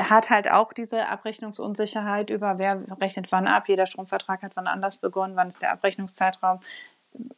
Hat 0.00 0.30
halt 0.30 0.50
auch 0.50 0.72
diese 0.72 1.08
Abrechnungsunsicherheit 1.08 2.30
über 2.30 2.58
wer 2.58 2.80
rechnet 3.00 3.32
wann 3.32 3.48
ab. 3.48 3.68
Jeder 3.68 3.86
Stromvertrag 3.86 4.42
hat 4.42 4.52
wann 4.54 4.68
anders 4.68 4.98
begonnen, 4.98 5.34
wann 5.34 5.48
ist 5.48 5.60
der 5.60 5.72
Abrechnungszeitraum 5.72 6.60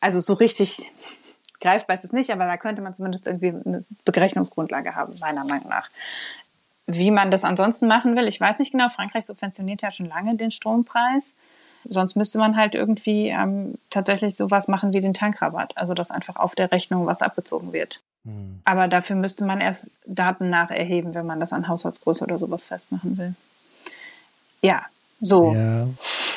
also 0.01 0.21
so 0.21 0.35
richtig 0.35 0.93
greifbar 1.61 1.97
ist 1.97 2.05
es 2.05 2.13
nicht, 2.13 2.31
aber 2.31 2.47
da 2.47 2.57
könnte 2.57 2.83
man 2.83 2.95
zumindest 2.95 3.27
irgendwie 3.27 3.49
eine 3.49 3.85
Berechnungsgrundlage 4.05 4.95
haben, 4.95 5.15
meiner 5.21 5.45
Meinung 5.45 5.69
nach. 5.69 5.89
Wie 6.87 7.11
man 7.11 7.31
das 7.31 7.45
ansonsten 7.45 7.87
machen 7.87 8.17
will, 8.17 8.29
ich 8.29 8.41
weiß 8.41 8.59
nicht 8.59 8.73
genau. 8.73 8.89
Frankreich 8.91 9.25
subventioniert 9.25 9.81
ja 9.81 9.91
schon 9.91 10.07
lange 10.07 10.37
den 10.37 10.51
Strompreis. 10.51 11.35
Sonst 11.87 12.17
müsste 12.17 12.39
man 12.39 12.57
halt 12.57 12.75
irgendwie 12.75 13.29
ähm, 13.29 13.75
tatsächlich 13.91 14.37
sowas 14.37 14.69
machen 14.69 14.93
wie 14.93 15.01
den 15.01 15.15
Tankrabatt. 15.15 15.77
Also, 15.77 15.95
dass 15.95 16.11
einfach 16.11 16.37
auf 16.37 16.55
der 16.55 16.73
Rechnung 16.73 17.07
was 17.07 17.23
abgezogen 17.23 17.73
wird. 17.73 18.01
Hm. 18.25 18.61
Aber 18.65 18.89
dafür 18.89 19.17
müsste 19.17 19.45
man 19.45 19.61
erst 19.61 19.91
Daten 20.07 20.51
nacherheben, 20.51 21.15
wenn 21.15 21.27
man 21.27 21.41
das 21.41 21.53
an 21.53 21.69
Haushaltsgröße 21.69 22.25
oder 22.25 22.39
sowas 22.39 22.65
festmachen 22.65 23.19
will. 23.19 23.35
Ja, 24.63 24.83
so. 25.21 25.55
Ja. 25.55 25.87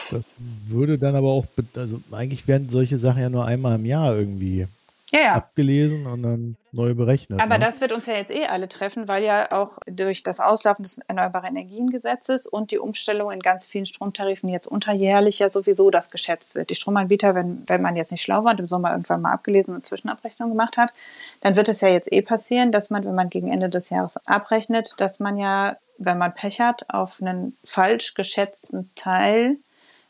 Das 0.09 0.31
würde 0.65 0.97
dann 0.97 1.15
aber 1.15 1.29
auch, 1.29 1.45
also 1.75 1.99
eigentlich 2.11 2.47
werden 2.47 2.69
solche 2.69 2.97
Sachen 2.97 3.21
ja 3.21 3.29
nur 3.29 3.45
einmal 3.45 3.75
im 3.75 3.85
Jahr 3.85 4.15
irgendwie 4.15 4.67
ja, 5.11 5.19
ja. 5.19 5.33
abgelesen 5.35 6.05
und 6.05 6.23
dann 6.23 6.57
neu 6.71 6.93
berechnet. 6.93 7.39
Aber 7.39 7.57
ne? 7.57 7.65
das 7.65 7.79
wird 7.81 7.91
uns 7.91 8.05
ja 8.05 8.15
jetzt 8.15 8.31
eh 8.31 8.45
alle 8.45 8.67
treffen, 8.67 9.07
weil 9.07 9.23
ja 9.23 9.51
auch 9.51 9.77
durch 9.87 10.21
das 10.23 10.39
Auslaufen 10.39 10.83
des 10.83 10.99
Erneuerbaren 10.99 11.55
Energiengesetzes 11.55 12.45
und 12.45 12.71
die 12.71 12.77
Umstellung 12.77 13.31
in 13.31 13.39
ganz 13.39 13.65
vielen 13.65 13.85
Stromtarifen 13.85 14.49
jetzt 14.49 14.67
unterjährlich 14.67 15.39
ja 15.39 15.49
sowieso 15.49 15.89
das 15.89 16.11
geschätzt 16.11 16.55
wird. 16.55 16.69
Die 16.69 16.75
Stromanbieter, 16.75 17.35
wenn, 17.35 17.63
wenn 17.67 17.81
man 17.81 17.95
jetzt 17.95 18.11
nicht 18.11 18.21
schlau 18.21 18.43
war 18.43 18.51
und 18.51 18.59
im 18.59 18.67
Sommer 18.67 18.91
irgendwann 18.91 19.21
mal 19.21 19.31
abgelesen 19.31 19.73
und 19.73 19.85
Zwischenabrechnung 19.85 20.49
gemacht 20.49 20.77
hat, 20.77 20.93
dann 21.41 21.55
wird 21.55 21.69
es 21.69 21.81
ja 21.81 21.87
jetzt 21.87 22.11
eh 22.11 22.21
passieren, 22.21 22.71
dass 22.71 22.89
man, 22.89 23.05
wenn 23.05 23.15
man 23.15 23.29
gegen 23.29 23.51
Ende 23.51 23.69
des 23.69 23.89
Jahres 23.89 24.17
abrechnet, 24.27 24.93
dass 24.97 25.19
man 25.19 25.37
ja, 25.37 25.77
wenn 25.97 26.17
man 26.17 26.33
Pech 26.33 26.59
hat, 26.59 26.85
auf 26.89 27.21
einen 27.21 27.57
falsch 27.63 28.13
geschätzten 28.13 28.91
Teil 28.95 29.57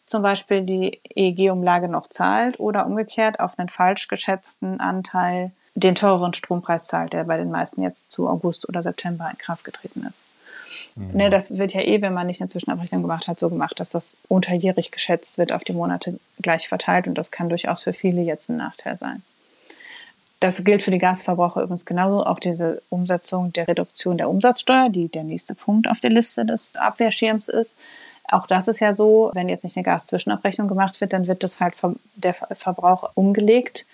zum 0.07 0.23
Beispiel 0.23 0.61
die 0.61 0.99
EEG-Umlage 1.15 1.89
noch 1.89 2.07
zahlt 2.07 2.59
oder 2.59 2.87
umgekehrt 2.87 3.39
auf 3.39 3.59
einen 3.59 3.69
falsch 3.69 4.07
geschätzten 4.07 4.79
Anteil 4.79 5.51
den 5.75 5.93
teureren 5.93 6.33
Strompreis 6.33 6.85
zahlt, 6.85 7.13
der 7.13 7.25
bei 7.25 7.37
den 7.37 7.51
meisten 7.51 7.83
jetzt 7.83 8.09
zu 8.09 8.27
August 8.27 8.67
oder 8.67 8.81
September 8.81 9.29
in 9.29 9.37
Kraft 9.37 9.63
getreten 9.63 10.03
ist. 10.09 10.25
Mhm. 10.95 11.11
Ne, 11.13 11.29
das 11.29 11.57
wird 11.57 11.73
ja 11.73 11.81
eh, 11.81 12.01
wenn 12.01 12.13
man 12.13 12.25
nicht 12.25 12.41
eine 12.41 12.49
Zwischenabrechnung 12.49 13.03
gemacht 13.03 13.27
hat, 13.27 13.37
so 13.37 13.49
gemacht, 13.49 13.79
dass 13.79 13.89
das 13.89 14.17
unterjährig 14.27 14.91
geschätzt 14.91 15.37
wird, 15.37 15.51
auf 15.51 15.63
die 15.63 15.73
Monate 15.73 16.19
gleich 16.41 16.67
verteilt 16.67 17.07
und 17.07 17.15
das 17.15 17.29
kann 17.29 17.49
durchaus 17.49 17.83
für 17.83 17.93
viele 17.93 18.21
jetzt 18.21 18.49
ein 18.49 18.57
Nachteil 18.57 18.97
sein. 18.97 19.21
Das 20.39 20.63
gilt 20.63 20.83
für 20.83 20.91
die 20.91 20.99
Gasverbraucher 20.99 21.63
übrigens 21.63 21.85
genauso, 21.85 22.25
auch 22.25 22.39
diese 22.39 22.81
Umsetzung 22.89 23.53
der 23.53 23.67
Reduktion 23.67 24.17
der 24.17 24.29
Umsatzsteuer, 24.29 24.89
die 24.89 25.09
der 25.09 25.23
nächste 25.23 25.55
Punkt 25.55 25.87
auf 25.87 25.99
der 25.99 26.11
Liste 26.11 26.45
des 26.45 26.75
Abwehrschirms 26.75 27.47
ist. 27.47 27.75
Auch 28.29 28.47
das 28.47 28.67
ist 28.67 28.79
ja 28.79 28.93
so, 28.93 29.31
wenn 29.33 29.49
jetzt 29.49 29.63
nicht 29.63 29.77
eine 29.77 29.83
Gaszwischenabrechnung 29.83 30.67
gemacht 30.67 30.99
wird, 30.99 31.13
dann 31.13 31.27
wird 31.27 31.43
das 31.43 31.59
halt 31.59 31.75
der 32.15 32.33
Verbrauch 32.33 33.11
umgelegt 33.13 33.85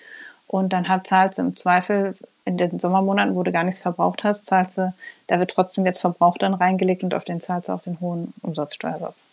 und 0.48 0.74
dann 0.74 0.88
hat, 0.88 1.08
zahlst 1.08 1.38
du 1.38 1.44
im 1.44 1.56
Zweifel 1.56 2.16
in 2.46 2.58
den 2.58 2.78
Sommermonaten, 2.80 3.36
wo 3.36 3.44
du 3.44 3.52
gar 3.52 3.64
nichts 3.64 3.82
verbraucht 3.82 4.24
hast, 4.24 4.46
zahlst 4.46 4.78
du, 4.78 4.94
da 5.28 5.40
wird 5.40 5.52
trotzdem 5.52 5.86
jetzt 5.86 6.00
Verbrauch 6.00 6.38
dann 6.38 6.54
reingelegt 6.54 7.04
und 7.04 7.14
auf 7.14 7.24
den 7.26 7.42
zahlst 7.42 7.70
du 7.70 7.74
auch 7.74 7.82
den 7.82 8.00
hohen 8.02 8.34
Umsatzsteuersatz. 8.42 9.26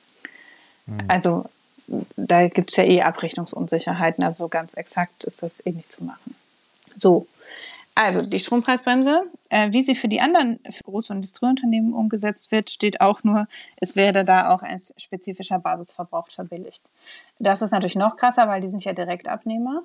Mhm. 0.87 1.01
Also 1.09 1.45
da 2.17 2.49
gibt 2.49 2.71
es 2.71 2.77
ja 2.77 2.85
eh 2.85 3.03
Abrechnungsunsicherheiten, 3.03 4.23
also 4.23 4.45
so 4.45 4.49
ganz 4.49 4.75
exakt 4.75 5.25
ist 5.25 5.43
das 5.43 5.65
eh 5.67 5.73
nicht 5.73 5.91
zu 5.91 6.05
machen. 6.05 6.37
So, 6.97 7.27
also 7.95 8.23
die 8.23 8.39
Strompreisbremse, 8.39 9.25
äh, 9.49 9.73
wie 9.73 9.83
sie 9.83 9.95
für 9.95 10.09
die 10.09 10.21
anderen 10.21 10.59
für 10.71 10.85
große 10.85 11.13
Industrieunternehmen 11.13 11.93
umgesetzt 11.93 12.53
wird, 12.53 12.71
steht 12.71 13.01
auch 13.01 13.23
nur, 13.25 13.47
es 13.77 13.97
werde 13.97 14.25
da 14.25 14.51
auch 14.51 14.63
ein 14.63 14.81
spezifischer 14.97 15.59
Basisverbrauch 15.59 16.29
verbilligt. 16.31 16.83
Das 17.39 17.63
ist 17.63 17.73
natürlich 17.73 17.97
noch 17.97 18.17
krasser, 18.17 18.49
weil 18.49 18.61
die 18.61 18.69
sind 18.69 18.85
ja 18.85 18.93
Direktabnehmer. 18.93 19.83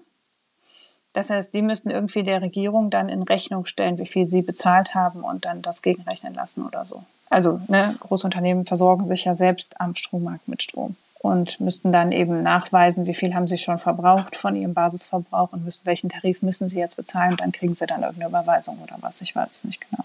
Das 1.13 1.29
heißt, 1.29 1.53
die 1.53 1.61
müssten 1.61 1.89
irgendwie 1.89 2.23
der 2.23 2.41
Regierung 2.41 2.89
dann 2.89 3.09
in 3.09 3.23
Rechnung 3.23 3.65
stellen, 3.65 3.97
wie 3.97 4.05
viel 4.05 4.27
sie 4.27 4.41
bezahlt 4.41 4.93
haben 4.93 5.23
und 5.23 5.45
dann 5.45 5.61
das 5.61 5.81
gegenrechnen 5.81 6.33
lassen 6.33 6.65
oder 6.65 6.85
so. 6.85 7.03
Also 7.29 7.61
ne, 7.67 7.95
Großunternehmen 8.01 8.65
versorgen 8.65 9.07
sich 9.07 9.25
ja 9.25 9.35
selbst 9.35 9.79
am 9.79 9.95
Strommarkt 9.95 10.47
mit 10.47 10.61
Strom 10.61 10.95
und 11.25 11.59
müssten 11.59 11.91
dann 11.91 12.11
eben 12.11 12.43
nachweisen, 12.43 13.07
wie 13.07 13.15
viel 13.15 13.33
haben 13.33 13.47
sie 13.47 13.57
schon 13.57 13.79
verbraucht 13.79 14.35
von 14.35 14.55
ihrem 14.55 14.75
Basisverbrauch 14.75 15.53
und 15.53 15.65
müssen, 15.65 15.83
welchen 15.87 16.09
Tarif 16.09 16.43
müssen 16.43 16.69
sie 16.69 16.77
jetzt 16.77 16.97
bezahlen. 16.97 17.31
Und 17.31 17.41
dann 17.41 17.51
kriegen 17.51 17.73
sie 17.73 17.87
dann 17.87 18.03
irgendeine 18.03 18.29
Überweisung 18.29 18.77
oder 18.83 18.97
was. 19.01 19.21
Ich 19.21 19.35
weiß 19.35 19.49
es 19.49 19.63
nicht 19.63 19.81
genau. 19.89 20.03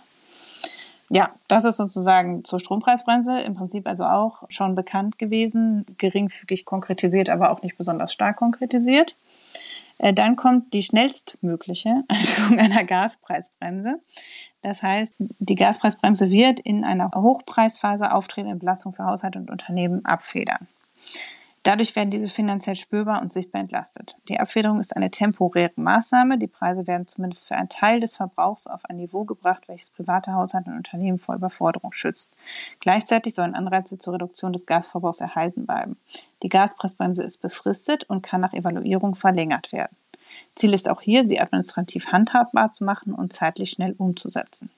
Ja, 1.10 1.30
das 1.46 1.64
ist 1.64 1.76
sozusagen 1.76 2.42
zur 2.44 2.58
Strompreisbremse 2.58 3.38
im 3.42 3.54
Prinzip 3.54 3.86
also 3.86 4.04
auch 4.04 4.44
schon 4.48 4.74
bekannt 4.74 5.18
gewesen, 5.18 5.84
geringfügig 5.98 6.64
konkretisiert, 6.64 7.28
aber 7.28 7.50
auch 7.50 7.60
nicht 7.60 7.76
besonders 7.76 8.14
stark 8.14 8.36
konkretisiert. 8.36 9.14
Äh, 9.98 10.14
dann 10.14 10.36
kommt 10.36 10.72
die 10.72 10.82
schnellstmögliche 10.82 12.04
Einführung 12.08 12.60
einer 12.60 12.84
Gaspreisbremse. 12.84 14.00
Das 14.62 14.82
heißt, 14.82 15.12
die 15.18 15.54
Gaspreisbremse 15.54 16.30
wird 16.30 16.60
in 16.60 16.82
einer 16.84 17.10
Hochpreisphase 17.14 18.10
auftretende 18.10 18.56
Belastung 18.56 18.94
für 18.94 19.04
Haushalte 19.04 19.38
und 19.38 19.50
Unternehmen 19.50 20.06
abfedern. 20.06 20.66
Dadurch 21.62 21.94
werden 21.94 22.10
diese 22.10 22.28
finanziell 22.28 22.74
spürbar 22.74 23.20
und 23.20 23.32
sichtbar 23.32 23.60
entlastet. 23.60 24.16
Die 24.28 24.40
Abfederung 24.40 24.80
ist 24.80 24.96
eine 24.96 25.10
temporäre 25.10 25.72
Maßnahme. 25.76 26.38
Die 26.38 26.46
Preise 26.46 26.86
werden 26.86 27.06
zumindest 27.06 27.46
für 27.46 27.54
einen 27.54 27.68
Teil 27.68 28.00
des 28.00 28.16
Verbrauchs 28.16 28.66
auf 28.66 28.86
ein 28.86 28.96
Niveau 28.96 29.24
gebracht, 29.24 29.68
welches 29.68 29.90
private 29.90 30.32
Haushalte 30.32 30.70
und 30.70 30.78
Unternehmen 30.78 31.18
vor 31.18 31.34
Überforderung 31.34 31.92
schützt. 31.92 32.34
Gleichzeitig 32.80 33.34
sollen 33.34 33.54
Anreize 33.54 33.98
zur 33.98 34.14
Reduktion 34.14 34.54
des 34.54 34.64
Gasverbrauchs 34.64 35.20
erhalten 35.20 35.66
bleiben. 35.66 35.98
Die 36.42 36.48
Gaspreisbremse 36.48 37.22
ist 37.22 37.42
befristet 37.42 38.04
und 38.04 38.22
kann 38.22 38.40
nach 38.40 38.54
Evaluierung 38.54 39.14
verlängert 39.14 39.70
werden. 39.72 39.96
Ziel 40.54 40.72
ist 40.72 40.88
auch 40.88 41.02
hier, 41.02 41.28
sie 41.28 41.40
administrativ 41.40 42.06
handhabbar 42.10 42.72
zu 42.72 42.84
machen 42.84 43.12
und 43.12 43.34
zeitlich 43.34 43.70
schnell 43.70 43.94
umzusetzen. 43.98 44.70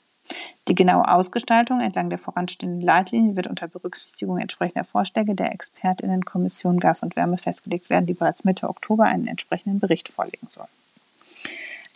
Die 0.68 0.74
genaue 0.74 1.08
Ausgestaltung 1.08 1.80
entlang 1.80 2.08
der 2.08 2.18
voranstehenden 2.18 2.80
Leitlinien 2.80 3.36
wird 3.36 3.46
unter 3.46 3.68
Berücksichtigung 3.68 4.38
entsprechender 4.38 4.84
Vorschläge 4.84 5.34
der 5.34 5.52
Expertinnenkommission 5.52 6.80
Gas 6.80 7.02
und 7.02 7.16
Wärme 7.16 7.38
festgelegt 7.38 7.90
werden, 7.90 8.06
die 8.06 8.14
bereits 8.14 8.44
Mitte 8.44 8.68
Oktober 8.68 9.04
einen 9.04 9.26
entsprechenden 9.26 9.80
Bericht 9.80 10.08
vorlegen 10.08 10.48
soll. 10.48 10.66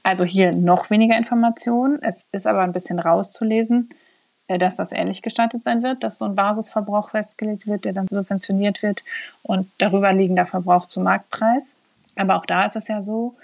Also 0.03 0.25
hier 0.25 0.53
noch 0.53 0.91
weniger 0.91 1.17
Informationen. 1.17 2.01
Es 2.01 2.27
ist 2.33 2.47
aber 2.47 2.63
ein 2.63 2.73
bisschen 2.73 2.99
rauszulesen, 2.99 3.91
äh, 4.49 4.59
dass 4.59 4.77
das 4.77 4.93
ähnlich 4.93 5.23
gestaltet 5.23 5.63
sein 5.63 5.83
wird, 5.83 6.05
dass 6.05 6.19
so 6.19 6.25
ein 6.25 6.35
Basisverbrauch 6.35 7.11
festgelegt 7.11 7.67
wird, 7.67 7.85
der 7.85 7.93
dann 7.93 8.07
subventioniert 8.09 8.83
wird 8.83 9.03
und 9.43 9.69
darüber 9.79 10.13
liegender 10.13 10.47
Verbrauch 10.47 10.87
zum 10.87 11.03
Marktpreis. 11.03 11.75
Aber 12.17 12.37
auch 12.37 12.47
da 12.47 12.65
ist 12.65 12.77
es 12.77 12.89
ja 12.89 13.03
so, 13.03 13.35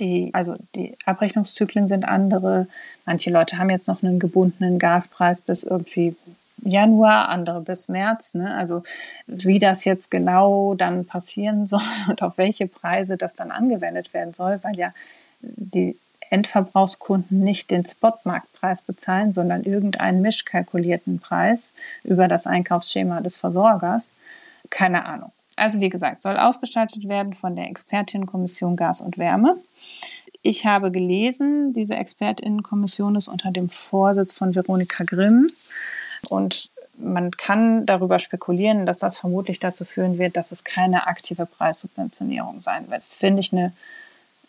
die, 0.00 0.30
also 0.32 0.56
die 0.74 0.96
Abrechnungszyklen 1.04 1.88
sind 1.88 2.06
andere. 2.06 2.66
Manche 3.04 3.30
Leute 3.30 3.58
haben 3.58 3.70
jetzt 3.70 3.88
noch 3.88 4.02
einen 4.02 4.18
gebundenen 4.18 4.78
Gaspreis 4.78 5.40
bis 5.40 5.62
irgendwie 5.62 6.16
Januar, 6.62 7.28
andere 7.28 7.60
bis 7.60 7.88
März. 7.88 8.34
Ne? 8.34 8.54
Also 8.56 8.82
wie 9.26 9.58
das 9.58 9.84
jetzt 9.84 10.10
genau 10.10 10.74
dann 10.74 11.04
passieren 11.04 11.66
soll 11.68 11.80
und 12.08 12.22
auf 12.22 12.38
welche 12.38 12.66
Preise 12.66 13.16
das 13.16 13.34
dann 13.34 13.50
angewendet 13.50 14.12
werden 14.14 14.34
soll, 14.34 14.58
weil 14.62 14.76
ja 14.76 14.92
die 15.40 15.96
Endverbrauchskunden 16.30 17.40
nicht 17.40 17.70
den 17.70 17.84
Spotmarktpreis 17.84 18.82
bezahlen, 18.82 19.32
sondern 19.32 19.64
irgendeinen 19.64 20.22
mischkalkulierten 20.22 21.18
Preis 21.18 21.72
über 22.04 22.28
das 22.28 22.46
Einkaufsschema 22.46 23.20
des 23.20 23.36
Versorgers. 23.36 24.12
Keine 24.68 25.06
Ahnung. 25.06 25.32
Also 25.60 25.82
wie 25.82 25.90
gesagt, 25.90 26.22
soll 26.22 26.38
ausgestaltet 26.38 27.06
werden 27.06 27.34
von 27.34 27.54
der 27.54 27.68
Expertinnenkommission 27.68 28.76
Gas 28.76 29.02
und 29.02 29.18
Wärme. 29.18 29.58
Ich 30.40 30.64
habe 30.64 30.90
gelesen, 30.90 31.74
diese 31.74 31.96
Expertinnenkommission 31.96 33.14
ist 33.14 33.28
unter 33.28 33.50
dem 33.50 33.68
Vorsitz 33.68 34.32
von 34.32 34.54
Veronika 34.54 35.04
Grimm 35.04 35.46
und 36.30 36.70
man 36.96 37.30
kann 37.32 37.84
darüber 37.84 38.18
spekulieren, 38.20 38.86
dass 38.86 39.00
das 39.00 39.18
vermutlich 39.18 39.60
dazu 39.60 39.84
führen 39.84 40.18
wird, 40.18 40.38
dass 40.38 40.50
es 40.50 40.64
keine 40.64 41.06
aktive 41.06 41.44
Preissubventionierung 41.44 42.60
sein 42.60 42.88
wird. 42.88 43.00
Das 43.00 43.16
finde 43.16 43.40
ich 43.40 43.52
eine 43.52 43.74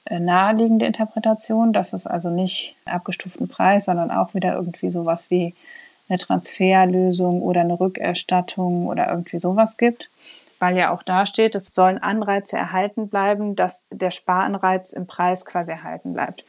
äh, 0.05 0.17
naheliegende 0.17 0.85
Interpretation, 0.85 1.73
dass 1.73 1.91
es 1.91 2.07
also 2.07 2.29
nicht 2.29 2.77
abgestuften 2.85 3.49
Preis, 3.49 3.83
sondern 3.83 4.11
auch 4.11 4.33
wieder 4.33 4.55
irgendwie 4.55 4.91
sowas 4.91 5.29
wie 5.29 5.53
eine 6.07 6.19
Transferlösung 6.19 7.41
oder 7.41 7.61
eine 7.61 7.77
Rückerstattung 7.77 8.87
oder 8.87 9.09
irgendwie 9.09 9.39
sowas 9.39 9.75
gibt 9.75 10.09
weil 10.61 10.77
ja 10.77 10.91
auch 10.91 11.01
da 11.01 11.25
steht, 11.25 11.55
es 11.55 11.67
sollen 11.71 11.97
Anreize 11.97 12.55
erhalten 12.55 13.09
bleiben, 13.09 13.55
dass 13.55 13.81
der 13.89 14.11
Sparanreiz 14.11 14.93
im 14.93 15.07
Preis 15.07 15.43
quasi 15.43 15.71
erhalten 15.71 16.13
bleibt. 16.13 16.45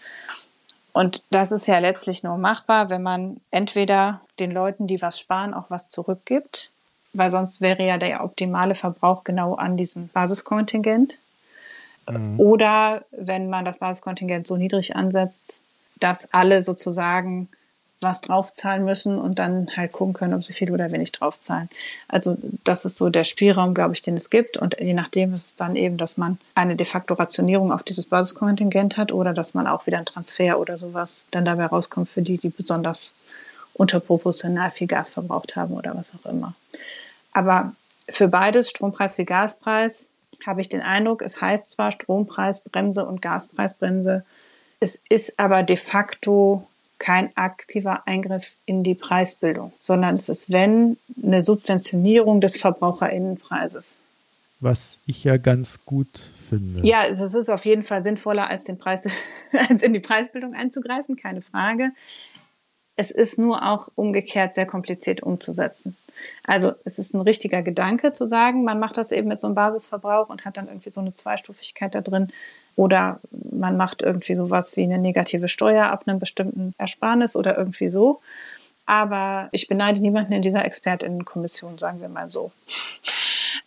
Und 0.92 1.22
das 1.30 1.50
ist 1.50 1.66
ja 1.66 1.78
letztlich 1.78 2.22
nur 2.22 2.36
machbar, 2.36 2.90
wenn 2.90 3.02
man 3.02 3.40
entweder 3.50 4.20
den 4.38 4.50
Leuten, 4.50 4.86
die 4.86 5.00
was 5.00 5.18
sparen, 5.18 5.54
auch 5.54 5.70
was 5.70 5.88
zurückgibt, 5.88 6.70
weil 7.14 7.30
sonst 7.30 7.62
wäre 7.62 7.82
ja 7.82 7.96
der 7.96 8.22
optimale 8.22 8.74
Verbrauch 8.74 9.24
genau 9.24 9.54
an 9.54 9.78
diesem 9.78 10.08
Basiskontingent. 10.08 11.14
Mhm. 12.06 12.38
Oder 12.38 13.04
wenn 13.12 13.48
man 13.48 13.64
das 13.64 13.78
Basiskontingent 13.78 14.46
so 14.46 14.58
niedrig 14.58 14.94
ansetzt, 14.94 15.62
dass 16.00 16.34
alle 16.34 16.62
sozusagen 16.62 17.48
was 18.02 18.20
draufzahlen 18.20 18.84
müssen 18.84 19.18
und 19.18 19.38
dann 19.38 19.68
halt 19.76 19.92
gucken 19.92 20.14
können, 20.14 20.34
ob 20.34 20.44
sie 20.44 20.52
viel 20.52 20.72
oder 20.72 20.90
wenig 20.90 21.12
draufzahlen. 21.12 21.68
Also 22.08 22.36
das 22.64 22.84
ist 22.84 22.96
so 22.96 23.08
der 23.08 23.24
Spielraum, 23.24 23.74
glaube 23.74 23.94
ich, 23.94 24.02
den 24.02 24.16
es 24.16 24.30
gibt. 24.30 24.56
Und 24.56 24.76
je 24.80 24.94
nachdem 24.94 25.34
ist 25.34 25.46
es 25.46 25.56
dann 25.56 25.76
eben, 25.76 25.96
dass 25.96 26.16
man 26.16 26.38
eine 26.54 26.76
de 26.76 26.86
facto 26.86 27.14
Rationierung 27.14 27.72
auf 27.72 27.82
dieses 27.82 28.06
Basiskontingent 28.06 28.96
hat 28.96 29.12
oder 29.12 29.32
dass 29.32 29.54
man 29.54 29.66
auch 29.66 29.86
wieder 29.86 29.98
einen 29.98 30.06
Transfer 30.06 30.58
oder 30.58 30.78
sowas 30.78 31.26
dann 31.30 31.44
dabei 31.44 31.66
rauskommt 31.66 32.08
für 32.08 32.22
die, 32.22 32.38
die 32.38 32.50
besonders 32.50 33.14
unterproportional 33.74 34.70
viel 34.70 34.86
Gas 34.86 35.10
verbraucht 35.10 35.56
haben 35.56 35.74
oder 35.74 35.94
was 35.96 36.12
auch 36.14 36.30
immer. 36.30 36.54
Aber 37.32 37.72
für 38.08 38.28
beides, 38.28 38.70
Strompreis 38.70 39.18
wie 39.18 39.24
Gaspreis, 39.24 40.10
habe 40.46 40.60
ich 40.60 40.68
den 40.68 40.82
Eindruck, 40.82 41.22
es 41.22 41.40
heißt 41.40 41.70
zwar 41.70 41.92
Strompreisbremse 41.92 43.06
und 43.06 43.22
Gaspreisbremse, 43.22 44.24
es 44.80 45.00
ist 45.08 45.38
aber 45.38 45.62
de 45.62 45.76
facto 45.76 46.66
kein 47.02 47.36
aktiver 47.36 48.06
Eingriff 48.06 48.56
in 48.64 48.84
die 48.84 48.94
Preisbildung, 48.94 49.72
sondern 49.80 50.14
es 50.14 50.28
ist, 50.28 50.52
wenn, 50.52 50.96
eine 51.20 51.42
Subventionierung 51.42 52.40
des 52.40 52.56
Verbraucherinnenpreises. 52.58 54.02
Was 54.60 55.00
ich 55.06 55.24
ja 55.24 55.36
ganz 55.36 55.84
gut 55.84 56.20
finde. 56.48 56.86
Ja, 56.86 57.04
es 57.04 57.20
ist 57.20 57.50
auf 57.50 57.64
jeden 57.64 57.82
Fall 57.82 58.04
sinnvoller, 58.04 58.48
als, 58.48 58.64
den 58.64 58.78
Preis, 58.78 59.00
als 59.68 59.82
in 59.82 59.92
die 59.92 60.00
Preisbildung 60.00 60.54
einzugreifen, 60.54 61.16
keine 61.16 61.42
Frage. 61.42 61.90
Es 62.94 63.10
ist 63.10 63.36
nur 63.36 63.68
auch 63.68 63.88
umgekehrt 63.96 64.54
sehr 64.54 64.66
kompliziert 64.66 65.24
umzusetzen. 65.24 65.96
Also 66.46 66.72
es 66.84 66.98
ist 66.98 67.14
ein 67.14 67.20
richtiger 67.20 67.62
Gedanke 67.62 68.12
zu 68.12 68.26
sagen, 68.26 68.64
man 68.64 68.78
macht 68.78 68.96
das 68.96 69.12
eben 69.12 69.28
mit 69.28 69.40
so 69.40 69.46
einem 69.46 69.54
Basisverbrauch 69.54 70.28
und 70.28 70.44
hat 70.44 70.56
dann 70.56 70.66
irgendwie 70.66 70.90
so 70.90 71.00
eine 71.00 71.12
Zweistufigkeit 71.12 71.94
da 71.94 72.00
drin. 72.00 72.28
Oder 72.76 73.20
man 73.30 73.76
macht 73.76 74.02
irgendwie 74.02 74.34
sowas 74.34 74.76
wie 74.76 74.84
eine 74.84 74.98
negative 74.98 75.48
Steuer 75.48 75.86
ab 75.86 76.04
einem 76.06 76.18
bestimmten 76.18 76.74
Ersparnis 76.78 77.36
oder 77.36 77.56
irgendwie 77.56 77.90
so. 77.90 78.20
Aber 78.86 79.48
ich 79.52 79.68
beneide 79.68 80.00
niemanden 80.00 80.32
in 80.32 80.42
dieser 80.42 80.64
Expertinnenkommission, 80.64 81.78
sagen 81.78 82.00
wir 82.00 82.08
mal 82.08 82.30
so. 82.30 82.50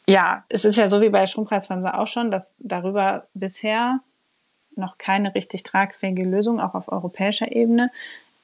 Ja, 0.07 0.43
es 0.49 0.65
ist 0.65 0.75
ja 0.75 0.89
so 0.89 1.01
wie 1.01 1.09
bei 1.09 1.19
der 1.19 1.27
Strompreisbremse 1.27 1.93
auch 1.97 2.07
schon, 2.07 2.31
dass 2.31 2.53
darüber 2.59 3.25
bisher 3.33 3.99
noch 4.75 4.97
keine 4.97 5.33
richtig 5.33 5.63
tragfähige 5.63 6.25
Lösung, 6.25 6.59
auch 6.59 6.75
auf 6.75 6.91
europäischer 6.91 7.51
Ebene. 7.51 7.91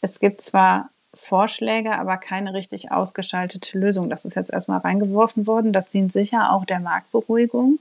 Es 0.01 0.19
gibt 0.19 0.41
zwar 0.41 0.89
Vorschläge, 1.13 1.97
aber 1.97 2.17
keine 2.17 2.53
richtig 2.53 2.91
ausgeschaltete 2.91 3.77
Lösung. 3.77 4.09
Das 4.09 4.25
ist 4.25 4.35
jetzt 4.35 4.51
erstmal 4.51 4.79
reingeworfen 4.79 5.45
worden. 5.47 5.73
Das 5.73 5.87
dient 5.87 6.11
sicher 6.11 6.51
auch 6.53 6.65
der 6.65 6.79
Marktberuhigung 6.79 7.79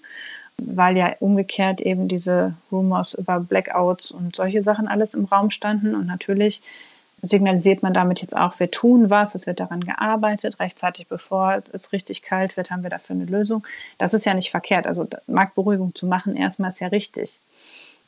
weil 0.63 0.97
ja 0.97 1.15
umgekehrt 1.21 1.81
eben 1.81 2.09
diese 2.09 2.55
Rumors 2.71 3.15
über 3.15 3.41
Blackouts 3.41 4.11
und 4.11 4.37
solche 4.37 4.63
Sachen 4.63 4.89
alles 4.89 5.15
im 5.15 5.25
Raum 5.25 5.51
standen. 5.51 5.95
Und 5.95 6.07
natürlich 6.07 6.63
signalisiert 7.23 7.83
man 7.83 7.93
damit 7.93 8.23
jetzt 8.23 8.37
auch, 8.37 8.59
wir 8.59 8.71
tun 8.71 9.11
was, 9.11 9.35
es 9.35 9.47
wird 9.47 9.61
daran 9.61 9.81
gearbeitet, 9.81 10.59
rechtzeitig 10.61 11.07
bevor 11.09 11.63
es 11.73 11.93
richtig 11.93 12.23
kalt 12.23 12.57
wird, 12.57 12.71
haben 12.71 12.83
wir 12.83 12.91
dafür 12.91 13.17
eine 13.17 13.27
Lösung. 13.27 13.67
Das 13.99 14.15
ist 14.15 14.27
ja 14.27 14.35
nicht 14.35 14.51
verkehrt. 14.51 14.87
Also 14.87 15.07
Marktberuhigung 15.27 15.95
zu 15.95 16.07
machen, 16.07 16.37
erstmal 16.37 16.71
ist 16.71 16.81
ja 16.81 16.89
richtig. 16.89 17.41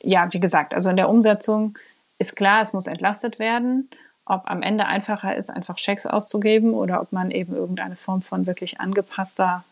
Ja, 0.01 0.27
wie 0.31 0.39
gesagt, 0.39 0.73
also 0.73 0.89
in 0.89 0.97
der 0.97 1.09
Umsetzung 1.09 1.77
ist 2.19 2.35
klar, 2.35 2.61
es 2.61 2.73
muss 2.73 2.87
entlastet 2.87 3.39
werden. 3.39 3.89
Ob 4.25 4.49
am 4.49 4.61
Ende 4.61 4.85
einfacher 4.85 5.35
ist, 5.35 5.49
einfach 5.49 5.77
Schecks 5.77 6.05
auszugeben 6.05 6.73
oder 6.73 7.01
ob 7.01 7.11
man 7.11 7.31
eben 7.31 7.55
irgendeine 7.55 7.95
Form 7.95 8.21
von 8.21 8.45
wirklich 8.45 8.79
angepasster 8.79 9.63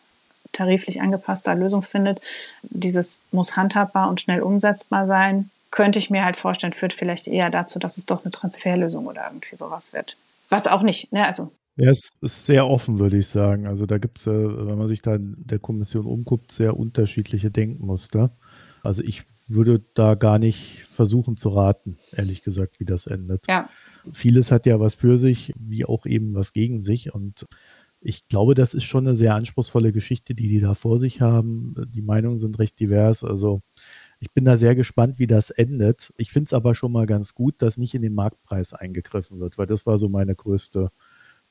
tariflich 0.51 1.01
angepasster 1.01 1.55
Lösung 1.55 1.81
findet. 1.81 2.19
Dieses 2.63 3.19
muss 3.31 3.55
handhabbar 3.55 4.09
und 4.09 4.21
schnell 4.21 4.41
umsetzbar 4.41 5.07
sein. 5.07 5.49
Könnte 5.69 5.99
ich 5.99 6.09
mir 6.09 6.25
halt 6.25 6.35
vorstellen, 6.35 6.73
führt 6.73 6.93
vielleicht 6.93 7.27
eher 7.27 7.49
dazu, 7.49 7.79
dass 7.79 7.97
es 7.97 8.05
doch 8.05 8.23
eine 8.23 8.31
Transferlösung 8.31 9.07
oder 9.07 9.25
irgendwie 9.27 9.55
sowas 9.55 9.93
wird. 9.93 10.17
Was 10.49 10.67
auch 10.67 10.81
nicht, 10.81 11.13
ne? 11.13 11.25
Also. 11.25 11.51
Ja, 11.77 11.89
es 11.89 12.11
ist 12.19 12.45
sehr 12.45 12.67
offen, 12.67 12.99
würde 12.99 13.17
ich 13.17 13.29
sagen. 13.29 13.65
Also 13.65 13.85
da 13.85 13.97
gibt 13.97 14.17
es, 14.17 14.27
wenn 14.27 14.77
man 14.77 14.89
sich 14.89 15.01
da 15.01 15.15
in 15.15 15.35
der 15.37 15.59
Kommission 15.59 16.05
umguckt, 16.05 16.51
sehr 16.51 16.77
unterschiedliche 16.77 17.49
Denkmuster. 17.49 18.31
Also 18.83 19.01
ich 19.03 19.23
würde 19.47 19.81
da 19.95 20.15
gar 20.15 20.37
nicht 20.37 20.83
versuchen 20.83 21.37
zu 21.37 21.49
raten, 21.49 21.97
ehrlich 22.11 22.43
gesagt, 22.43 22.79
wie 22.81 22.85
das 22.85 23.07
endet. 23.07 23.45
Ja. 23.49 23.69
Vieles 24.13 24.51
hat 24.51 24.65
ja 24.65 24.79
was 24.79 24.95
für 24.95 25.17
sich, 25.17 25.53
wie 25.57 25.85
auch 25.85 26.05
eben 26.05 26.33
was 26.33 26.53
gegen 26.53 26.81
sich. 26.81 27.13
Und 27.13 27.45
ich 28.01 28.27
glaube, 28.27 28.55
das 28.55 28.73
ist 28.73 28.83
schon 28.83 29.07
eine 29.07 29.15
sehr 29.15 29.35
anspruchsvolle 29.35 29.91
Geschichte, 29.91 30.33
die 30.33 30.49
die 30.49 30.59
da 30.59 30.73
vor 30.73 30.99
sich 30.99 31.21
haben. 31.21 31.75
Die 31.93 32.01
Meinungen 32.01 32.39
sind 32.39 32.57
recht 32.59 32.79
divers. 32.79 33.23
Also 33.23 33.61
ich 34.19 34.31
bin 34.31 34.45
da 34.45 34.57
sehr 34.57 34.75
gespannt, 34.75 35.19
wie 35.19 35.27
das 35.27 35.49
endet. 35.49 36.11
Ich 36.17 36.31
finde 36.31 36.45
es 36.45 36.53
aber 36.53 36.75
schon 36.75 36.91
mal 36.91 37.05
ganz 37.05 37.33
gut, 37.33 37.61
dass 37.61 37.77
nicht 37.77 37.93
in 37.93 38.01
den 38.01 38.13
Marktpreis 38.13 38.73
eingegriffen 38.73 39.39
wird, 39.39 39.57
weil 39.57 39.67
das 39.67 39.85
war 39.85 39.97
so 39.97 40.09
meine 40.09 40.35
größte 40.35 40.91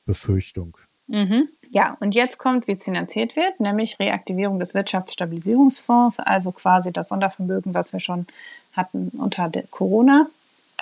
Befürchtung. 0.05 0.77
Mhm. 1.07 1.49
Ja, 1.71 1.97
und 1.99 2.15
jetzt 2.15 2.37
kommt, 2.37 2.67
wie 2.67 2.71
es 2.71 2.83
finanziert 2.83 3.35
wird, 3.35 3.59
nämlich 3.59 3.99
Reaktivierung 3.99 4.59
des 4.59 4.73
Wirtschaftsstabilisierungsfonds, 4.73 6.19
also 6.19 6.51
quasi 6.51 6.91
das 6.91 7.09
Sondervermögen, 7.09 7.73
was 7.73 7.91
wir 7.91 7.99
schon 7.99 8.27
hatten 8.71 9.09
unter 9.17 9.51
Corona. 9.69 10.29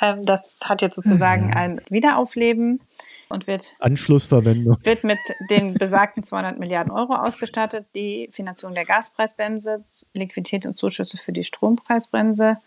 Ähm, 0.01 0.23
das 0.23 0.41
hat 0.63 0.81
jetzt 0.81 0.95
sozusagen 0.95 1.53
ein 1.53 1.81
Wiederaufleben 1.89 2.81
und 3.29 3.47
wird 3.47 3.75
Anschlussverwendung 3.79 4.77
wird 4.83 5.03
mit 5.03 5.19
den 5.49 5.73
besagten 5.73 6.23
200 6.23 6.57
Milliarden 6.57 6.91
Euro 6.91 7.13
ausgestattet. 7.13 7.85
Die 7.95 8.29
Finanzierung 8.31 8.75
der 8.75 8.85
Gaspreisbremse, 8.85 9.83
Liquidität 10.13 10.65
und 10.65 10.77
Zuschüsse 10.77 11.17
für 11.17 11.31
die 11.31 11.43
Strompreisbremse, 11.43 12.57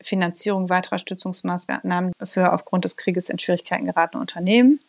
Finanzierung 0.00 0.68
weiterer 0.68 0.98
Stützungsmaßnahmen 0.98 2.12
für 2.22 2.52
aufgrund 2.52 2.84
des 2.84 2.96
Krieges 2.96 3.30
in 3.30 3.38
Schwierigkeiten 3.38 3.86
geratene 3.86 4.20
Unternehmen 4.20 4.80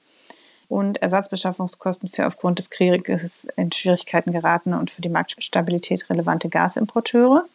und 0.67 1.01
Ersatzbeschaffungskosten 1.01 2.09
für 2.09 2.25
aufgrund 2.25 2.57
des 2.57 2.69
Krieges 2.69 3.47
in 3.55 3.71
Schwierigkeiten 3.71 4.31
geratene 4.31 4.79
und 4.79 4.91
für 4.91 5.01
die 5.01 5.09
Marktstabilität 5.09 6.09
relevante 6.09 6.49
Gasimporteure. 6.49 7.45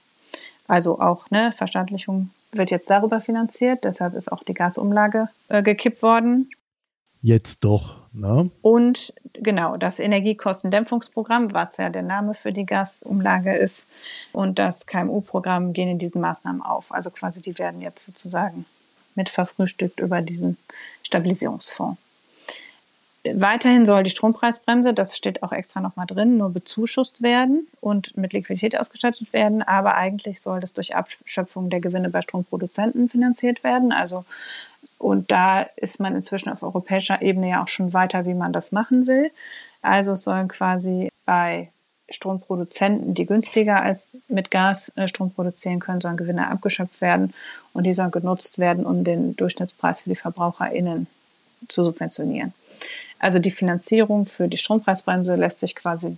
Also 0.69 1.01
auch 1.01 1.29
ne, 1.31 1.53
Verstaatlichung 1.53 2.31
wird 2.53 2.71
jetzt 2.71 2.91
darüber 2.91 3.21
finanziert, 3.21 3.85
deshalb 3.85 4.15
ist 4.15 4.31
auch 4.31 4.43
die 4.43 4.55
Gasumlage 4.55 5.29
äh, 5.49 5.63
gekippt 5.63 6.03
worden. 6.03 6.51
Jetzt 7.23 7.65
doch, 7.65 7.97
ne? 8.13 8.51
Und 8.63 9.13
genau, 9.35 9.77
das 9.77 9.99
Energiekostendämpfungsprogramm, 9.99 11.53
was 11.53 11.77
ja 11.77 11.91
der 11.91 12.03
Name 12.03 12.33
für 12.33 12.53
die 12.53 12.65
Gasumlage 12.65 13.55
ist, 13.55 13.87
und 14.33 14.59
das 14.59 14.87
KMU-Programm 14.87 15.75
gehen 15.75 15.89
in 15.89 15.99
diesen 15.99 16.21
Maßnahmen 16.23 16.63
auf. 16.63 16.93
Also 16.93 17.11
quasi, 17.11 17.43
die 17.43 17.59
werden 17.59 17.83
jetzt 17.83 18.07
sozusagen 18.07 18.65
mit 19.15 19.29
verfrühstückt 19.29 20.01
über 20.01 20.23
diesen 20.23 20.57
Stabilisierungsfonds. 21.03 21.99
Weiterhin 23.23 23.85
soll 23.85 24.03
die 24.03 24.11
Strompreisbremse, 24.11 24.95
das 24.95 25.15
steht 25.15 25.43
auch 25.43 25.53
extra 25.53 25.81
nochmal 25.81 26.07
drin, 26.07 26.39
nur 26.39 26.49
bezuschusst 26.51 27.21
werden 27.21 27.69
und 27.81 28.17
mit 28.17 28.33
Liquidität 28.33 28.79
ausgestattet 28.79 29.35
werden. 29.35 29.63
Aber 29.63 29.95
eigentlich 29.95 30.41
soll 30.41 30.61
das 30.61 30.73
durch 30.73 30.97
Abschöpfung 30.97 31.69
der 31.69 31.81
Gewinne 31.81 32.09
bei 32.09 32.23
Stromproduzenten 32.23 33.11
finanziert 33.11 33.63
werden. 33.63 33.93
Also, 33.93 34.25
und 34.97 35.31
da 35.31 35.63
ist 35.77 36.01
man 36.01 36.17
inzwischen 36.17 36.49
auf 36.49 36.63
europäischer 36.63 37.21
Ebene 37.21 37.51
ja 37.51 37.63
auch 37.63 37.69
schon 37.69 37.93
weiter, 37.93 38.25
wie 38.25 38.35
man 38.35 38.55
das 38.55 38.73
machen 38.73 39.07
will. 39.07 39.31
Also 39.83 40.13
es 40.13 40.25
sollen 40.25 40.49
quasi 40.49 41.11
bei 41.27 41.69
Stromproduzenten, 42.09 43.15
die 43.15 43.27
günstiger 43.27 43.83
als 43.83 44.09
mit 44.29 44.51
Gas 44.51 44.93
äh, 44.97 45.09
Strom 45.09 45.31
produzieren 45.33 45.79
können, 45.79 46.01
sollen 46.01 46.17
Gewinne 46.17 46.49
abgeschöpft 46.49 47.01
werden 47.03 47.35
und 47.73 47.85
die 47.85 47.93
sollen 47.93 48.11
genutzt 48.11 48.59
werden, 48.59 48.85
um 48.85 49.05
den 49.05 49.37
Durchschnittspreis 49.37 50.03
für 50.03 50.09
die 50.09 50.17
VerbraucherInnen 50.17 51.07
zu 51.69 51.85
subventionieren. 51.85 52.53
Also 53.21 53.39
die 53.39 53.51
Finanzierung 53.51 54.27
für 54.27 54.49
die 54.49 54.57
Strompreisbremse 54.57 55.37
lässt 55.37 55.61
sich 55.61 55.77
quasi 55.77 56.17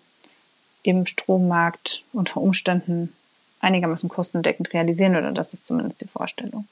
im 0.82 1.06
Strommarkt 1.06 2.04
unter 2.12 2.40
Umständen 2.40 3.12
einigermaßen 3.60 4.08
kostendeckend 4.08 4.72
realisieren 4.72 5.16
oder 5.16 5.32
das 5.32 5.52
ist 5.52 5.66
zumindest 5.66 6.00
die 6.00 6.08
Vorstellung. 6.08 6.66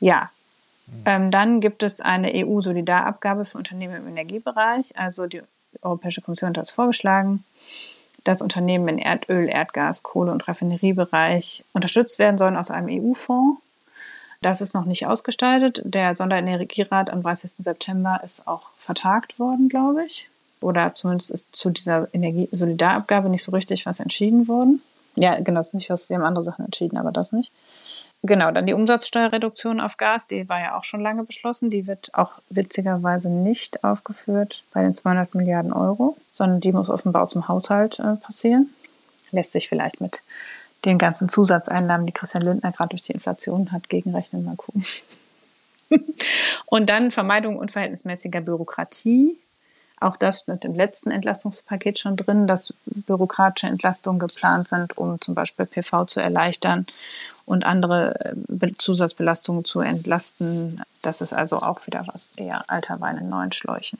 Ja, 0.00 0.30
ähm, 1.04 1.30
dann 1.30 1.60
gibt 1.60 1.82
es 1.82 2.00
eine 2.00 2.32
EU-Solidarabgabe 2.34 3.44
für 3.44 3.58
Unternehmen 3.58 3.96
im 3.96 4.08
Energiebereich. 4.08 4.96
Also 4.98 5.26
die 5.26 5.42
Europäische 5.82 6.22
Kommission 6.22 6.50
hat 6.50 6.56
das 6.56 6.70
vorgeschlagen, 6.70 7.44
dass 8.24 8.42
Unternehmen 8.42 8.88
in 8.88 8.98
Erdöl, 8.98 9.48
Erdgas, 9.48 10.02
Kohle 10.02 10.32
und 10.32 10.46
Raffineriebereich 10.48 11.64
unterstützt 11.72 12.18
werden 12.18 12.38
sollen 12.38 12.56
aus 12.56 12.70
einem 12.70 12.88
EU-Fonds. 12.88 13.60
Das 14.46 14.60
ist 14.60 14.74
noch 14.74 14.84
nicht 14.84 15.08
ausgestaltet. 15.08 15.82
Der 15.82 16.14
Sonderenergierat 16.14 17.10
am 17.10 17.20
30. 17.20 17.54
September 17.58 18.20
ist 18.24 18.46
auch 18.46 18.68
vertagt 18.78 19.40
worden, 19.40 19.68
glaube 19.68 20.04
ich. 20.06 20.30
Oder 20.60 20.94
zumindest 20.94 21.32
ist 21.32 21.48
zu 21.50 21.70
dieser 21.70 22.06
Energiesolidarabgabe 22.14 23.28
nicht 23.28 23.42
so 23.42 23.50
richtig 23.50 23.86
was 23.86 23.98
entschieden 23.98 24.46
worden. 24.46 24.82
Ja, 25.16 25.34
genau, 25.40 25.58
das 25.58 25.66
ist 25.66 25.74
nicht 25.74 25.90
was, 25.90 26.06
sie 26.06 26.14
haben 26.14 26.22
andere 26.22 26.44
Sachen 26.44 26.64
entschieden, 26.64 26.96
aber 26.96 27.10
das 27.10 27.32
nicht. 27.32 27.50
Genau, 28.22 28.52
dann 28.52 28.66
die 28.66 28.72
Umsatzsteuerreduktion 28.72 29.80
auf 29.80 29.96
Gas, 29.96 30.26
die 30.26 30.48
war 30.48 30.60
ja 30.60 30.78
auch 30.78 30.84
schon 30.84 31.00
lange 31.00 31.24
beschlossen. 31.24 31.68
Die 31.68 31.88
wird 31.88 32.14
auch 32.14 32.34
witzigerweise 32.48 33.28
nicht 33.28 33.82
aufgeführt 33.82 34.62
bei 34.72 34.80
den 34.80 34.94
200 34.94 35.34
Milliarden 35.34 35.72
Euro, 35.72 36.16
sondern 36.32 36.60
die 36.60 36.70
muss 36.70 36.88
offenbar 36.88 37.22
aus 37.22 37.30
dem 37.30 37.48
Haushalt 37.48 37.98
äh, 37.98 38.14
passieren. 38.14 38.72
Lässt 39.32 39.50
sich 39.50 39.68
vielleicht 39.68 40.00
mit 40.00 40.20
den 40.86 40.98
ganzen 40.98 41.28
Zusatzeinnahmen, 41.28 42.06
die 42.06 42.12
Christian 42.12 42.44
Lindner 42.44 42.72
gerade 42.72 42.90
durch 42.90 43.02
die 43.02 43.12
Inflation 43.12 43.72
hat, 43.72 43.88
gegenrechnen. 43.88 44.44
Mal 44.44 44.56
gucken. 44.56 44.84
und 46.66 46.88
dann 46.88 47.10
Vermeidung 47.10 47.58
unverhältnismäßiger 47.58 48.40
Bürokratie. 48.40 49.38
Auch 49.98 50.16
das 50.16 50.40
steht 50.40 50.64
im 50.64 50.74
letzten 50.74 51.10
Entlastungspaket 51.10 51.98
schon 51.98 52.16
drin, 52.16 52.46
dass 52.46 52.72
bürokratische 52.84 53.66
Entlastungen 53.66 54.18
geplant 54.18 54.66
sind, 54.66 54.96
um 54.98 55.20
zum 55.20 55.34
Beispiel 55.34 55.66
PV 55.66 56.04
zu 56.04 56.20
erleichtern 56.20 56.86
und 57.46 57.64
andere 57.64 58.34
äh, 58.60 58.72
Zusatzbelastungen 58.76 59.64
zu 59.64 59.80
entlasten. 59.80 60.82
Das 61.02 61.20
ist 61.20 61.32
also 61.32 61.56
auch 61.56 61.86
wieder 61.86 62.00
was 62.00 62.38
eher 62.38 62.60
alter 62.68 63.00
Wein 63.00 63.16
in 63.18 63.28
neuen 63.28 63.52
Schläuchen 63.52 63.98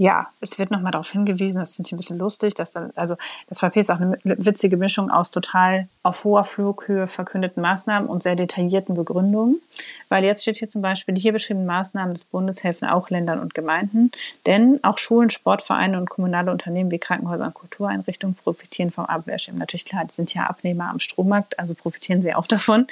ja, 0.00 0.28
es 0.40 0.58
wird 0.58 0.70
nochmal 0.70 0.92
darauf 0.92 1.10
hingewiesen, 1.10 1.60
das 1.60 1.76
finde 1.76 1.88
ich 1.88 1.92
ein 1.92 1.98
bisschen 1.98 2.18
lustig, 2.18 2.54
dass 2.54 2.72
dann, 2.72 2.90
also 2.96 3.16
das 3.50 3.58
Papier 3.58 3.82
ist 3.82 3.90
auch 3.90 4.00
eine 4.00 4.16
witzige 4.22 4.78
Mischung 4.78 5.10
aus 5.10 5.30
total 5.30 5.88
auf 6.02 6.24
hoher 6.24 6.46
Flughöhe 6.46 7.06
verkündeten 7.06 7.62
Maßnahmen 7.62 8.08
und 8.08 8.22
sehr 8.22 8.34
detaillierten 8.34 8.94
Begründungen. 8.94 9.60
Weil 10.08 10.24
jetzt 10.24 10.40
steht 10.40 10.56
hier 10.56 10.70
zum 10.70 10.80
Beispiel, 10.80 11.12
die 11.12 11.20
hier 11.20 11.34
beschriebenen 11.34 11.66
Maßnahmen 11.66 12.14
des 12.14 12.24
Bundes 12.24 12.64
helfen 12.64 12.88
auch 12.88 13.10
Ländern 13.10 13.40
und 13.40 13.52
Gemeinden, 13.52 14.10
denn 14.46 14.82
auch 14.82 14.96
Schulen, 14.96 15.28
Sportvereine 15.28 15.98
und 15.98 16.08
kommunale 16.08 16.50
Unternehmen 16.50 16.90
wie 16.90 16.98
Krankenhäuser 16.98 17.44
und 17.44 17.52
Kultureinrichtungen 17.52 18.34
profitieren 18.36 18.90
vom 18.90 19.04
Abwehrschirm. 19.04 19.56
Natürlich 19.56 19.84
klar, 19.84 20.06
die 20.06 20.14
sind 20.14 20.32
ja 20.32 20.44
Abnehmer 20.46 20.88
am 20.88 21.00
Strommarkt, 21.00 21.58
also 21.58 21.74
profitieren 21.74 22.22
sie 22.22 22.34
auch 22.34 22.46
davon. 22.46 22.86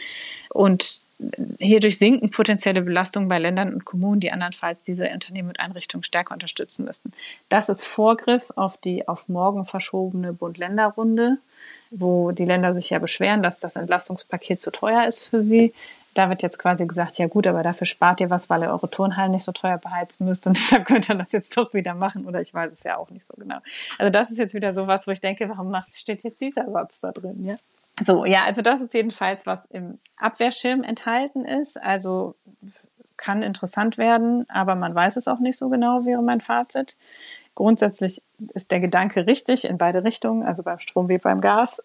Und 0.51 1.01
Hierdurch 1.59 1.99
sinken 1.99 2.31
potenzielle 2.31 2.83
Belastungen 2.83 3.29
bei 3.29 3.39
Ländern 3.39 3.75
und 3.75 3.85
Kommunen, 3.85 4.21
die 4.21 4.31
andernfalls 4.31 4.83
diese 4.83 5.09
Unternehmen 5.09 5.49
und 5.49 5.59
Einrichtungen 5.59 6.05
stärker 6.05 6.33
unterstützen 6.33 6.85
müssten. 6.85 7.11
Das 7.49 7.69
ist 7.69 7.85
Vorgriff 7.85 8.53
auf 8.55 8.77
die 8.77 9.09
auf 9.09 9.29
morgen 9.29 9.65
verschobene 9.65 10.33
Bund-Länder-Runde, 10.33 11.39
wo 11.91 12.31
die 12.31 12.45
Länder 12.45 12.73
sich 12.73 12.91
ja 12.91 13.01
beschweren, 13.01 13.43
dass 13.43 13.59
das 13.59 13.75
Entlastungspaket 13.75 14.61
zu 14.61 14.71
teuer 14.71 15.07
ist 15.07 15.29
für 15.29 15.41
sie. 15.41 15.75
Da 16.15 16.29
wird 16.29 16.43
jetzt 16.43 16.59
quasi 16.59 16.87
gesagt, 16.87 17.19
ja 17.19 17.27
gut, 17.27 17.47
aber 17.47 17.63
dafür 17.63 17.87
spart 17.87 18.21
ihr 18.21 18.31
was, 18.31 18.49
weil 18.49 18.63
ihr 18.63 18.71
eure 18.71 18.91
Turnhallen 18.91 19.33
nicht 19.33 19.45
so 19.45 19.53
teuer 19.53 19.79
beheizen 19.79 20.27
müsst 20.27 20.47
und 20.47 20.57
deshalb 20.57 20.87
könnt 20.87 21.09
ihr 21.09 21.17
das 21.17 21.33
jetzt 21.33 21.57
doch 21.57 21.75
wieder 21.75 21.95
machen 21.95 22.27
oder 22.27 22.41
ich 22.41 22.55
weiß 22.55 22.73
es 22.73 22.85
ja 22.85 22.97
auch 22.97 23.11
nicht 23.11 23.27
so 23.27 23.35
genau. 23.37 23.59
Also 23.99 24.11
das 24.11 24.31
ist 24.31 24.39
jetzt 24.39 24.55
wieder 24.55 24.73
so 24.73 24.87
was, 24.87 25.07
wo 25.09 25.11
ich 25.11 25.21
denke, 25.21 25.49
warum 25.49 25.75
steht 25.93 26.23
jetzt 26.23 26.41
dieser 26.41 26.71
Satz 26.71 27.01
da 27.01 27.11
drin, 27.11 27.45
ja? 27.45 27.57
So, 28.05 28.25
ja, 28.25 28.45
also 28.45 28.63
das 28.63 28.81
ist 28.81 28.95
jedenfalls, 28.95 29.47
was 29.47 29.67
im 29.67 29.99
Abwehrschirm 30.17 30.83
enthalten 30.83 31.45
ist. 31.45 31.81
Also 31.81 32.35
kann 33.17 33.43
interessant 33.43 33.99
werden, 33.99 34.47
aber 34.49 34.75
man 34.75 34.95
weiß 34.95 35.17
es 35.17 35.29
auch 35.29 35.41
nicht 35.41 35.59
so 35.59 35.69
genau, 35.69 36.05
wäre 36.05 36.23
mein 36.23 36.41
Fazit. 36.41 36.97
Grundsätzlich 37.55 38.23
ist 38.55 38.71
der 38.71 38.81
Gedanke 38.81 39.27
richtig 39.27 39.65
in 39.65 39.79
beide 39.79 40.05
Richtungen, 40.05 40.45
also 40.45 40.63
beim 40.63 40.79
Strom 40.79 41.09
wie 41.09 41.19
beim 41.19 41.41
Gas, 41.41 41.83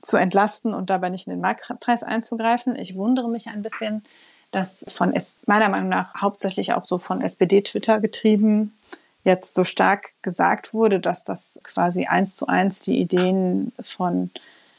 zu 0.00 0.16
entlasten 0.16 0.72
und 0.72 0.88
dabei 0.88 1.10
nicht 1.10 1.26
in 1.26 1.32
den 1.32 1.42
Marktpreis 1.42 2.02
einzugreifen. 2.02 2.74
Ich 2.76 2.96
wundere 2.96 3.28
mich 3.28 3.48
ein 3.48 3.60
bisschen, 3.60 4.02
dass 4.50 4.84
von 4.88 5.14
meiner 5.44 5.68
Meinung 5.68 5.90
nach 5.90 6.14
hauptsächlich 6.14 6.72
auch 6.72 6.86
so 6.86 6.96
von 6.96 7.20
SPD-Twitter 7.20 8.00
getrieben 8.00 8.74
jetzt 9.22 9.54
so 9.54 9.64
stark 9.64 10.14
gesagt 10.22 10.72
wurde, 10.72 10.98
dass 10.98 11.24
das 11.24 11.60
quasi 11.62 12.06
eins 12.06 12.34
zu 12.34 12.46
eins 12.46 12.80
die 12.80 12.98
Ideen 12.98 13.72
von 13.80 14.30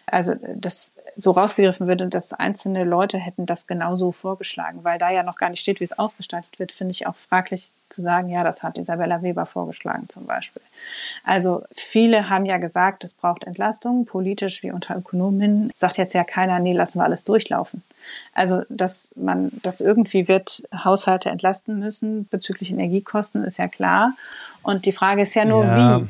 also 0.06 0.36
das 0.56 0.94
so 1.16 1.32
rausgegriffen 1.32 1.88
würde, 1.88 2.08
dass 2.08 2.34
einzelne 2.34 2.84
Leute 2.84 3.18
hätten 3.18 3.46
das 3.46 3.68
genauso 3.68 4.12
vorgeschlagen, 4.12 4.84
weil 4.84 4.98
da 4.98 5.10
ja 5.10 5.24
noch 5.24 5.36
gar 5.36 5.50
nicht 5.50 5.60
steht, 5.60 5.80
wie 5.80 5.84
es 5.84 5.98
ausgestaltet 5.98 6.60
wird, 6.60 6.72
finde 6.72 6.92
ich 6.92 7.08
auch 7.08 7.16
fraglich 7.16 7.72
zu 7.90 8.02
sagen, 8.02 8.30
ja, 8.30 8.44
das 8.44 8.64
hat 8.64 8.78
Isabella 8.78 9.22
Weber 9.22 9.46
vorgeschlagen 9.46 10.08
zum 10.08 10.26
Beispiel. 10.26 10.62
Also 11.24 11.64
viele 11.72 12.30
haben 12.30 12.46
ja 12.46 12.58
gesagt, 12.58 13.04
es 13.04 13.14
braucht 13.14 13.44
Entlastung, 13.44 14.06
politisch 14.06 14.64
wie 14.64 14.72
unter 14.72 14.96
Ökonomen 14.96 15.72
sagt 15.76 15.98
jetzt 15.98 16.14
ja 16.14 16.24
keiner, 16.24 16.60
nee, 16.60 16.74
lassen 16.74 17.00
wir 17.00 17.04
alles 17.04 17.24
durchlaufen. 17.24 17.84
Also, 18.34 18.64
dass 18.70 19.10
man 19.16 19.52
das 19.62 19.82
irgendwie 19.82 20.28
wird 20.28 20.64
Haushalte 20.74 21.30
entlasten 21.30 21.80
müssen 21.80 22.28
bezüglich 22.30 22.72
Energiekosten, 22.72 23.44
ist 23.44 23.58
ja 23.58 23.68
klar. 23.68 24.14
Und 24.64 24.86
die 24.86 24.92
Frage 24.92 25.22
ist 25.22 25.36
ja 25.36 25.46
nur, 25.46 25.66
ja. 25.66 26.02
wie. 26.02 26.08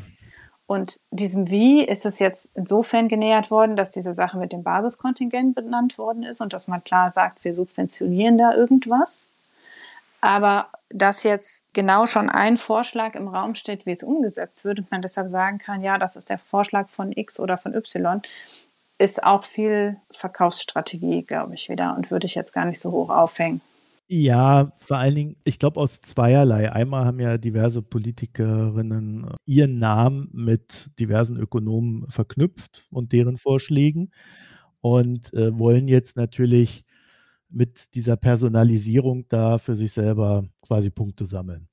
Und 0.72 1.02
diesem 1.10 1.50
Wie 1.50 1.84
ist 1.84 2.06
es 2.06 2.20
jetzt 2.20 2.50
insofern 2.56 3.10
genähert 3.10 3.52
worden, 3.52 3.76
dass 3.76 3.90
diese 3.90 4.14
Sache 4.14 4.38
mit 4.38 4.54
dem 4.54 4.64
Basiskontingent 4.64 5.54
benannt 5.54 5.98
worden 5.98 6.24
ist 6.24 6.40
und 6.40 6.54
dass 6.54 6.70
man 6.70 6.82
klar 6.82 7.12
sagt, 7.12 7.44
wir 7.44 7.54
subventionieren 7.54 8.38
da 8.38 8.54
irgendwas. 8.54 9.28
Aber 10.22 10.68
dass 10.88 11.24
jetzt 11.24 11.66
genau 11.74 12.08
schon 12.08 12.30
ein 12.30 12.58
Vorschlag 12.58 13.16
im 13.16 13.28
Raum 13.28 13.56
steht, 13.56 13.86
wie 13.86 13.92
es 13.92 14.02
umgesetzt 14.02 14.64
wird 14.64 14.80
und 14.80 14.92
man 14.92 15.02
deshalb 15.02 15.28
sagen 15.28 15.58
kann, 15.58 15.84
ja, 15.84 15.98
das 15.98 16.16
ist 16.16 16.30
der 16.30 16.38
Vorschlag 16.38 16.88
von 16.88 17.12
X 17.12 17.38
oder 17.38 17.58
von 17.58 17.76
Y, 17.76 18.22
ist 18.98 19.26
auch 19.26 19.44
viel 19.44 19.98
Verkaufsstrategie, 20.10 21.24
glaube 21.24 21.54
ich, 21.54 21.68
wieder 21.68 21.98
und 21.98 22.12
würde 22.12 22.28
ich 22.28 22.36
jetzt 22.36 22.54
gar 22.54 22.64
nicht 22.64 22.80
so 22.80 22.92
hoch 22.92 23.10
aufhängen. 23.10 23.60
Ja, 24.14 24.74
vor 24.76 24.98
allen 24.98 25.16
Dingen, 25.16 25.36
ich 25.46 25.58
glaube 25.58 25.80
aus 25.80 26.02
zweierlei. 26.02 26.70
Einmal 26.70 27.06
haben 27.06 27.22
ja 27.22 27.38
diverse 27.38 27.82
Politikerinnen 27.82 29.26
ihren 29.46 29.80
Namen 29.80 30.28
mit 30.34 30.92
diversen 31.00 31.38
Ökonomen 31.38 32.10
verknüpft 32.10 32.86
und 32.92 33.14
deren 33.14 33.38
Vorschlägen 33.38 34.12
und 34.82 35.34
äh, 35.34 35.58
wollen 35.58 35.88
jetzt 35.88 36.18
natürlich 36.18 36.84
mit 37.48 37.96
dieser 37.96 38.18
Personalisierung 38.18 39.30
da 39.30 39.58
für 39.58 39.78
sich 39.78 39.94
selber 39.94 40.44
quasi 40.62 40.90
Punkte 40.90 41.26
sammeln. 41.26 41.70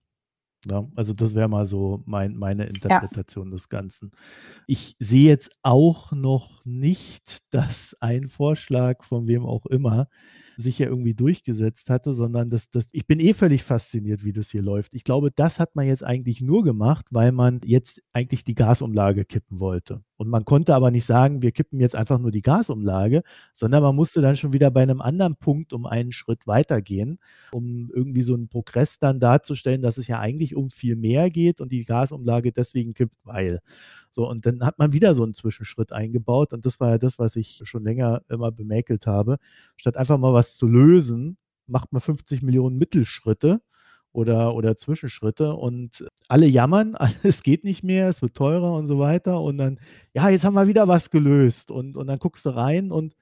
Ja, 0.64 0.88
also 0.94 1.14
das 1.14 1.34
wäre 1.34 1.48
mal 1.48 1.66
so 1.66 2.04
mein, 2.06 2.36
meine 2.36 2.66
Interpretation 2.66 3.48
ja. 3.48 3.52
des 3.54 3.68
Ganzen. 3.68 4.12
Ich 4.68 4.94
sehe 5.00 5.28
jetzt 5.28 5.50
auch 5.62 6.12
noch 6.12 6.64
nicht, 6.64 7.52
dass 7.52 7.96
ein 7.98 8.28
Vorschlag 8.28 9.02
von 9.02 9.26
wem 9.26 9.44
auch 9.44 9.66
immer 9.66 10.06
sich 10.58 10.80
ja 10.80 10.88
irgendwie 10.88 11.14
durchgesetzt 11.14 11.88
hatte, 11.88 12.14
sondern 12.14 12.48
das, 12.48 12.68
das, 12.68 12.88
ich 12.92 13.06
bin 13.06 13.20
eh 13.20 13.32
völlig 13.32 13.62
fasziniert, 13.62 14.24
wie 14.24 14.32
das 14.32 14.50
hier 14.50 14.62
läuft. 14.62 14.92
Ich 14.92 15.04
glaube, 15.04 15.30
das 15.30 15.60
hat 15.60 15.76
man 15.76 15.86
jetzt 15.86 16.02
eigentlich 16.02 16.40
nur 16.40 16.64
gemacht, 16.64 17.06
weil 17.10 17.30
man 17.30 17.60
jetzt 17.64 18.02
eigentlich 18.12 18.42
die 18.42 18.56
Gasumlage 18.56 19.24
kippen 19.24 19.60
wollte. 19.60 20.02
Und 20.18 20.28
man 20.28 20.44
konnte 20.44 20.74
aber 20.74 20.90
nicht 20.90 21.04
sagen, 21.04 21.42
wir 21.42 21.52
kippen 21.52 21.80
jetzt 21.80 21.94
einfach 21.94 22.18
nur 22.18 22.32
die 22.32 22.42
Gasumlage, 22.42 23.22
sondern 23.54 23.84
man 23.84 23.94
musste 23.94 24.20
dann 24.20 24.34
schon 24.34 24.52
wieder 24.52 24.70
bei 24.72 24.82
einem 24.82 25.00
anderen 25.00 25.36
Punkt 25.36 25.72
um 25.72 25.86
einen 25.86 26.10
Schritt 26.10 26.48
weitergehen, 26.48 27.20
um 27.52 27.88
irgendwie 27.94 28.22
so 28.22 28.34
einen 28.34 28.48
Progress 28.48 28.98
dann 28.98 29.20
darzustellen, 29.20 29.80
dass 29.80 29.96
es 29.96 30.08
ja 30.08 30.18
eigentlich 30.18 30.56
um 30.56 30.70
viel 30.70 30.96
mehr 30.96 31.30
geht 31.30 31.60
und 31.60 31.70
die 31.70 31.84
Gasumlage 31.84 32.50
deswegen 32.50 32.94
kippt, 32.94 33.14
weil. 33.22 33.60
So, 34.10 34.28
und 34.28 34.44
dann 34.44 34.64
hat 34.64 34.78
man 34.80 34.92
wieder 34.92 35.14
so 35.14 35.22
einen 35.22 35.34
Zwischenschritt 35.34 35.92
eingebaut. 35.92 36.52
Und 36.52 36.66
das 36.66 36.80
war 36.80 36.90
ja 36.90 36.98
das, 36.98 37.20
was 37.20 37.36
ich 37.36 37.60
schon 37.62 37.84
länger 37.84 38.22
immer 38.28 38.50
bemäkelt 38.50 39.06
habe. 39.06 39.38
Statt 39.76 39.96
einfach 39.96 40.18
mal 40.18 40.32
was 40.32 40.56
zu 40.56 40.66
lösen, 40.66 41.36
macht 41.68 41.92
man 41.92 42.00
50 42.00 42.42
Millionen 42.42 42.76
Mittelschritte 42.76 43.60
oder, 44.12 44.54
oder 44.54 44.76
Zwischenschritte 44.76 45.54
und 45.54 46.06
alle 46.28 46.46
jammern, 46.46 46.96
es 47.22 47.42
geht 47.42 47.64
nicht 47.64 47.84
mehr, 47.84 48.08
es 48.08 48.22
wird 48.22 48.34
teurer 48.34 48.74
und 48.74 48.86
so 48.86 48.98
weiter. 48.98 49.40
Und 49.40 49.58
dann, 49.58 49.78
ja, 50.12 50.28
jetzt 50.28 50.44
haben 50.44 50.54
wir 50.54 50.68
wieder 50.68 50.88
was 50.88 51.10
gelöst. 51.10 51.70
Und, 51.70 51.96
und 51.96 52.06
dann 52.06 52.18
guckst 52.18 52.44
du 52.46 52.50
rein 52.50 52.90
und 52.90 53.14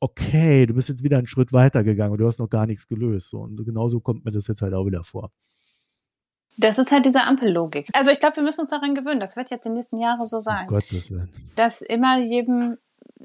okay, 0.00 0.66
du 0.66 0.74
bist 0.74 0.88
jetzt 0.88 1.02
wieder 1.02 1.18
einen 1.18 1.26
Schritt 1.26 1.52
weiter 1.52 1.82
gegangen 1.82 2.12
und 2.12 2.18
du 2.18 2.26
hast 2.26 2.38
noch 2.38 2.48
gar 2.48 2.66
nichts 2.66 2.86
gelöst. 2.86 3.34
Und 3.34 3.64
genauso 3.64 4.00
kommt 4.00 4.24
mir 4.24 4.30
das 4.30 4.46
jetzt 4.46 4.62
halt 4.62 4.74
auch 4.74 4.86
wieder 4.86 5.02
vor. 5.02 5.30
Das 6.56 6.78
ist 6.78 6.90
halt 6.90 7.06
diese 7.06 7.22
Ampellogik. 7.22 7.88
Also 7.92 8.10
ich 8.10 8.18
glaube, 8.18 8.36
wir 8.36 8.42
müssen 8.42 8.62
uns 8.62 8.70
daran 8.70 8.94
gewöhnen. 8.94 9.20
Das 9.20 9.36
wird 9.36 9.50
jetzt 9.50 9.64
die 9.64 9.70
nächsten 9.70 9.96
Jahre 9.96 10.26
so 10.26 10.40
sein. 10.40 10.68
Um 10.68 10.74
Gottes 10.74 11.10
Willen. 11.10 11.30
Dass 11.54 11.82
immer 11.82 12.18
jedem, 12.18 12.78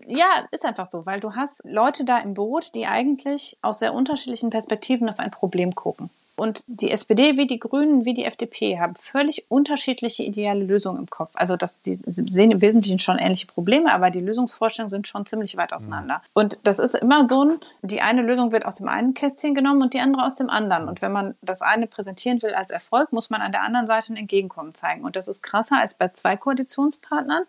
ja, 0.05 0.47
ist 0.51 0.65
einfach 0.65 0.89
so, 0.89 1.05
weil 1.07 1.19
du 1.19 1.33
hast 1.33 1.61
Leute 1.65 2.05
da 2.05 2.19
im 2.19 2.35
Boot, 2.35 2.75
die 2.75 2.85
eigentlich 2.85 3.57
aus 3.63 3.79
sehr 3.79 3.93
unterschiedlichen 3.93 4.51
Perspektiven 4.51 5.09
auf 5.09 5.17
ein 5.17 5.31
Problem 5.31 5.73
gucken. 5.73 6.11
Und 6.35 6.63
die 6.65 6.89
SPD 6.89 7.37
wie 7.37 7.45
die 7.45 7.59
Grünen 7.59 8.05
wie 8.05 8.15
die 8.15 8.25
FDP 8.25 8.79
haben 8.79 8.95
völlig 8.95 9.45
unterschiedliche 9.49 10.23
ideale 10.23 10.63
Lösungen 10.63 10.97
im 10.97 11.07
Kopf. 11.07 11.31
Also 11.35 11.55
das, 11.55 11.79
die 11.79 11.99
sehen 12.05 12.49
im 12.49 12.61
Wesentlichen 12.61 12.97
schon 12.97 13.19
ähnliche 13.19 13.45
Probleme, 13.45 13.93
aber 13.93 14.09
die 14.09 14.19
Lösungsvorstellungen 14.19 14.89
sind 14.89 15.07
schon 15.07 15.27
ziemlich 15.27 15.57
weit 15.57 15.73
auseinander. 15.73 16.15
Mhm. 16.15 16.29
Und 16.33 16.59
das 16.63 16.79
ist 16.79 16.95
immer 16.95 17.27
so 17.27 17.45
ein, 17.45 17.59
die 17.83 18.01
eine 18.01 18.23
Lösung 18.23 18.51
wird 18.51 18.65
aus 18.65 18.77
dem 18.77 18.87
einen 18.87 19.13
Kästchen 19.13 19.53
genommen 19.53 19.83
und 19.83 19.93
die 19.93 19.99
andere 19.99 20.25
aus 20.25 20.35
dem 20.35 20.49
anderen. 20.49 20.87
Und 20.87 21.03
wenn 21.03 21.11
man 21.11 21.35
das 21.41 21.61
eine 21.61 21.85
präsentieren 21.85 22.41
will 22.41 22.55
als 22.55 22.71
Erfolg, 22.71 23.13
muss 23.13 23.29
man 23.29 23.41
an 23.41 23.51
der 23.51 23.61
anderen 23.61 23.85
Seite 23.85 24.13
ein 24.13 24.17
Entgegenkommen 24.17 24.73
zeigen. 24.73 25.03
Und 25.03 25.15
das 25.15 25.27
ist 25.27 25.43
krasser 25.43 25.77
als 25.79 25.93
bei 25.93 26.07
zwei 26.07 26.35
Koalitionspartnern, 26.35 27.43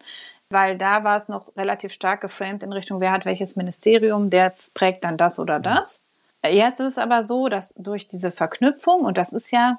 weil 0.51 0.77
da 0.77 1.05
war 1.05 1.17
es 1.17 1.29
noch 1.29 1.57
relativ 1.57 1.93
stark 1.93 2.21
geframed 2.21 2.63
in 2.63 2.73
Richtung, 2.73 3.01
wer 3.01 3.13
hat 3.13 3.25
welches 3.25 3.57
Ministerium, 3.57 4.29
der 4.29 4.53
prägt 4.75 5.05
dann 5.05 5.17
das 5.17 5.39
oder 5.39 5.59
das. 5.59 6.04
Jetzt 6.47 6.81
ist 6.81 6.87
es 6.87 6.99
aber 6.99 7.25
so, 7.25 7.49
dass 7.49 7.75
durch 7.77 8.09
diese 8.09 8.31
Verknüpfung, 8.31 9.01
und 9.01 9.17
das 9.17 9.33
ist 9.33 9.51
ja, 9.51 9.79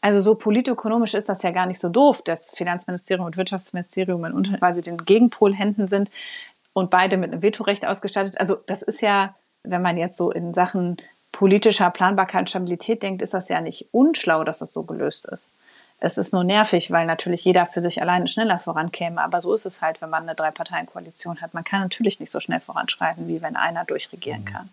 also 0.00 0.20
so 0.20 0.34
politökonomisch 0.34 1.14
ist 1.14 1.28
das 1.28 1.42
ja 1.42 1.50
gar 1.50 1.66
nicht 1.66 1.80
so 1.80 1.88
doof, 1.88 2.22
dass 2.22 2.50
Finanzministerium 2.50 3.26
und 3.26 3.36
Wirtschaftsministerium 3.36 4.24
in 4.24 4.58
quasi 4.58 4.82
den 4.82 4.98
Gegenpolhänden 4.98 5.88
sind 5.88 6.10
und 6.72 6.90
beide 6.90 7.16
mit 7.16 7.32
einem 7.32 7.42
Vetorecht 7.42 7.86
ausgestattet. 7.86 8.38
Also 8.38 8.56
das 8.66 8.82
ist 8.82 9.00
ja, 9.02 9.34
wenn 9.62 9.82
man 9.82 9.96
jetzt 9.96 10.16
so 10.16 10.30
in 10.30 10.54
Sachen 10.54 10.98
politischer 11.32 11.90
Planbarkeit 11.90 12.42
und 12.42 12.50
Stabilität 12.50 13.02
denkt, 13.02 13.22
ist 13.22 13.34
das 13.34 13.48
ja 13.48 13.60
nicht 13.60 13.88
unschlau, 13.92 14.44
dass 14.44 14.60
das 14.60 14.72
so 14.72 14.84
gelöst 14.84 15.24
ist. 15.26 15.52
Es 16.00 16.18
ist 16.18 16.32
nur 16.32 16.44
nervig, 16.44 16.90
weil 16.90 17.06
natürlich 17.06 17.44
jeder 17.44 17.66
für 17.66 17.80
sich 17.80 18.02
alleine 18.02 18.28
schneller 18.28 18.58
vorankäme. 18.58 19.22
Aber 19.22 19.40
so 19.40 19.54
ist 19.54 19.64
es 19.64 19.80
halt, 19.80 20.02
wenn 20.02 20.10
man 20.10 20.24
eine 20.24 20.34
Drei-Parteien-Koalition 20.34 21.40
hat. 21.40 21.54
Man 21.54 21.64
kann 21.64 21.80
natürlich 21.80 22.20
nicht 22.20 22.30
so 22.30 22.40
schnell 22.40 22.60
voranschreiten, 22.60 23.26
wie 23.26 23.40
wenn 23.40 23.56
einer 23.56 23.84
durchregieren 23.84 24.42
mhm. 24.42 24.44
kann. 24.44 24.68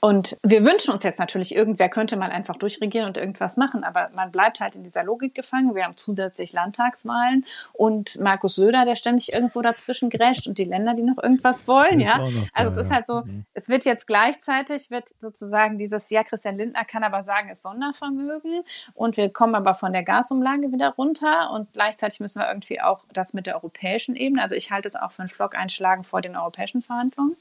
Und 0.00 0.36
wir 0.42 0.64
wünschen 0.64 0.92
uns 0.92 1.02
jetzt 1.02 1.18
natürlich, 1.18 1.54
irgendwer 1.54 1.88
könnte 1.88 2.16
mal 2.16 2.30
einfach 2.30 2.56
durchregieren 2.56 3.08
und 3.08 3.16
irgendwas 3.16 3.56
machen, 3.56 3.82
aber 3.82 4.10
man 4.14 4.30
bleibt 4.30 4.60
halt 4.60 4.76
in 4.76 4.84
dieser 4.84 5.02
Logik 5.02 5.34
gefangen. 5.34 5.74
Wir 5.74 5.84
haben 5.84 5.96
zusätzlich 5.96 6.52
Landtagswahlen 6.52 7.46
und 7.72 8.20
Markus 8.20 8.56
Söder, 8.56 8.84
der 8.84 8.94
ständig 8.94 9.32
irgendwo 9.32 9.62
dazwischen 9.62 10.10
grätscht 10.10 10.46
und 10.46 10.58
die 10.58 10.64
Länder, 10.64 10.94
die 10.94 11.02
noch 11.02 11.20
irgendwas 11.22 11.66
wollen, 11.66 11.98
ja. 12.00 12.20
Also 12.52 12.78
es 12.78 12.86
ist 12.86 12.92
halt 12.92 13.06
so, 13.06 13.22
mhm. 13.22 13.46
es 13.54 13.68
wird 13.68 13.84
jetzt 13.84 14.06
gleichzeitig, 14.06 14.90
wird 14.90 15.08
sozusagen 15.18 15.78
dieses, 15.78 16.10
ja, 16.10 16.22
Christian 16.24 16.58
Lindner 16.58 16.84
kann 16.84 17.02
aber 17.02 17.22
sagen, 17.22 17.48
es 17.50 17.62
Sondervermögen 17.62 18.62
und 18.94 19.16
wir 19.16 19.30
kommen 19.30 19.54
aber 19.54 19.72
von 19.74 19.92
der 19.92 20.02
Gasumlage 20.02 20.72
wieder 20.72 20.90
runter 20.90 21.50
und 21.52 21.72
gleichzeitig 21.72 22.20
müssen 22.20 22.40
wir 22.40 22.48
irgendwie 22.48 22.80
auch 22.82 23.04
das 23.12 23.32
mit 23.32 23.46
der 23.46 23.56
europäischen 23.56 24.14
Ebene, 24.14 24.42
also 24.42 24.54
ich 24.54 24.70
halte 24.70 24.88
es 24.88 24.94
auch 24.94 25.10
für 25.10 25.22
einen 25.22 25.30
Flock 25.30 25.56
einschlagen 25.56 26.04
vor 26.04 26.20
den 26.20 26.36
europäischen 26.36 26.82
Verhandlungen, 26.82 27.36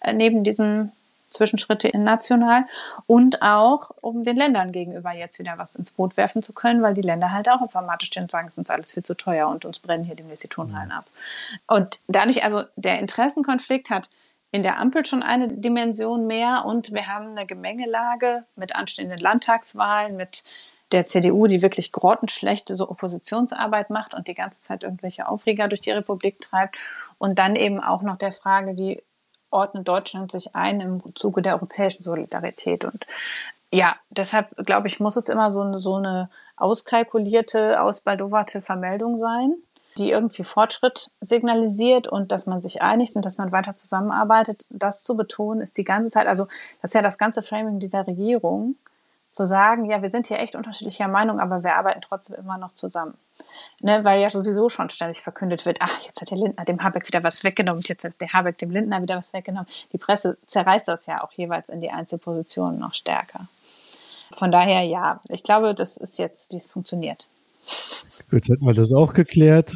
äh, 0.00 0.12
neben 0.12 0.44
diesem 0.44 0.92
Zwischenschritte 1.30 1.88
in 1.88 2.04
national 2.04 2.64
und 3.06 3.42
auch, 3.42 3.90
um 4.00 4.24
den 4.24 4.36
Ländern 4.36 4.72
gegenüber 4.72 5.12
jetzt 5.12 5.38
wieder 5.38 5.58
was 5.58 5.74
ins 5.74 5.90
Boot 5.90 6.16
werfen 6.16 6.42
zu 6.42 6.52
können, 6.52 6.82
weil 6.82 6.94
die 6.94 7.02
Länder 7.02 7.32
halt 7.32 7.48
auch 7.48 7.62
informatisch 7.62 8.08
stehen 8.08 8.24
und 8.24 8.30
sagen, 8.30 8.48
es 8.48 8.54
ist 8.54 8.58
uns 8.58 8.70
alles 8.70 8.92
viel 8.92 9.02
zu 9.02 9.14
teuer 9.14 9.48
und 9.48 9.64
uns 9.64 9.78
brennen 9.78 10.04
hier 10.04 10.16
demnächst 10.16 10.44
die 10.44 10.48
Turnhallen 10.48 10.92
ab. 10.92 11.04
Und 11.66 12.00
dadurch, 12.06 12.44
also 12.44 12.64
der 12.76 12.98
Interessenkonflikt 12.98 13.90
hat 13.90 14.10
in 14.50 14.62
der 14.62 14.78
Ampel 14.78 15.04
schon 15.04 15.22
eine 15.22 15.48
Dimension 15.48 16.26
mehr 16.26 16.64
und 16.64 16.92
wir 16.92 17.06
haben 17.06 17.28
eine 17.28 17.46
Gemengelage 17.46 18.44
mit 18.56 18.74
anstehenden 18.74 19.18
Landtagswahlen, 19.18 20.16
mit 20.16 20.42
der 20.92 21.04
CDU, 21.04 21.46
die 21.46 21.60
wirklich 21.60 21.92
grottenschlechte 21.92 22.74
so 22.74 22.88
Oppositionsarbeit 22.88 23.90
macht 23.90 24.14
und 24.14 24.26
die 24.26 24.34
ganze 24.34 24.60
Zeit 24.60 24.84
irgendwelche 24.84 25.28
Aufreger 25.28 25.68
durch 25.68 25.82
die 25.82 25.90
Republik 25.90 26.40
treibt. 26.40 26.78
Und 27.18 27.38
dann 27.38 27.56
eben 27.56 27.80
auch 27.80 28.02
noch 28.02 28.16
der 28.16 28.32
Frage, 28.32 28.76
wie 28.76 29.02
ordnet 29.50 29.86
Deutschland 29.88 30.32
sich 30.32 30.54
ein 30.54 30.80
im 30.80 31.02
Zuge 31.14 31.42
der 31.42 31.54
europäischen 31.54 32.02
Solidarität. 32.02 32.84
Und 32.84 33.06
ja, 33.70 33.96
deshalb 34.10 34.54
glaube 34.64 34.88
ich, 34.88 35.00
muss 35.00 35.16
es 35.16 35.28
immer 35.28 35.50
so 35.50 35.60
eine, 35.60 35.78
so 35.78 35.96
eine 35.96 36.30
auskalkulierte, 36.56 37.82
ausbaldowerte 37.82 38.60
Vermeldung 38.60 39.16
sein, 39.16 39.54
die 39.98 40.10
irgendwie 40.10 40.44
Fortschritt 40.44 41.10
signalisiert 41.20 42.06
und 42.06 42.32
dass 42.32 42.46
man 42.46 42.62
sich 42.62 42.82
einigt 42.82 43.16
und 43.16 43.24
dass 43.24 43.38
man 43.38 43.52
weiter 43.52 43.74
zusammenarbeitet. 43.74 44.64
Das 44.70 45.02
zu 45.02 45.16
betonen 45.16 45.60
ist 45.60 45.76
die 45.76 45.84
ganze 45.84 46.10
Zeit, 46.10 46.26
also 46.26 46.46
das 46.80 46.90
ist 46.90 46.94
ja 46.94 47.02
das 47.02 47.18
ganze 47.18 47.42
Framing 47.42 47.78
dieser 47.78 48.06
Regierung, 48.06 48.76
zu 49.30 49.44
sagen, 49.44 49.84
ja, 49.90 50.02
wir 50.02 50.10
sind 50.10 50.26
hier 50.26 50.38
echt 50.38 50.56
unterschiedlicher 50.56 51.08
Meinung, 51.08 51.40
aber 51.40 51.62
wir 51.62 51.76
arbeiten 51.76 52.00
trotzdem 52.00 52.36
immer 52.36 52.58
noch 52.58 52.74
zusammen 52.74 53.14
ne, 53.80 54.04
weil 54.04 54.20
ja 54.20 54.30
sowieso 54.30 54.68
schon 54.68 54.90
ständig 54.90 55.20
verkündet 55.20 55.66
wird, 55.66 55.78
ach, 55.80 56.00
jetzt 56.02 56.20
hat 56.20 56.30
der 56.30 56.38
Lindner 56.38 56.64
dem 56.64 56.82
Habeck 56.82 57.06
wieder 57.06 57.22
was 57.22 57.44
weggenommen, 57.44 57.82
jetzt 57.86 58.04
hat 58.04 58.20
der 58.20 58.32
Habeck 58.32 58.56
dem 58.56 58.70
Lindner 58.70 59.02
wieder 59.02 59.16
was 59.16 59.32
weggenommen. 59.32 59.68
Die 59.92 59.98
Presse 59.98 60.38
zerreißt 60.46 60.88
das 60.88 61.06
ja 61.06 61.22
auch 61.22 61.32
jeweils 61.32 61.68
in 61.68 61.80
die 61.80 61.90
Einzelpositionen 61.90 62.78
noch 62.78 62.94
stärker. 62.94 63.48
Von 64.32 64.50
daher, 64.50 64.82
ja, 64.82 65.20
ich 65.28 65.42
glaube, 65.42 65.74
das 65.74 65.96
ist 65.96 66.18
jetzt, 66.18 66.50
wie 66.52 66.56
es 66.56 66.70
funktioniert. 66.70 67.26
Gut, 68.30 68.48
hätten 68.48 68.64
wir 68.64 68.74
das 68.74 68.92
auch 68.92 69.12
geklärt. 69.14 69.74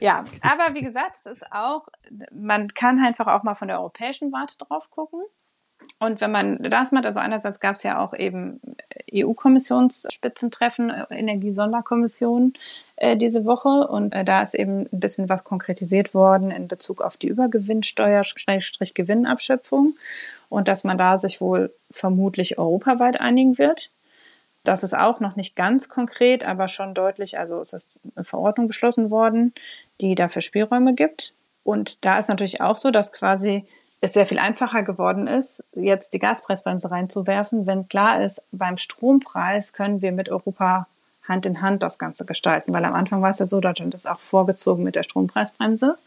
ja, 0.00 0.24
aber 0.40 0.74
wie 0.74 0.82
gesagt, 0.82 1.16
es 1.16 1.32
ist 1.32 1.52
auch, 1.52 1.88
man 2.32 2.68
kann 2.68 2.98
einfach 3.00 3.26
auch 3.26 3.42
mal 3.42 3.54
von 3.54 3.68
der 3.68 3.78
europäischen 3.78 4.32
Warte 4.32 4.56
drauf 4.58 4.90
gucken. 4.90 5.20
Und 5.98 6.20
wenn 6.22 6.30
man 6.30 6.62
das 6.62 6.92
macht, 6.92 7.04
also 7.04 7.20
einerseits 7.20 7.60
gab 7.60 7.74
es 7.74 7.82
ja 7.82 7.98
auch 7.98 8.14
eben 8.14 8.60
EU-Kommissionsspitzentreffen, 9.14 10.90
Energiesonderkommission 11.10 12.54
äh, 12.96 13.16
diese 13.16 13.44
Woche 13.44 13.86
und 13.86 14.14
äh, 14.14 14.24
da 14.24 14.40
ist 14.40 14.54
eben 14.54 14.88
ein 14.92 15.00
bisschen 15.00 15.28
was 15.28 15.44
konkretisiert 15.44 16.14
worden 16.14 16.50
in 16.50 16.68
Bezug 16.68 17.02
auf 17.02 17.16
die 17.16 17.28
Übergewinnsteuer, 17.28 18.22
Gewinnabschöpfung 18.94 19.94
und 20.48 20.68
dass 20.68 20.84
man 20.84 20.96
da 20.96 21.18
sich 21.18 21.40
wohl 21.40 21.72
vermutlich 21.90 22.58
europaweit 22.58 23.20
einigen 23.20 23.58
wird. 23.58 23.90
Das 24.64 24.82
ist 24.82 24.94
auch 24.94 25.20
noch 25.20 25.36
nicht 25.36 25.56
ganz 25.56 25.88
konkret, 25.88 26.46
aber 26.46 26.68
schon 26.68 26.94
deutlich, 26.94 27.38
also 27.38 27.60
es 27.60 27.72
ist 27.72 28.00
eine 28.14 28.24
Verordnung 28.24 28.68
beschlossen 28.68 29.10
worden, 29.10 29.54
die 30.00 30.14
dafür 30.14 30.42
Spielräume 30.42 30.94
gibt. 30.94 31.34
Und 31.62 32.04
da 32.04 32.18
ist 32.18 32.28
natürlich 32.28 32.60
auch 32.60 32.76
so, 32.76 32.90
dass 32.90 33.12
quasi 33.12 33.64
es 34.00 34.14
sehr 34.14 34.26
viel 34.26 34.38
einfacher 34.38 34.82
geworden 34.82 35.26
ist, 35.26 35.62
jetzt 35.74 36.12
die 36.12 36.18
Gaspreisbremse 36.18 36.90
reinzuwerfen, 36.90 37.66
wenn 37.66 37.88
klar 37.88 38.22
ist, 38.22 38.42
beim 38.50 38.78
Strompreis 38.78 39.72
können 39.72 40.00
wir 40.00 40.12
mit 40.12 40.28
Europa 40.28 40.86
Hand 41.28 41.46
in 41.46 41.60
Hand 41.60 41.82
das 41.82 41.98
Ganze 41.98 42.24
gestalten. 42.24 42.72
Weil 42.72 42.84
am 42.84 42.94
Anfang 42.94 43.22
war 43.22 43.30
es 43.30 43.38
ja 43.38 43.46
so, 43.46 43.60
Deutschland 43.60 43.94
ist 43.94 44.08
auch 44.08 44.18
vorgezogen 44.18 44.84
mit 44.84 44.96
der 44.96 45.02
Strompreisbremse, 45.02 45.98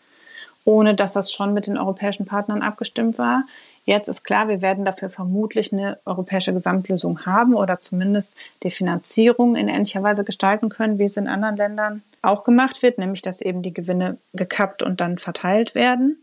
ohne 0.65 0.95
dass 0.95 1.13
das 1.13 1.31
schon 1.31 1.53
mit 1.53 1.67
den 1.67 1.77
europäischen 1.77 2.25
Partnern 2.25 2.61
abgestimmt 2.61 3.17
war. 3.17 3.43
Jetzt 3.85 4.07
ist 4.07 4.23
klar, 4.23 4.47
wir 4.47 4.61
werden 4.61 4.85
dafür 4.85 5.09
vermutlich 5.09 5.73
eine 5.73 5.99
europäische 6.05 6.53
Gesamtlösung 6.53 7.25
haben 7.25 7.53
oder 7.53 7.81
zumindest 7.81 8.35
die 8.63 8.71
Finanzierung 8.71 9.55
in 9.55 9.67
ähnlicher 9.67 10.01
Weise 10.01 10.23
gestalten 10.23 10.69
können, 10.69 10.99
wie 10.99 11.03
es 11.03 11.17
in 11.17 11.27
anderen 11.27 11.57
Ländern 11.57 12.01
auch 12.21 12.43
gemacht 12.45 12.81
wird, 12.81 12.97
nämlich 12.97 13.21
dass 13.21 13.41
eben 13.41 13.61
die 13.61 13.73
Gewinne 13.73 14.17
gekappt 14.33 14.83
und 14.83 15.01
dann 15.01 15.17
verteilt 15.17 15.75
werden. 15.75 16.17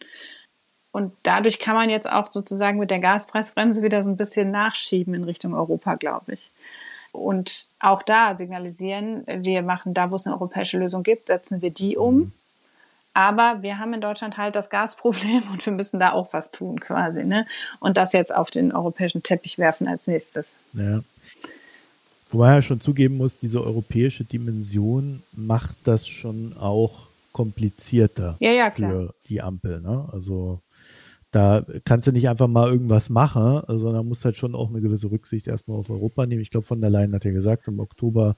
Und 0.93 1.13
dadurch 1.23 1.59
kann 1.59 1.75
man 1.75 1.89
jetzt 1.89 2.11
auch 2.11 2.33
sozusagen 2.33 2.79
mit 2.79 2.91
der 2.91 2.99
Gaspreisbremse 2.99 3.83
wieder 3.83 4.03
so 4.03 4.11
ein 4.11 4.17
bisschen 4.17 4.51
nachschieben 4.51 5.15
in 5.15 5.25
Richtung 5.25 5.55
Europa, 5.55 5.95
glaube 5.95 6.35
ich. 6.35 6.51
Und 7.13 7.67
auch 7.79 8.03
da 8.03 8.37
signalisieren, 8.37 9.25
wir 9.27 9.63
machen 9.63 9.95
da, 9.95 10.11
wo 10.11 10.17
es 10.17 10.27
eine 10.27 10.35
europäische 10.35 10.79
Lösung 10.79 11.03
gibt, 11.03 11.29
setzen 11.29 11.63
wir 11.63 11.71
die 11.71 11.97
um. 11.97 12.15
Mhm. 12.15 12.33
Aber 13.13 13.63
wir 13.63 13.79
haben 13.79 13.93
in 13.93 14.01
Deutschland 14.01 14.37
halt 14.37 14.55
das 14.55 14.71
Gasproblem 14.71 15.43
und 15.53 15.65
wir 15.65 15.73
müssen 15.73 15.99
da 15.99 16.13
auch 16.13 16.33
was 16.33 16.53
tun 16.53 16.79
quasi. 16.79 17.25
Ne? 17.25 17.47
Und 17.81 17.97
das 17.97 18.13
jetzt 18.13 18.35
auf 18.35 18.51
den 18.51 18.73
europäischen 18.73 19.23
Teppich 19.23 19.59
werfen 19.59 19.89
als 19.89 20.07
nächstes. 20.07 20.59
Ja. 20.73 21.01
Wobei 22.31 22.55
er 22.55 22.63
schon 22.63 22.81
zugeben 22.81 23.17
muss, 23.17 23.37
diese 23.37 23.63
europäische 23.63 24.25
Dimension 24.25 25.23
macht 25.33 25.77
das 25.83 26.07
schon 26.07 26.57
auch 26.57 27.09
komplizierter 27.33 28.37
ja, 28.39 28.53
ja, 28.53 28.71
für 28.71 29.15
die 29.29 29.43
Ampel. 29.43 29.81
Ne? 29.81 30.09
Also 30.13 30.61
da 31.31 31.65
kannst 31.85 32.07
du 32.07 32.13
nicht 32.13 32.29
einfach 32.29 32.49
mal 32.49 32.71
irgendwas 32.71 33.09
machen, 33.09 33.63
sondern 33.69 34.09
musst 34.09 34.25
halt 34.25 34.37
schon 34.37 34.55
auch 34.55 34.69
eine 34.69 34.81
gewisse 34.81 35.11
Rücksicht 35.11 35.47
erstmal 35.47 35.79
auf 35.79 35.91
Europa 35.91 36.27
nehmen. 36.27 36.43
Ich 36.43 36.51
glaube, 36.51 36.67
von 36.67 36.81
der 36.81 36.91
Leyen 36.91 37.15
hat 37.15 37.25
ja 37.25 37.31
gesagt, 37.31 37.69
im 37.69 37.79
Oktober 37.79 38.37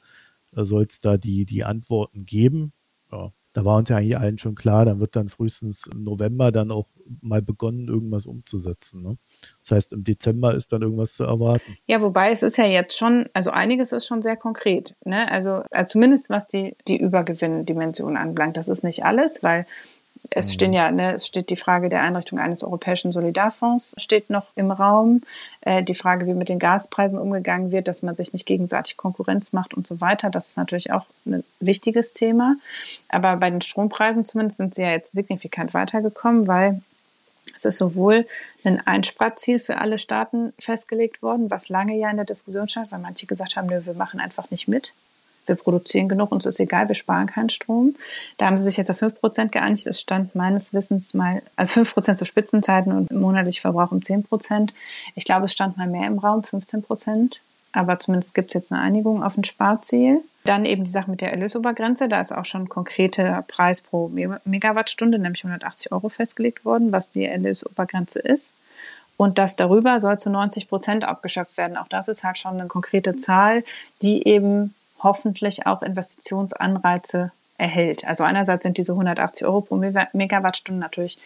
äh, 0.54 0.64
soll 0.64 0.86
es 0.88 1.00
da 1.00 1.16
die, 1.16 1.44
die 1.44 1.64
Antworten 1.64 2.26
geben. 2.26 2.72
Ja, 3.10 3.32
da 3.52 3.64
war 3.64 3.76
uns 3.76 3.88
ja 3.90 3.96
eigentlich 3.96 4.18
allen 4.18 4.38
schon 4.38 4.54
klar, 4.54 4.84
dann 4.84 5.00
wird 5.00 5.14
dann 5.14 5.28
frühestens 5.28 5.86
im 5.86 6.04
November 6.04 6.52
dann 6.52 6.70
auch 6.70 6.88
mal 7.20 7.42
begonnen, 7.42 7.88
irgendwas 7.88 8.26
umzusetzen. 8.26 9.02
Ne? 9.02 9.18
Das 9.60 9.72
heißt, 9.72 9.92
im 9.92 10.04
Dezember 10.04 10.54
ist 10.54 10.72
dann 10.72 10.82
irgendwas 10.82 11.14
zu 11.14 11.24
erwarten. 11.24 11.76
Ja, 11.86 12.00
wobei 12.00 12.30
es 12.30 12.42
ist 12.42 12.56
ja 12.56 12.64
jetzt 12.64 12.96
schon, 12.96 13.26
also 13.34 13.50
einiges 13.50 13.92
ist 13.92 14.06
schon 14.06 14.22
sehr 14.22 14.36
konkret. 14.36 14.96
Ne? 15.04 15.30
Also, 15.30 15.62
also 15.70 15.92
zumindest 15.92 16.30
was 16.30 16.48
die, 16.48 16.76
die 16.88 16.98
Übergewinndimension 16.98 18.16
anbelangt. 18.16 18.56
Das 18.56 18.68
ist 18.68 18.84
nicht 18.84 19.04
alles, 19.04 19.42
weil 19.42 19.66
es 20.30 20.48
mhm. 20.48 20.52
stehen 20.52 20.72
ja, 20.72 20.90
ne, 20.90 21.14
es 21.14 21.26
steht 21.26 21.50
die 21.50 21.56
Frage 21.56 21.88
der 21.88 22.02
Einrichtung 22.02 22.38
eines 22.38 22.62
europäischen 22.62 23.12
Solidarfonds 23.12 23.94
steht 23.98 24.30
noch 24.30 24.46
im 24.54 24.70
Raum. 24.70 25.22
Äh, 25.62 25.82
die 25.82 25.94
Frage, 25.94 26.26
wie 26.26 26.34
mit 26.34 26.48
den 26.48 26.58
Gaspreisen 26.58 27.18
umgegangen 27.18 27.72
wird, 27.72 27.88
dass 27.88 28.02
man 28.02 28.16
sich 28.16 28.32
nicht 28.32 28.46
gegenseitig 28.46 28.96
Konkurrenz 28.96 29.52
macht 29.52 29.74
und 29.74 29.86
so 29.86 30.00
weiter. 30.00 30.30
Das 30.30 30.48
ist 30.48 30.56
natürlich 30.56 30.92
auch 30.92 31.06
ein 31.26 31.44
wichtiges 31.60 32.12
Thema. 32.12 32.56
Aber 33.08 33.36
bei 33.36 33.50
den 33.50 33.60
Strompreisen 33.60 34.24
zumindest 34.24 34.58
sind 34.58 34.74
sie 34.74 34.82
ja 34.82 34.90
jetzt 34.90 35.14
signifikant 35.14 35.74
weitergekommen, 35.74 36.46
weil 36.46 36.80
es 37.54 37.64
ist 37.64 37.78
sowohl 37.78 38.26
ein 38.64 38.84
Einsparziel 38.86 39.58
für 39.58 39.78
alle 39.78 39.98
Staaten 39.98 40.52
festgelegt 40.58 41.22
worden, 41.22 41.50
was 41.50 41.68
lange 41.68 41.96
ja 41.96 42.10
in 42.10 42.16
der 42.16 42.24
Diskussion 42.24 42.68
stand, 42.68 42.92
weil 42.92 43.00
manche 43.00 43.26
gesagt 43.26 43.56
haben, 43.56 43.66
nö, 43.66 43.84
wir 43.84 43.94
machen 43.94 44.20
einfach 44.20 44.50
nicht 44.50 44.68
mit 44.68 44.92
wir 45.46 45.56
produzieren 45.56 46.08
genug, 46.08 46.32
uns 46.32 46.46
ist 46.46 46.60
egal, 46.60 46.88
wir 46.88 46.94
sparen 46.94 47.26
keinen 47.26 47.50
Strom. 47.50 47.94
Da 48.38 48.46
haben 48.46 48.56
sie 48.56 48.64
sich 48.64 48.76
jetzt 48.76 48.90
auf 48.90 49.02
5% 49.02 49.48
geeinigt. 49.48 49.86
Es 49.86 50.00
stand 50.00 50.34
meines 50.34 50.72
Wissens 50.72 51.14
mal, 51.14 51.42
also 51.56 51.80
5% 51.80 52.16
zu 52.16 52.24
Spitzenzeiten 52.24 52.92
und 52.92 53.10
monatlich 53.10 53.60
Verbrauch 53.60 53.92
um 53.92 53.98
10%. 53.98 54.70
Ich 55.14 55.24
glaube, 55.24 55.46
es 55.46 55.52
stand 55.52 55.76
mal 55.76 55.88
mehr 55.88 56.06
im 56.06 56.18
Raum, 56.18 56.40
15%. 56.40 57.38
Aber 57.72 57.98
zumindest 57.98 58.34
gibt 58.34 58.50
es 58.50 58.54
jetzt 58.54 58.72
eine 58.72 58.82
Einigung 58.82 59.22
auf 59.22 59.36
ein 59.36 59.44
Sparziel. 59.44 60.20
Dann 60.44 60.66
eben 60.66 60.84
die 60.84 60.90
Sache 60.90 61.10
mit 61.10 61.20
der 61.20 61.32
Erlösobergrenze. 61.32 62.08
Da 62.08 62.20
ist 62.20 62.32
auch 62.32 62.44
schon 62.44 62.62
ein 62.62 62.68
konkreter 62.68 63.42
Preis 63.48 63.80
pro 63.80 64.10
Megawattstunde, 64.44 65.18
nämlich 65.18 65.44
180 65.44 65.90
Euro 65.92 66.08
festgelegt 66.08 66.64
worden, 66.64 66.92
was 66.92 67.08
die 67.08 67.24
Erlösobergrenze 67.24 68.18
ist. 68.18 68.54
Und 69.16 69.38
das 69.38 69.56
darüber 69.56 70.00
soll 70.00 70.18
zu 70.18 70.30
90 70.30 70.68
Prozent 70.68 71.04
abgeschöpft 71.04 71.56
werden. 71.56 71.76
Auch 71.76 71.88
das 71.88 72.08
ist 72.08 72.24
halt 72.24 72.38
schon 72.38 72.58
eine 72.58 72.68
konkrete 72.68 73.14
Zahl, 73.16 73.64
die 74.02 74.26
eben 74.26 74.74
hoffentlich 75.02 75.66
auch 75.66 75.82
Investitionsanreize 75.82 77.32
erhält. 77.58 78.04
Also 78.04 78.24
einerseits 78.24 78.62
sind 78.62 78.78
diese 78.78 78.92
180 78.92 79.46
Euro 79.46 79.60
pro 79.60 79.76
Megawattstunde 79.76 80.80
natürlich 80.80 81.18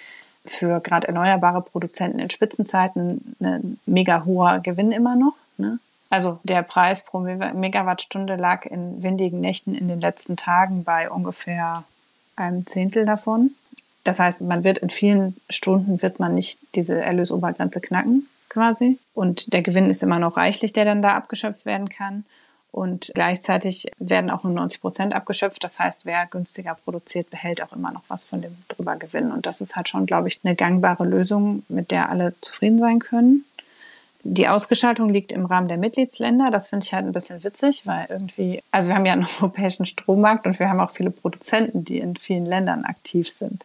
für 0.44 0.80
gerade 0.80 1.08
erneuerbare 1.08 1.62
Produzenten 1.62 2.18
in 2.18 2.30
Spitzenzeiten 2.30 3.36
ein 3.40 3.78
mega 3.86 4.24
hoher 4.24 4.60
Gewinn 4.60 4.92
immer 4.92 5.16
noch. 5.16 5.34
Ne? 5.58 5.78
Also 6.10 6.38
der 6.44 6.62
Preis 6.62 7.02
pro 7.02 7.20
Megawattstunde 7.20 8.36
lag 8.36 8.64
in 8.64 9.02
windigen 9.02 9.40
Nächten 9.40 9.74
in 9.74 9.88
den 9.88 10.00
letzten 10.00 10.36
Tagen 10.36 10.84
bei 10.84 11.10
ungefähr 11.10 11.84
einem 12.36 12.66
Zehntel 12.66 13.06
davon. 13.06 13.52
Das 14.04 14.20
heißt, 14.20 14.40
man 14.40 14.62
wird 14.62 14.78
in 14.78 14.90
vielen 14.90 15.36
Stunden 15.50 16.00
wird 16.00 16.20
man 16.20 16.34
nicht 16.34 16.60
diese 16.76 17.00
Erlösobergrenze 17.02 17.80
knacken 17.80 18.28
quasi. 18.48 18.98
Und 19.14 19.52
der 19.52 19.62
Gewinn 19.62 19.90
ist 19.90 20.02
immer 20.02 20.18
noch 20.18 20.36
reichlich, 20.36 20.72
der 20.72 20.84
dann 20.84 21.02
da 21.02 21.14
abgeschöpft 21.14 21.66
werden 21.66 21.88
kann. 21.88 22.24
Und 22.76 23.10
gleichzeitig 23.14 23.90
werden 23.98 24.28
auch 24.28 24.44
nur 24.44 24.52
90 24.52 24.82
Prozent 24.82 25.14
abgeschöpft. 25.14 25.64
Das 25.64 25.78
heißt, 25.78 26.04
wer 26.04 26.26
günstiger 26.26 26.74
produziert, 26.74 27.30
behält 27.30 27.62
auch 27.62 27.72
immer 27.72 27.90
noch 27.90 28.02
was 28.08 28.24
von 28.24 28.42
dem 28.42 28.54
drüber 28.68 28.96
Gewinn. 28.96 29.32
Und 29.32 29.46
das 29.46 29.62
ist 29.62 29.76
halt 29.76 29.88
schon, 29.88 30.04
glaube 30.04 30.28
ich, 30.28 30.40
eine 30.44 30.54
gangbare 30.54 31.06
Lösung, 31.06 31.62
mit 31.70 31.90
der 31.90 32.10
alle 32.10 32.34
zufrieden 32.42 32.76
sein 32.76 32.98
können. 32.98 33.46
Die 34.24 34.46
Ausgestaltung 34.46 35.08
liegt 35.08 35.32
im 35.32 35.46
Rahmen 35.46 35.68
der 35.68 35.78
Mitgliedsländer. 35.78 36.50
Das 36.50 36.68
finde 36.68 36.84
ich 36.84 36.92
halt 36.92 37.06
ein 37.06 37.12
bisschen 37.12 37.42
witzig, 37.42 37.86
weil 37.86 38.08
irgendwie, 38.10 38.62
also 38.72 38.90
wir 38.90 38.96
haben 38.96 39.06
ja 39.06 39.14
einen 39.14 39.26
europäischen 39.40 39.86
Strommarkt 39.86 40.46
und 40.46 40.58
wir 40.58 40.68
haben 40.68 40.80
auch 40.80 40.90
viele 40.90 41.10
Produzenten, 41.10 41.82
die 41.82 41.98
in 41.98 42.14
vielen 42.16 42.44
Ländern 42.44 42.84
aktiv 42.84 43.32
sind 43.32 43.64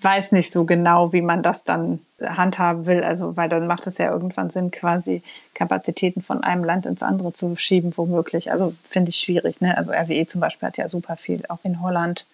weiß 0.00 0.32
nicht 0.32 0.52
so 0.52 0.64
genau, 0.64 1.12
wie 1.12 1.22
man 1.22 1.42
das 1.42 1.64
dann 1.64 2.00
handhaben 2.20 2.86
will. 2.86 3.02
Also, 3.02 3.36
weil 3.36 3.48
dann 3.48 3.66
macht 3.66 3.86
es 3.86 3.98
ja 3.98 4.10
irgendwann 4.10 4.50
Sinn, 4.50 4.70
quasi 4.70 5.22
Kapazitäten 5.54 6.22
von 6.22 6.42
einem 6.42 6.64
Land 6.64 6.86
ins 6.86 7.02
andere 7.02 7.32
zu 7.32 7.56
schieben, 7.56 7.92
womöglich. 7.96 8.50
Also, 8.50 8.74
finde 8.82 9.10
ich 9.10 9.16
schwierig. 9.16 9.60
Ne? 9.60 9.76
Also, 9.76 9.92
RWE 9.92 10.26
zum 10.26 10.40
Beispiel 10.40 10.68
hat 10.68 10.76
ja 10.76 10.88
super 10.88 11.16
viel, 11.16 11.42
auch 11.48 11.60
in 11.62 11.80
Holland, 11.80 12.26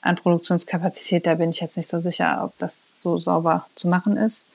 an 0.00 0.16
Produktionskapazität. 0.16 1.26
Da 1.26 1.34
bin 1.34 1.50
ich 1.50 1.60
jetzt 1.60 1.76
nicht 1.76 1.88
so 1.88 1.98
sicher, 1.98 2.42
ob 2.44 2.58
das 2.58 3.00
so 3.00 3.18
sauber 3.18 3.66
zu 3.74 3.88
machen 3.88 4.16
ist. 4.16 4.46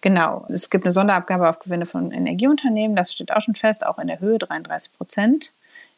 Genau. 0.00 0.46
Es 0.48 0.70
gibt 0.70 0.84
eine 0.84 0.92
Sonderabgabe 0.92 1.48
auf 1.48 1.58
Gewinne 1.58 1.86
von 1.86 2.10
Energieunternehmen. 2.10 2.96
Das 2.96 3.12
steht 3.12 3.32
auch 3.32 3.42
schon 3.42 3.54
fest, 3.54 3.84
auch 3.84 3.98
in 3.98 4.08
der 4.08 4.20
Höhe 4.20 4.38
33 4.38 4.92
Prozent 4.96 5.52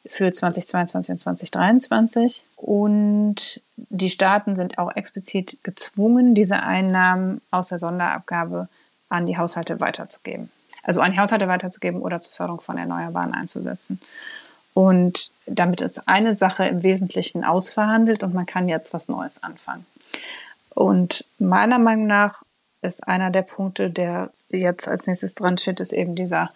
für 0.07 0.33
2022 0.33 1.13
und 1.13 1.19
2023. 1.19 2.45
Und 2.57 3.61
die 3.77 4.11
Staaten 4.11 4.57
sind 4.57 4.79
auch 4.79 4.95
explizit 4.95 5.59
gezwungen, 5.63 6.35
diese 6.35 6.63
Einnahmen 6.63 7.41
aus 7.51 7.69
der 7.69 7.79
Sonderabgabe 7.79 8.69
an 9.09 9.27
die 9.27 9.39
Haushalte 9.39 9.81
weiterzugeben. 9.81 10.51
Also 10.83 11.01
an 11.01 11.13
die 11.13 11.19
Haushalte 11.19 11.47
weiterzugeben 11.49 12.03
oder 12.03 12.21
zur 12.21 12.33
Förderung 12.33 12.61
von 12.61 12.79
Erneuerbaren 12.79 13.35
einzusetzen. 13.35 14.01
Und 14.75 15.31
damit 15.47 15.81
ist 15.81 16.09
eine 16.09 16.37
Sache 16.37 16.67
im 16.67 16.83
Wesentlichen 16.83 17.45
ausverhandelt 17.45 18.23
und 18.23 18.35
man 18.35 18.47
kann 18.47 18.69
jetzt 18.69 18.95
was 18.95 19.09
Neues 19.09 19.43
anfangen. 19.43 19.87
Und 20.71 21.25
meiner 21.39 21.79
Meinung 21.79 22.07
nach 22.07 22.43
ist 22.81 23.07
einer 23.07 23.31
der 23.31 23.43
Punkte, 23.43 23.91
der 23.91 24.31
jetzt 24.49 24.89
als 24.89 25.07
nächstes 25.07 25.35
dran 25.35 25.59
steht, 25.59 25.81
ist 25.81 25.93
eben 25.93 26.15
dieser 26.15 26.51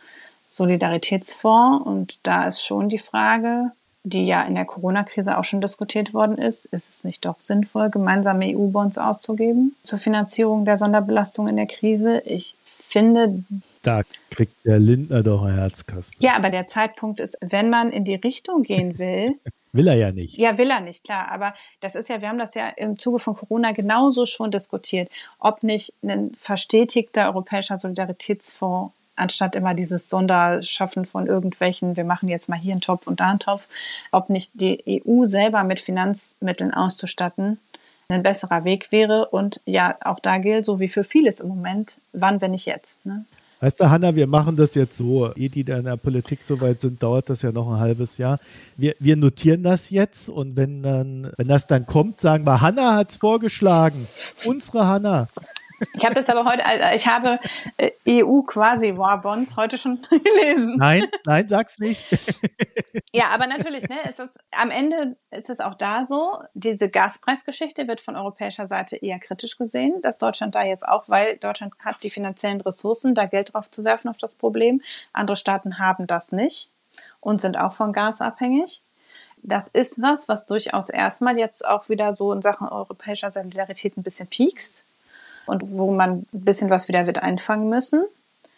Solidaritätsfonds. 0.51 1.87
Und 1.87 2.19
da 2.23 2.47
ist 2.47 2.65
schon 2.65 2.89
die 2.89 2.99
Frage, 2.99 3.73
die 4.07 4.25
ja 4.25 4.43
in 4.43 4.55
der 4.55 4.65
Corona-Krise 4.65 5.37
auch 5.37 5.43
schon 5.43 5.61
diskutiert 5.61 6.15
worden 6.15 6.39
ist, 6.39 6.65
ist 6.67 6.89
es 6.89 7.03
nicht 7.03 7.25
doch 7.25 7.41
sinnvoll, 7.41 7.91
gemeinsame 7.91 8.57
EU-Bonds 8.57 8.99
auszugeben 8.99 9.75
zur 9.83 9.99
Finanzierung 9.99 10.65
der 10.65 10.77
Sonderbelastung 10.77 11.49
in 11.49 11.57
der 11.57 11.67
Krise? 11.67 12.23
Ich 12.25 12.55
finde. 12.63 13.43
Da 13.83 14.03
kriegt 14.31 14.53
der 14.65 14.79
Lindner 14.79 15.25
doch 15.25 15.43
ein 15.43 15.55
Herzkasper. 15.55 16.15
Ja, 16.21 16.37
aber 16.37 16.51
der 16.51 16.69
Zeitpunkt 16.69 17.19
ist, 17.19 17.37
wenn 17.41 17.69
man 17.69 17.91
in 17.91 18.05
die 18.05 18.15
Richtung 18.15 18.63
gehen 18.63 18.97
will. 18.99 19.41
will 19.73 19.89
er 19.89 19.95
ja 19.95 20.13
nicht. 20.13 20.39
Ja, 20.39 20.57
will 20.57 20.71
er 20.71 20.81
nicht, 20.81 21.03
klar. 21.03 21.29
Aber 21.33 21.55
das 21.81 21.97
ist 21.97 22.09
ja, 22.09 22.21
wir 22.21 22.29
haben 22.29 22.39
das 22.39 22.55
ja 22.55 22.69
im 22.69 22.99
Zuge 22.99 23.19
von 23.19 23.35
Corona 23.35 23.73
genauso 23.73 24.25
schon 24.25 24.53
diskutiert, 24.53 25.11
ob 25.41 25.65
nicht 25.65 25.93
ein 26.05 26.33
verstetigter 26.37 27.27
europäischer 27.27 27.81
Solidaritätsfonds 27.81 28.93
anstatt 29.17 29.57
immer 29.57 29.75
dieses 29.75 30.09
Sonderschaffen 30.09 31.07
von 31.07 31.27
irgendwelchen, 31.27 31.97
wir 31.97 32.05
machen 32.05 32.29
jetzt 32.29 32.49
mal 32.49 32.59
hier 32.59 32.73
einen 32.73 32.81
Topf 32.81 33.07
und 33.07 33.21
da 33.21 33.31
einen 33.31 33.39
Topf, 33.39 33.67
ob 34.13 34.31
nicht 34.31 34.53
die 34.55 35.03
EU 35.07 35.27
selber 35.27 35.65
mit 35.65 35.81
Finanzmitteln 35.81 36.73
auszustatten 36.73 37.59
ein 38.09 38.23
besserer 38.23 38.65
Weg 38.65 38.93
wäre. 38.93 39.29
Und 39.29 39.61
ja, 39.65 39.97
auch 40.05 40.21
da 40.21 40.39
gilt, 40.39 40.65
so 40.65 40.81
wie 40.81 40.89
für 40.89 41.05
vieles 41.05 41.41
im 41.41 41.49
Moment, 41.49 42.01
wann, 42.13 42.41
wenn 42.41 42.53
nicht 42.53 42.67
jetzt. 42.67 43.05
Ne? 43.05 43.25
Weißt 43.61 43.81
du, 43.81 43.89
Hanna, 43.89 44.15
wir 44.15 44.27
machen 44.27 44.57
das 44.57 44.75
jetzt 44.75 44.97
so. 44.97 45.33
Ehe 45.35 45.49
die 45.49 45.65
da 45.65 45.79
in 45.79 45.87
der 45.87 45.97
Politik 45.97 46.45
so 46.45 46.61
weit 46.61 46.81
sind, 46.81 47.03
dauert 47.03 47.31
das 47.31 47.43
ja 47.43 47.53
noch 47.53 47.73
ein 47.73 47.81
halbes 47.81 48.19
Jahr. 48.19 48.39
Wir, 48.77 48.95
wir 48.99 49.17
notieren 49.17 49.63
das 49.63 49.91
jetzt 49.91 50.29
und 50.29 50.57
wenn 50.57 50.83
dann, 50.83 51.33
wenn 51.37 51.49
das 51.49 51.67
dann 51.67 51.87
kommt, 51.87 52.21
sagen 52.21 52.45
wir, 52.45 52.61
Hanna 52.61 52.95
hat 52.95 53.11
es 53.11 53.17
vorgeschlagen. 53.17 54.07
Unsere 54.45 54.87
Hanna. 54.87 55.29
Ich 55.95 56.05
habe 56.05 56.15
das 56.15 56.29
aber 56.29 56.45
heute, 56.45 56.63
äh, 56.65 56.97
ich 56.97 57.07
habe 57.07 57.39
äh, 57.77 58.23
EU 58.23 58.43
quasi 58.43 58.97
War 58.97 59.21
Bonds 59.21 59.57
heute 59.57 59.79
schon 59.79 60.01
gelesen. 60.11 60.77
Nein, 60.77 61.05
nein, 61.25 61.49
sag's 61.49 61.79
nicht. 61.79 62.05
Ja, 63.13 63.29
aber 63.31 63.47
natürlich, 63.47 63.89
ne, 63.89 63.97
ist 64.11 64.21
es, 64.21 64.29
am 64.51 64.71
Ende 64.71 65.17
ist 65.31 65.49
es 65.49 65.61
auch 65.61 65.75
da 65.75 66.07
so, 66.07 66.39
diese 66.55 66.89
Gaspreisgeschichte 66.89 67.89
wird 67.89 68.01
von 68.01 68.17
europäischer 68.17 68.69
Seite 68.69 68.97
eher 68.97 69.19
kritisch 69.19 69.57
gesehen, 69.57 70.03
dass 70.03 70.19
Deutschland 70.19 70.55
da 70.55 70.65
jetzt 70.65 70.87
auch, 70.87 71.09
weil 71.09 71.37
Deutschland 71.39 71.75
hat 71.79 72.03
die 72.03 72.11
finanziellen 72.11 72.61
Ressourcen, 72.61 73.15
da 73.15 73.27
Geld 73.27 73.55
drauf 73.55 73.71
zu 73.71 73.85
werfen 73.85 74.09
auf 74.09 74.17
das 74.19 74.35
Problem. 74.35 74.83
Andere 75.13 75.37
Staaten 75.37 75.79
haben 75.79 76.07
das 76.07 76.33
nicht 76.33 76.71
und 77.21 77.41
sind 77.41 77.57
auch 77.57 77.73
von 77.73 77.93
Gas 77.93 78.21
abhängig. 78.21 78.83
Das 79.43 79.69
ist 79.69 80.03
was, 80.03 80.29
was 80.29 80.47
durchaus 80.47 80.89
erstmal 80.89 81.39
jetzt 81.39 81.67
auch 81.67 81.89
wieder 81.89 82.17
so 82.17 82.33
in 82.33 82.43
Sachen 82.43 82.69
europäischer 82.69 83.31
Solidarität 83.31 83.97
ein 83.97 84.03
bisschen 84.03 84.29
piekst 84.29 84.85
und 85.47 85.63
wo 85.71 85.93
man 85.93 86.11
ein 86.11 86.27
bisschen 86.33 86.71
was 86.71 86.89
wieder 86.89 87.07
wird 87.07 87.23
einfangen 87.23 87.69
müssen. 87.69 88.05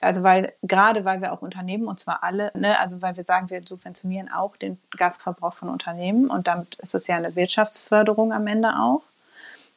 Also 0.01 0.23
weil 0.23 0.53
gerade 0.63 1.05
weil 1.05 1.21
wir 1.21 1.33
auch 1.33 1.43
Unternehmen 1.43 1.89
und 1.89 1.99
zwar 1.99 2.23
alle, 2.23 2.53
ne, 2.55 2.79
also 2.79 3.03
weil 3.03 3.17
wir 3.17 3.25
sagen, 3.25 3.51
wir 3.51 3.63
subventionieren 3.65 4.31
auch 4.31 4.57
den 4.57 4.79
Gasverbrauch 4.97 5.55
von 5.55 5.69
Unternehmen 5.69 6.31
und 6.31 6.47
damit 6.47 6.77
ist 6.77 6.95
es 6.95 7.09
ja 7.09 7.17
eine 7.17 7.35
Wirtschaftsförderung 7.35 8.33
am 8.33 8.47
Ende 8.47 8.79
auch, 8.79 9.03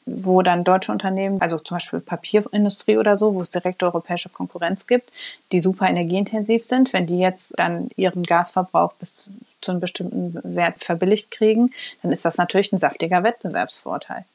wo 0.05 0.43
dann 0.43 0.63
deutsche 0.63 0.91
Unternehmen, 0.91 1.41
also 1.41 1.57
zum 1.57 1.75
Beispiel 1.75 2.01
Papierindustrie 2.01 2.97
oder 2.97 3.17
so, 3.17 3.33
wo 3.33 3.41
es 3.41 3.49
direkte 3.49 3.85
europäische 3.85 4.29
Konkurrenz 4.29 4.85
gibt, 4.85 5.11
die 5.51 5.59
super 5.59 5.89
energieintensiv 5.89 6.65
sind, 6.65 6.93
wenn 6.93 7.07
die 7.07 7.19
jetzt 7.19 7.57
dann 7.57 7.89
ihren 7.95 8.23
Gasverbrauch 8.23 8.93
bis 8.93 9.25
zu 9.61 9.71
einem 9.71 9.79
bestimmten 9.79 10.39
Wert 10.43 10.83
verbilligt 10.83 11.31
kriegen, 11.31 11.71
dann 12.01 12.11
ist 12.11 12.25
das 12.25 12.37
natürlich 12.37 12.71
ein 12.71 12.79
saftiger 12.79 13.23
Wettbewerbsvorteil. 13.23 14.25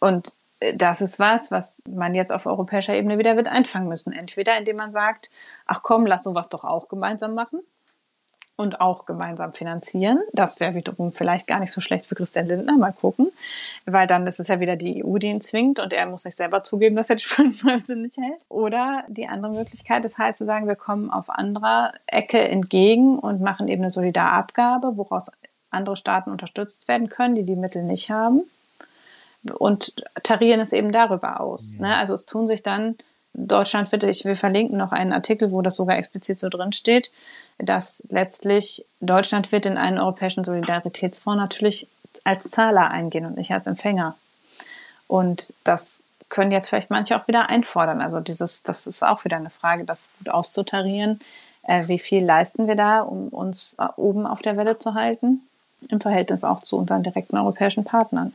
Und 0.00 0.32
das 0.74 1.00
ist 1.00 1.18
was, 1.18 1.50
was 1.50 1.82
man 1.88 2.14
jetzt 2.14 2.32
auf 2.32 2.46
europäischer 2.46 2.94
Ebene 2.94 3.18
wieder 3.18 3.36
wird 3.36 3.48
einfangen 3.48 3.88
müssen. 3.88 4.12
Entweder 4.12 4.58
indem 4.58 4.76
man 4.76 4.92
sagt, 4.92 5.30
ach 5.66 5.82
komm, 5.82 6.06
lass 6.06 6.24
sowas 6.24 6.48
doch 6.48 6.64
auch 6.64 6.88
gemeinsam 6.88 7.34
machen 7.34 7.60
und 8.56 8.80
auch 8.80 9.06
gemeinsam 9.06 9.52
finanzieren. 9.52 10.20
Das 10.32 10.58
wäre 10.58 10.74
wiederum 10.74 11.12
vielleicht 11.12 11.46
gar 11.46 11.60
nicht 11.60 11.72
so 11.72 11.80
schlecht 11.80 12.06
für 12.06 12.16
Christian 12.16 12.48
Lindner, 12.48 12.76
mal 12.76 12.92
gucken. 12.92 13.30
Weil 13.86 14.08
dann 14.08 14.26
ist 14.26 14.40
es 14.40 14.48
ja 14.48 14.58
wieder 14.58 14.74
die 14.74 15.04
EU, 15.04 15.18
die 15.18 15.28
ihn 15.28 15.40
zwingt 15.40 15.78
und 15.78 15.92
er 15.92 16.06
muss 16.06 16.24
nicht 16.24 16.36
selber 16.36 16.64
zugeben, 16.64 16.96
dass 16.96 17.08
er 17.08 17.16
die 17.16 17.22
Schuldenbremse 17.24 17.94
nicht 17.94 18.16
hält. 18.16 18.40
Oder 18.48 19.04
die 19.06 19.28
andere 19.28 19.52
Möglichkeit 19.52 20.04
ist 20.04 20.18
halt 20.18 20.36
zu 20.36 20.44
sagen, 20.44 20.66
wir 20.66 20.74
kommen 20.74 21.08
auf 21.08 21.30
anderer 21.30 21.92
Ecke 22.08 22.40
entgegen 22.48 23.20
und 23.20 23.40
machen 23.40 23.68
eben 23.68 23.82
eine 23.82 23.92
Solidarabgabe, 23.92 24.96
woraus 24.96 25.30
andere 25.70 25.96
Staaten 25.96 26.32
unterstützt 26.32 26.88
werden 26.88 27.08
können, 27.08 27.36
die 27.36 27.44
die 27.44 27.54
Mittel 27.54 27.84
nicht 27.84 28.10
haben 28.10 28.42
und 29.58 29.92
tarieren 30.22 30.60
es 30.60 30.72
eben 30.72 30.92
darüber 30.92 31.40
aus. 31.40 31.76
Ja. 31.76 31.88
Ne? 31.88 31.96
Also 31.96 32.14
es 32.14 32.24
tun 32.24 32.46
sich 32.46 32.62
dann, 32.62 32.96
Deutschland 33.34 33.92
wird, 33.92 34.02
ich 34.04 34.24
will 34.24 34.34
verlinken 34.34 34.76
noch 34.78 34.92
einen 34.92 35.12
Artikel, 35.12 35.52
wo 35.52 35.62
das 35.62 35.76
sogar 35.76 35.96
explizit 35.96 36.38
so 36.38 36.48
drin 36.48 36.72
steht, 36.72 37.10
dass 37.58 38.02
letztlich 38.08 38.84
Deutschland 39.00 39.52
wird 39.52 39.66
in 39.66 39.78
einen 39.78 39.98
europäischen 39.98 40.44
Solidaritätsfonds 40.44 41.38
natürlich 41.38 41.86
als 42.24 42.50
Zahler 42.50 42.90
eingehen 42.90 43.26
und 43.26 43.36
nicht 43.36 43.52
als 43.52 43.66
Empfänger. 43.66 44.16
Und 45.06 45.52
das 45.64 46.02
können 46.28 46.50
jetzt 46.50 46.68
vielleicht 46.68 46.90
manche 46.90 47.18
auch 47.18 47.28
wieder 47.28 47.48
einfordern. 47.48 48.00
Also 48.00 48.20
dieses, 48.20 48.62
das 48.62 48.86
ist 48.86 49.02
auch 49.02 49.24
wieder 49.24 49.36
eine 49.36 49.50
Frage, 49.50 49.84
das 49.84 50.10
gut 50.18 50.28
auszutarieren. 50.28 51.20
Äh, 51.62 51.88
wie 51.88 51.98
viel 51.98 52.24
leisten 52.24 52.66
wir 52.66 52.76
da, 52.76 53.00
um 53.00 53.28
uns 53.28 53.76
äh, 53.78 53.86
oben 53.96 54.26
auf 54.26 54.42
der 54.42 54.56
Welle 54.56 54.78
zu 54.78 54.94
halten? 54.94 55.42
Im 55.88 56.00
Verhältnis 56.00 56.44
auch 56.44 56.60
zu 56.60 56.76
unseren 56.76 57.02
direkten 57.02 57.36
europäischen 57.36 57.84
Partnern. 57.84 58.34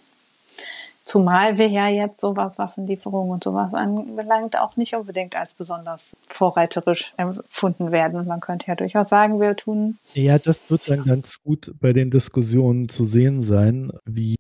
Zumal 1.04 1.58
wir 1.58 1.68
ja 1.68 1.88
jetzt 1.90 2.22
sowas 2.22 2.58
Waffenlieferungen 2.58 3.32
und 3.32 3.44
sowas 3.44 3.74
anbelangt 3.74 4.58
auch 4.58 4.78
nicht 4.78 4.96
unbedingt 4.96 5.36
als 5.36 5.54
besonders 5.54 6.16
vorreiterisch 6.30 7.14
empfunden 7.18 7.92
werden. 7.92 8.26
Man 8.26 8.40
könnte 8.40 8.68
ja 8.68 8.76
durchaus 8.76 9.10
sagen, 9.10 9.40
wir 9.42 9.56
tun. 9.56 9.98
Ja, 10.14 10.40
das 10.40 10.70
wird 10.72 10.90
dann 10.90 11.04
ganz 11.04 11.42
gut 11.44 11.74
bei 11.82 11.92
den 11.92 12.10
Diskussionen 12.10 12.88
zu 12.88 13.04
sehen 13.04 13.42
sein, 13.42 13.92
wie, 14.06 14.38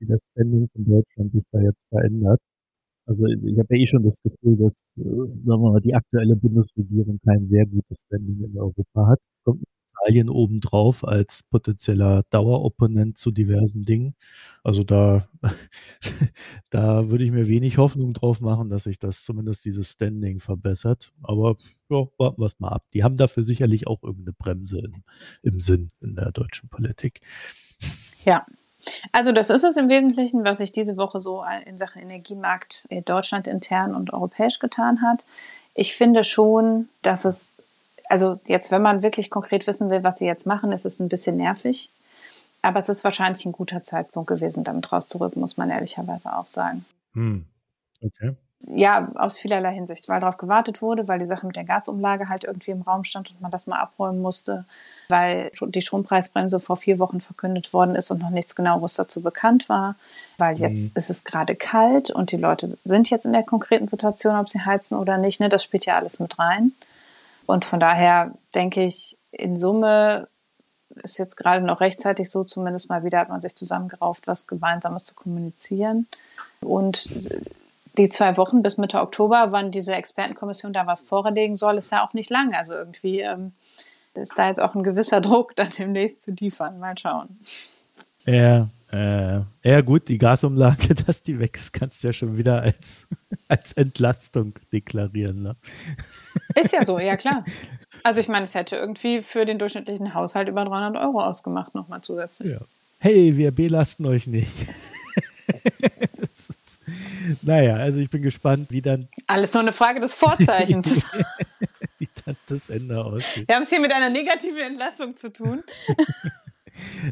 wie 0.00 0.06
das 0.06 0.22
Standing 0.32 0.68
von 0.72 0.84
Deutschland 0.84 1.32
sich 1.32 1.44
da 1.52 1.60
jetzt 1.60 1.80
verändert. 1.90 2.40
Also 3.06 3.26
ich 3.26 3.58
habe 3.58 3.76
ja 3.76 3.82
eh 3.82 3.86
schon 3.86 4.04
das 4.04 4.20
Gefühl, 4.22 4.56
dass 4.56 4.82
äh, 4.96 5.02
sagen 5.02 5.62
wir 5.62 5.72
mal, 5.72 5.80
die 5.80 5.94
aktuelle 5.94 6.36
Bundesregierung 6.36 7.18
kein 7.24 7.46
sehr 7.46 7.66
gutes 7.66 8.02
Standing 8.06 8.44
in 8.44 8.58
Europa 8.58 9.06
hat. 9.08 9.18
Kommt 9.44 9.64
Italien 10.00 10.28
obendrauf 10.28 11.06
als 11.06 11.42
potenzieller 11.42 12.24
Daueropponent 12.30 13.18
zu 13.18 13.30
diversen 13.30 13.84
Dingen. 13.84 14.14
Also 14.62 14.82
da, 14.82 15.26
da 16.70 17.10
würde 17.10 17.24
ich 17.24 17.30
mir 17.30 17.46
wenig 17.46 17.78
Hoffnung 17.78 18.12
drauf 18.12 18.40
machen, 18.40 18.68
dass 18.68 18.84
sich 18.84 18.98
das 18.98 19.24
zumindest 19.24 19.64
dieses 19.64 19.92
Standing 19.92 20.40
verbessert. 20.40 21.12
Aber 21.22 21.56
ja, 21.88 22.06
warten 22.18 22.40
wir 22.40 22.46
es 22.46 22.60
mal 22.60 22.68
ab. 22.68 22.82
Die 22.94 23.04
haben 23.04 23.16
dafür 23.16 23.42
sicherlich 23.42 23.86
auch 23.86 24.02
irgendeine 24.02 24.32
Bremse 24.32 24.78
im, 24.78 25.02
im 25.42 25.60
Sinn 25.60 25.90
in 26.00 26.14
der 26.14 26.32
deutschen 26.32 26.68
Politik. 26.68 27.20
Ja, 28.24 28.46
also 29.12 29.32
das 29.32 29.50
ist 29.50 29.64
es 29.64 29.76
im 29.76 29.88
Wesentlichen, 29.88 30.44
was 30.44 30.58
sich 30.58 30.72
diese 30.72 30.96
Woche 30.96 31.20
so 31.20 31.44
in 31.66 31.78
Sachen 31.78 32.02
Energiemarkt 32.02 32.88
Deutschland 33.04 33.46
intern 33.46 33.94
und 33.94 34.12
europäisch 34.12 34.58
getan 34.58 35.02
hat. 35.02 35.24
Ich 35.74 35.94
finde 35.94 36.24
schon, 36.24 36.88
dass 37.02 37.24
es 37.24 37.54
also 38.10 38.40
jetzt, 38.46 38.70
wenn 38.70 38.82
man 38.82 39.02
wirklich 39.02 39.30
konkret 39.30 39.66
wissen 39.66 39.88
will, 39.88 40.02
was 40.02 40.18
sie 40.18 40.26
jetzt 40.26 40.46
machen, 40.46 40.72
ist 40.72 40.84
es 40.84 41.00
ein 41.00 41.08
bisschen 41.08 41.36
nervig. 41.36 41.90
Aber 42.62 42.78
es 42.78 42.88
ist 42.88 43.04
wahrscheinlich 43.04 43.46
ein 43.46 43.52
guter 43.52 43.82
Zeitpunkt 43.82 44.28
gewesen, 44.28 44.64
damit 44.64 44.92
rauszurücken, 44.92 45.40
muss 45.40 45.56
man 45.56 45.70
ehrlicherweise 45.70 46.36
auch 46.36 46.46
sagen. 46.46 46.84
Hm. 47.14 47.46
Okay. 48.02 48.34
Ja, 48.66 49.10
aus 49.14 49.38
vielerlei 49.38 49.72
Hinsicht, 49.72 50.08
weil 50.08 50.20
darauf 50.20 50.36
gewartet 50.36 50.82
wurde, 50.82 51.08
weil 51.08 51.18
die 51.18 51.26
Sache 51.26 51.46
mit 51.46 51.56
der 51.56 51.64
Gasumlage 51.64 52.28
halt 52.28 52.44
irgendwie 52.44 52.72
im 52.72 52.82
Raum 52.82 53.04
stand 53.04 53.30
und 53.30 53.40
man 53.40 53.50
das 53.50 53.66
mal 53.66 53.78
abräumen 53.78 54.20
musste, 54.20 54.66
weil 55.08 55.50
die 55.68 55.80
Strompreisbremse 55.80 56.60
vor 56.60 56.76
vier 56.76 56.98
Wochen 56.98 57.20
verkündet 57.20 57.72
worden 57.72 57.96
ist 57.96 58.10
und 58.10 58.20
noch 58.20 58.28
nichts 58.28 58.54
genaueres 58.54 58.94
dazu 58.94 59.22
bekannt 59.22 59.70
war, 59.70 59.96
weil 60.36 60.58
jetzt 60.58 60.82
mhm. 60.82 60.92
ist 60.94 61.08
es 61.08 61.24
gerade 61.24 61.54
kalt 61.54 62.10
und 62.10 62.32
die 62.32 62.36
Leute 62.36 62.76
sind 62.84 63.08
jetzt 63.08 63.24
in 63.24 63.32
der 63.32 63.44
konkreten 63.44 63.88
Situation, 63.88 64.36
ob 64.36 64.50
sie 64.50 64.60
heizen 64.60 64.98
oder 64.98 65.16
nicht. 65.16 65.40
Ne? 65.40 65.48
Das 65.48 65.64
spielt 65.64 65.86
ja 65.86 65.96
alles 65.96 66.20
mit 66.20 66.38
rein. 66.38 66.72
Und 67.46 67.64
von 67.64 67.80
daher 67.80 68.32
denke 68.54 68.84
ich, 68.84 69.18
in 69.30 69.56
Summe 69.56 70.28
ist 71.02 71.18
jetzt 71.18 71.36
gerade 71.36 71.64
noch 71.64 71.80
rechtzeitig 71.80 72.30
so, 72.30 72.44
zumindest 72.44 72.88
mal 72.88 73.04
wieder 73.04 73.18
hat 73.18 73.28
man 73.28 73.40
sich 73.40 73.54
zusammengerauft, 73.54 74.26
was 74.26 74.46
Gemeinsames 74.46 75.04
zu 75.04 75.14
kommunizieren. 75.14 76.06
Und 76.60 77.08
die 77.96 78.08
zwei 78.08 78.36
Wochen 78.36 78.62
bis 78.62 78.76
Mitte 78.76 79.00
Oktober, 79.00 79.48
wann 79.50 79.72
diese 79.72 79.94
Expertenkommission 79.94 80.72
da 80.72 80.86
was 80.86 81.00
vorlegen 81.02 81.56
soll, 81.56 81.78
ist 81.78 81.92
ja 81.92 82.06
auch 82.06 82.12
nicht 82.12 82.30
lang. 82.30 82.54
Also 82.54 82.74
irgendwie 82.74 83.20
ähm, 83.20 83.52
ist 84.14 84.38
da 84.38 84.48
jetzt 84.48 84.60
auch 84.60 84.74
ein 84.74 84.82
gewisser 84.82 85.20
Druck, 85.20 85.56
dann 85.56 85.70
demnächst 85.70 86.22
zu 86.22 86.32
liefern. 86.32 86.78
Mal 86.78 86.98
schauen. 86.98 87.40
Ja, 88.26 88.68
äh, 88.92 89.40
ja 89.62 89.80
gut, 89.82 90.08
die 90.08 90.18
Gasumlage, 90.18 90.94
dass 91.06 91.22
die 91.22 91.38
weg 91.38 91.56
ist, 91.56 91.72
kannst 91.72 92.02
du 92.02 92.08
ja 92.08 92.12
schon 92.12 92.36
wieder 92.36 92.62
als, 92.62 93.06
als 93.48 93.72
Entlastung 93.74 94.54
deklarieren. 94.72 95.42
Ne? 95.42 95.56
Ist 96.54 96.72
ja 96.72 96.84
so, 96.84 96.98
ja 96.98 97.16
klar. 97.16 97.44
Also 98.02 98.20
ich 98.20 98.28
meine, 98.28 98.44
es 98.44 98.54
hätte 98.54 98.76
irgendwie 98.76 99.22
für 99.22 99.44
den 99.44 99.58
durchschnittlichen 99.58 100.14
Haushalt 100.14 100.48
über 100.48 100.64
300 100.64 101.02
Euro 101.02 101.22
ausgemacht, 101.22 101.74
nochmal 101.74 102.00
zusätzlich. 102.00 102.50
Ja. 102.50 102.60
Hey, 102.98 103.36
wir 103.36 103.50
belasten 103.52 104.06
euch 104.06 104.26
nicht. 104.26 104.50
ist, 106.18 106.52
naja, 107.42 107.76
also 107.76 108.00
ich 108.00 108.10
bin 108.10 108.22
gespannt, 108.22 108.70
wie 108.70 108.82
dann... 108.82 109.08
Alles 109.26 109.52
nur 109.52 109.62
eine 109.62 109.72
Frage 109.72 110.00
des 110.00 110.14
Vorzeichens. 110.14 110.88
wie 111.98 112.08
dann 112.24 112.36
das 112.48 112.70
Ende 112.70 113.02
aussieht. 113.02 113.48
Wir 113.48 113.56
haben 113.56 113.62
es 113.62 113.70
hier 113.70 113.80
mit 113.80 113.92
einer 113.92 114.10
negativen 114.10 114.58
Entlassung 114.58 115.16
zu 115.16 115.30
tun. 115.32 115.62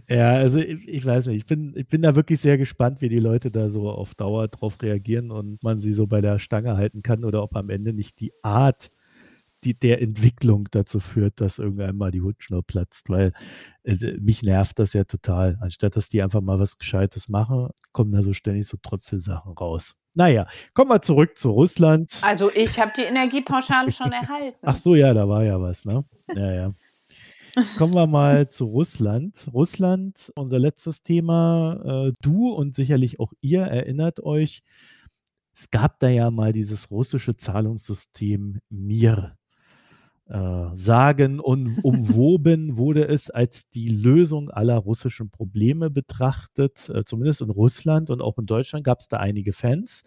Ja, 0.08 0.32
also 0.32 0.58
ich, 0.58 0.86
ich, 0.88 1.04
weiß 1.04 1.26
nicht, 1.26 1.36
ich 1.36 1.46
bin, 1.46 1.72
ich 1.76 1.86
bin 1.86 2.02
da 2.02 2.14
wirklich 2.14 2.40
sehr 2.40 2.58
gespannt, 2.58 3.00
wie 3.00 3.08
die 3.08 3.18
Leute 3.18 3.50
da 3.50 3.70
so 3.70 3.90
auf 3.90 4.14
Dauer 4.14 4.48
drauf 4.48 4.76
reagieren 4.82 5.30
und 5.30 5.62
man 5.62 5.80
sie 5.80 5.92
so 5.92 6.06
bei 6.06 6.20
der 6.20 6.38
Stange 6.38 6.76
halten 6.76 7.02
kann 7.02 7.24
oder 7.24 7.42
ob 7.42 7.56
am 7.56 7.70
Ende 7.70 7.92
nicht 7.92 8.20
die 8.20 8.32
Art 8.42 8.90
die, 9.64 9.78
der 9.78 10.00
Entwicklung 10.00 10.68
dazu 10.70 11.00
führt, 11.00 11.40
dass 11.40 11.58
irgendwann 11.58 11.96
mal 11.96 12.10
die 12.10 12.22
Hutschnur 12.22 12.62
platzt, 12.62 13.10
weil 13.10 13.32
äh, 13.82 13.96
mich 14.20 14.42
nervt 14.42 14.78
das 14.78 14.92
ja 14.92 15.04
total. 15.04 15.58
Anstatt 15.60 15.96
dass 15.96 16.08
die 16.08 16.22
einfach 16.22 16.40
mal 16.40 16.58
was 16.58 16.78
Gescheites 16.78 17.28
machen, 17.28 17.70
kommen 17.92 18.12
da 18.12 18.22
so 18.22 18.32
ständig 18.32 18.66
so 18.68 18.76
Tröpfelsachen 18.76 19.52
raus. 19.52 20.00
Naja, 20.14 20.46
kommen 20.74 20.90
wir 20.90 21.02
zurück 21.02 21.38
zu 21.38 21.50
Russland. 21.50 22.12
Also 22.22 22.50
ich 22.54 22.78
habe 22.78 22.92
die 22.96 23.02
Energiepauschale 23.02 23.92
schon 23.92 24.12
erhalten. 24.12 24.58
Ach 24.62 24.76
so, 24.76 24.94
ja, 24.94 25.12
da 25.12 25.28
war 25.28 25.44
ja 25.44 25.60
was, 25.60 25.84
ne? 25.84 26.04
Ja, 26.34 26.52
ja. 26.52 26.74
Kommen 27.76 27.94
wir 27.94 28.06
mal 28.06 28.48
zu 28.48 28.66
Russland. 28.66 29.48
Russland, 29.52 30.32
unser 30.36 30.58
letztes 30.58 31.02
Thema. 31.02 32.08
Äh, 32.08 32.12
du 32.20 32.50
und 32.50 32.74
sicherlich 32.74 33.20
auch 33.20 33.32
ihr 33.40 33.62
erinnert 33.62 34.20
euch, 34.20 34.62
es 35.54 35.70
gab 35.70 35.98
da 35.98 36.08
ja 36.08 36.30
mal 36.30 36.52
dieses 36.52 36.90
russische 36.90 37.36
Zahlungssystem 37.36 38.60
Mir. 38.70 39.36
Äh, 40.26 40.68
sagen 40.74 41.40
und 41.40 41.82
umwoben 41.82 42.76
wurde 42.76 43.08
es 43.08 43.30
als 43.30 43.70
die 43.70 43.88
Lösung 43.88 44.50
aller 44.50 44.76
russischen 44.76 45.30
Probleme 45.30 45.88
betrachtet. 45.90 46.90
Äh, 46.90 47.04
zumindest 47.04 47.40
in 47.40 47.50
Russland 47.50 48.10
und 48.10 48.20
auch 48.20 48.38
in 48.38 48.44
Deutschland 48.44 48.84
gab 48.84 49.00
es 49.00 49.08
da 49.08 49.16
einige 49.16 49.52
Fans, 49.54 50.04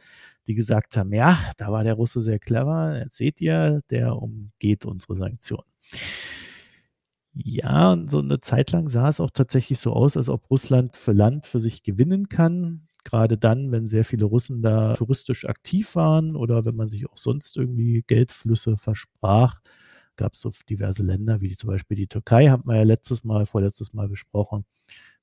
die 0.47 0.53
gesagt 0.53 0.95
haben, 0.95 1.11
ja, 1.11 1.37
da 1.57 1.71
war 1.71 1.83
der 1.83 1.95
Russe 1.95 2.21
sehr 2.21 2.39
clever. 2.39 2.99
Jetzt 2.99 3.17
seht 3.17 3.41
ihr, 3.41 3.81
der 3.89 4.15
umgeht 4.15 4.85
unsere 4.85 5.15
Sanktionen. 5.15 5.65
Ja, 7.33 7.93
und 7.93 8.11
so 8.11 8.19
eine 8.19 8.41
Zeit 8.41 8.71
lang 8.71 8.89
sah 8.89 9.07
es 9.07 9.19
auch 9.21 9.31
tatsächlich 9.31 9.79
so 9.79 9.93
aus, 9.93 10.17
als 10.17 10.27
ob 10.29 10.49
Russland 10.49 10.97
für 10.97 11.13
Land 11.13 11.45
für 11.45 11.61
sich 11.61 11.81
gewinnen 11.83 12.27
kann. 12.27 12.87
Gerade 13.05 13.37
dann, 13.37 13.71
wenn 13.71 13.87
sehr 13.87 14.03
viele 14.03 14.25
Russen 14.25 14.61
da 14.61 14.93
touristisch 14.93 15.45
aktiv 15.45 15.95
waren 15.95 16.35
oder 16.35 16.65
wenn 16.65 16.75
man 16.75 16.89
sich 16.89 17.09
auch 17.09 17.17
sonst 17.17 17.55
irgendwie 17.57 18.03
Geldflüsse 18.05 18.75
versprach, 18.77 19.59
gab 20.17 20.33
es 20.33 20.41
so 20.41 20.51
diverse 20.69 21.03
Länder, 21.03 21.41
wie 21.41 21.55
zum 21.55 21.69
Beispiel 21.69 21.95
die 21.97 22.07
Türkei, 22.07 22.49
haben 22.49 22.67
wir 22.67 22.75
ja 22.75 22.83
letztes 22.83 23.23
Mal, 23.23 23.45
vorletztes 23.45 23.93
Mal 23.93 24.09
besprochen, 24.09 24.65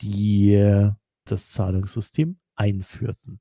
die 0.02 0.90
das 1.26 1.52
Zahlungssystem 1.52 2.38
einführten. 2.56 3.40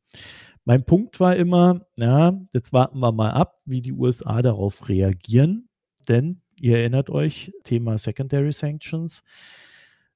Mein 0.65 0.85
Punkt 0.85 1.19
war 1.19 1.35
immer, 1.35 1.81
ja, 1.97 2.33
jetzt 2.53 2.73
warten 2.73 2.99
wir 2.99 3.11
mal 3.11 3.31
ab, 3.31 3.61
wie 3.65 3.81
die 3.81 3.93
USA 3.93 4.41
darauf 4.41 4.89
reagieren, 4.89 5.69
denn 6.09 6.41
ihr 6.59 6.77
erinnert 6.77 7.09
euch, 7.09 7.51
Thema 7.63 7.97
Secondary 7.97 8.53
Sanctions, 8.53 9.23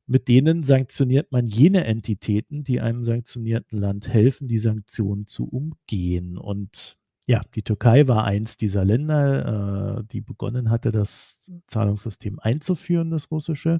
mit 0.08 0.28
denen 0.28 0.64
sanktioniert 0.64 1.32
man 1.32 1.46
jene 1.46 1.86
Entitäten, 1.86 2.64
die 2.64 2.82
einem 2.82 3.06
sanktionierten 3.06 3.78
Land 3.78 4.10
helfen, 4.10 4.48
die 4.48 4.60
Sanktionen 4.60 5.26
zu 5.26 5.48
umgehen. 5.48 6.38
Und 6.38 6.98
ja, 7.28 7.42
die 7.56 7.62
Türkei 7.62 8.08
war 8.08 8.26
eins 8.26 8.58
dieser 8.58 8.84
Länder, 8.84 10.00
äh, 10.00 10.04
die 10.12 10.22
begonnen 10.22 10.70
hatte, 10.70 10.92
das 10.92 11.52
Zahlungssystem 11.68 12.39
einzuführen, 12.39 13.12
das 13.12 13.32
russische. 13.32 13.80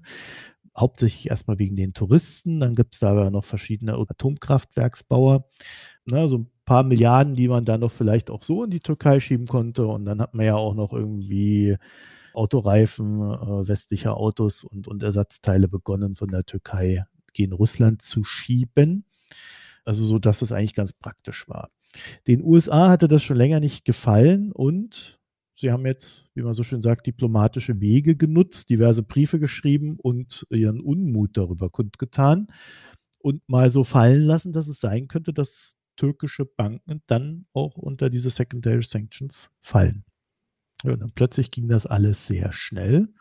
Hauptsächlich 0.78 1.30
erstmal 1.30 1.60
wegen 1.60 1.76
den 1.76 1.94
Touristen. 1.94 2.62
Dann 2.62 2.76
gibt 2.76 2.94
es 2.94 3.02
da 3.02 3.12
aber 3.12 3.30
noch 3.30 3.44
verschiedene 3.44 3.96
Atomkraftwerksbauer. 3.96 5.50
Ne, 6.06 6.30
so 6.30 6.38
ein 6.38 6.52
paar 6.64 6.84
Milliarden, 6.84 7.36
die 7.36 7.50
man 7.50 7.66
da 7.66 7.78
noch 7.78 7.92
vielleicht 7.92 8.30
auch 8.30 8.44
so 8.44 8.64
in 8.64 8.72
die 8.72 8.80
Türkei 8.80 9.20
schieben 9.20 9.48
konnte. 9.48 9.86
Und 9.86 10.06
dann 10.06 10.22
hat 10.22 10.34
man 10.34 10.46
ja 10.46 10.56
auch 10.56 10.76
noch 10.76 10.94
irgendwie 10.94 11.76
Autoreifen 12.34 13.20
äh, 13.22 13.68
westlicher 13.68 14.18
Autos 14.18 14.64
und, 14.64 14.88
und 14.88 15.04
Ersatzteile 15.04 15.68
begonnen 15.68 16.16
von 16.16 16.30
der 16.30 16.46
Türkei 16.46 17.06
gegen 17.34 17.54
Russland 17.54 18.02
zu 18.02 18.24
schieben. 18.24 19.06
Also 19.84 20.06
so, 20.06 20.20
dass 20.20 20.42
es 20.42 20.52
eigentlich 20.52 20.76
ganz 20.76 20.94
praktisch 20.94 21.48
war. 21.50 21.70
Den 22.28 22.44
USA 22.44 22.90
hatte 22.90 23.08
das 23.08 23.24
schon 23.24 23.38
länger 23.38 23.60
nicht 23.60 23.84
gefallen 23.86 24.52
und 24.52 25.20
sie 25.56 25.72
haben 25.72 25.86
jetzt, 25.86 26.28
wie 26.36 26.44
man 26.44 26.54
so 26.54 26.64
schön 26.64 26.82
sagt, 26.82 27.08
diplomatische 27.08 27.80
Wege 27.82 28.16
genutzt, 28.16 28.70
diverse 28.70 29.04
Briefe 29.04 29.40
geschrieben 29.40 29.98
und 29.98 30.46
ihren 30.50 30.82
Unmut 30.82 31.36
darüber 31.36 31.70
kundgetan 31.70 32.48
und 33.20 33.48
mal 33.48 33.70
so 33.70 33.84
fallen 33.84 34.22
lassen, 34.22 34.54
dass 34.54 34.68
es 34.68 34.80
sein 34.80 35.08
könnte, 35.08 35.34
dass 35.34 35.78
türkische 35.96 36.46
Banken 36.46 37.02
dann 37.08 37.46
auch 37.54 37.76
unter 37.78 38.10
diese 38.10 38.30
Secondary 38.30 38.84
Sanctions 38.84 39.50
fallen. 39.62 40.04
Und 40.84 41.00
dann 41.00 41.12
plötzlich 41.14 41.52
ging 41.52 41.68
das 41.68 41.86
alles 41.86 42.28
sehr 42.28 42.52
schnell. 42.52 43.14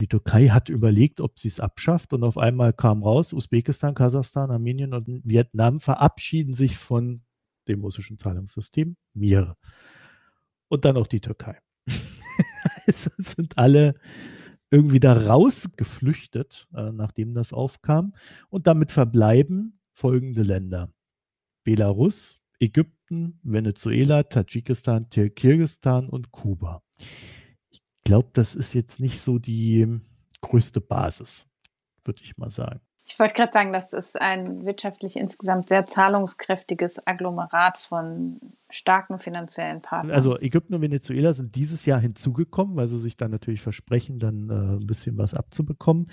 Die 0.00 0.08
Türkei 0.08 0.48
hat 0.48 0.68
überlegt, 0.68 1.20
ob 1.20 1.38
sie 1.38 1.48
es 1.48 1.60
abschafft 1.60 2.12
und 2.12 2.24
auf 2.24 2.36
einmal 2.36 2.72
kam 2.72 3.02
raus, 3.02 3.32
Usbekistan, 3.32 3.94
Kasachstan, 3.94 4.50
Armenien 4.50 4.94
und 4.94 5.06
Vietnam 5.24 5.78
verabschieden 5.78 6.54
sich 6.54 6.76
von 6.76 7.22
dem 7.68 7.82
russischen 7.82 8.18
Zahlungssystem 8.18 8.96
Mir. 9.14 9.56
Und 10.68 10.84
dann 10.84 10.96
auch 10.96 11.06
die 11.06 11.20
Türkei. 11.20 11.58
also 12.86 13.10
sind 13.18 13.58
alle 13.58 13.94
irgendwie 14.70 15.00
da 15.00 15.12
rausgeflüchtet, 15.12 16.66
äh, 16.74 16.90
nachdem 16.92 17.34
das 17.34 17.52
aufkam. 17.52 18.14
Und 18.48 18.66
damit 18.66 18.90
verbleiben 18.90 19.78
folgende 19.92 20.42
Länder. 20.42 20.92
Belarus, 21.62 22.41
Ägypten, 22.62 23.40
Venezuela, 23.42 24.22
Tadschikistan, 24.22 25.08
Kirgistan 25.10 26.08
und 26.08 26.30
Kuba. 26.30 26.82
Ich 27.72 27.82
glaube, 28.04 28.30
das 28.34 28.54
ist 28.54 28.72
jetzt 28.72 29.00
nicht 29.00 29.20
so 29.20 29.40
die 29.40 30.00
größte 30.40 30.80
Basis, 30.80 31.50
würde 32.04 32.22
ich 32.22 32.38
mal 32.38 32.52
sagen. 32.52 32.80
Ich 33.04 33.18
wollte 33.18 33.34
gerade 33.34 33.52
sagen, 33.52 33.72
das 33.72 33.92
ist 33.92 34.20
ein 34.20 34.64
wirtschaftlich 34.64 35.16
insgesamt 35.16 35.68
sehr 35.68 35.86
zahlungskräftiges 35.86 37.04
Agglomerat 37.04 37.78
von 37.78 38.38
starken 38.70 39.18
finanziellen 39.18 39.82
Partnern. 39.82 40.14
Also 40.14 40.38
Ägypten 40.38 40.74
und 40.74 40.82
Venezuela 40.82 41.34
sind 41.34 41.56
dieses 41.56 41.84
Jahr 41.84 41.98
hinzugekommen, 41.98 42.76
weil 42.76 42.86
sie 42.86 43.00
sich 43.00 43.16
dann 43.16 43.32
natürlich 43.32 43.60
versprechen, 43.60 44.20
dann 44.20 44.48
äh, 44.48 44.76
ein 44.80 44.86
bisschen 44.86 45.18
was 45.18 45.34
abzubekommen. 45.34 46.10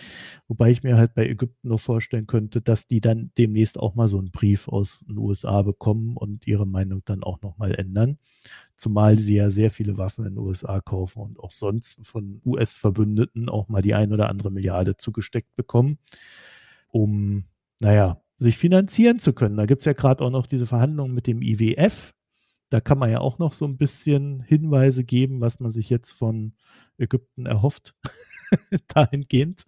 Wobei 0.48 0.72
ich 0.72 0.82
mir 0.82 0.98
halt 0.98 1.14
bei 1.14 1.28
Ägypten 1.28 1.70
noch 1.70 1.80
vorstellen 1.80 2.26
könnte, 2.26 2.60
dass 2.60 2.88
die 2.88 3.02
dann 3.02 3.32
demnächst 3.38 3.80
auch 3.80 3.94
mal 3.94 4.08
so 4.08 4.18
einen 4.18 4.32
Brief 4.32 4.68
aus 4.68 5.06
den 5.08 5.20
USA 5.20 5.62
bekommen 5.62 6.18
und 6.18 6.48
ihre 6.48 6.66
Meinung 6.66 7.04
dann 7.06 7.24
auch 7.24 7.40
nochmal 7.42 7.76
ändern. 7.76 8.18
Zumal 8.76 9.20
sie 9.20 9.36
ja 9.36 9.52
sehr 9.52 9.70
viele 9.70 9.98
Waffen 9.98 10.26
in 10.26 10.34
den 10.34 10.40
USA 10.40 10.82
kaufen 10.82 11.22
und 11.22 11.40
auch 11.40 11.52
sonst 11.52 12.08
von 12.08 12.42
US-Verbündeten 12.44 13.48
auch 13.48 13.70
mal 13.70 13.84
die 13.84 13.94
ein 13.94 14.12
oder 14.12 14.28
andere 14.28 14.50
Milliarde 14.50 14.98
zugesteckt 14.98 15.56
bekommen 15.56 16.00
um, 16.92 17.46
naja, 17.80 18.22
sich 18.38 18.58
finanzieren 18.58 19.20
zu 19.20 19.34
können. 19.34 19.58
Da 19.58 19.66
gibt 19.66 19.82
es 19.82 19.86
ja 19.86 19.94
gerade 19.94 20.24
auch 20.24 20.30
noch 20.30 20.48
diese 20.48 20.66
Verhandlungen 20.66 21.14
mit 21.14 21.28
dem 21.28 21.42
IWF. 21.42 22.14
Da 22.70 22.80
kann 22.80 23.00
man 23.00 23.12
ja 23.12 23.20
auch 23.20 23.40
noch 23.40 23.54
so 23.54 23.66
ein 23.66 23.78
bisschen 23.78 24.42
Hinweise 24.42 25.04
geben, 25.04 25.42
was 25.42 25.60
man 25.60 25.72
sich 25.72 25.90
jetzt 25.90 26.12
von 26.12 26.54
Ägypten 26.98 27.46
erhofft, 27.46 27.96
dahingehend. 28.88 29.66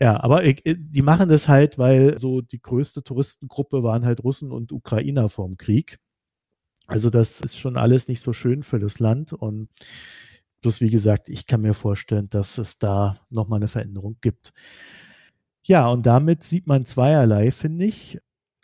Ja, 0.00 0.22
aber 0.22 0.42
die 0.42 1.02
machen 1.02 1.28
das 1.28 1.48
halt, 1.48 1.78
weil 1.78 2.18
so 2.18 2.42
die 2.42 2.60
größte 2.60 3.02
Touristengruppe 3.02 3.82
waren 3.82 4.04
halt 4.04 4.22
Russen 4.24 4.52
und 4.52 4.72
Ukrainer 4.72 5.28
vorm 5.28 5.56
Krieg. 5.56 5.98
Also 6.86 7.10
das 7.10 7.40
ist 7.40 7.58
schon 7.58 7.76
alles 7.76 8.08
nicht 8.08 8.20
so 8.20 8.32
schön 8.32 8.62
für 8.62 8.78
das 8.78 8.98
Land 8.98 9.32
und 9.32 9.68
bloß 10.60 10.80
wie 10.80 10.90
gesagt, 10.90 11.28
ich 11.28 11.46
kann 11.46 11.62
mir 11.62 11.74
vorstellen, 11.74 12.28
dass 12.30 12.58
es 12.58 12.78
da 12.78 13.20
nochmal 13.30 13.58
eine 13.58 13.68
Veränderung 13.68 14.16
gibt. 14.20 14.52
Ja, 15.66 15.88
und 15.88 16.06
damit 16.06 16.44
sieht 16.44 16.68
man 16.68 16.86
zweierlei, 16.86 17.50
finde 17.50 17.86
ich. 17.86 18.20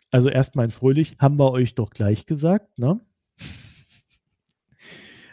Also 0.09 0.29
erstmal 0.29 0.67
ein 0.67 0.71
Fröhlich, 0.71 1.17
haben 1.19 1.37
wir 1.37 1.51
euch 1.51 1.75
doch 1.75 1.89
gleich 1.89 2.25
gesagt, 2.25 2.79
ne? 2.79 3.01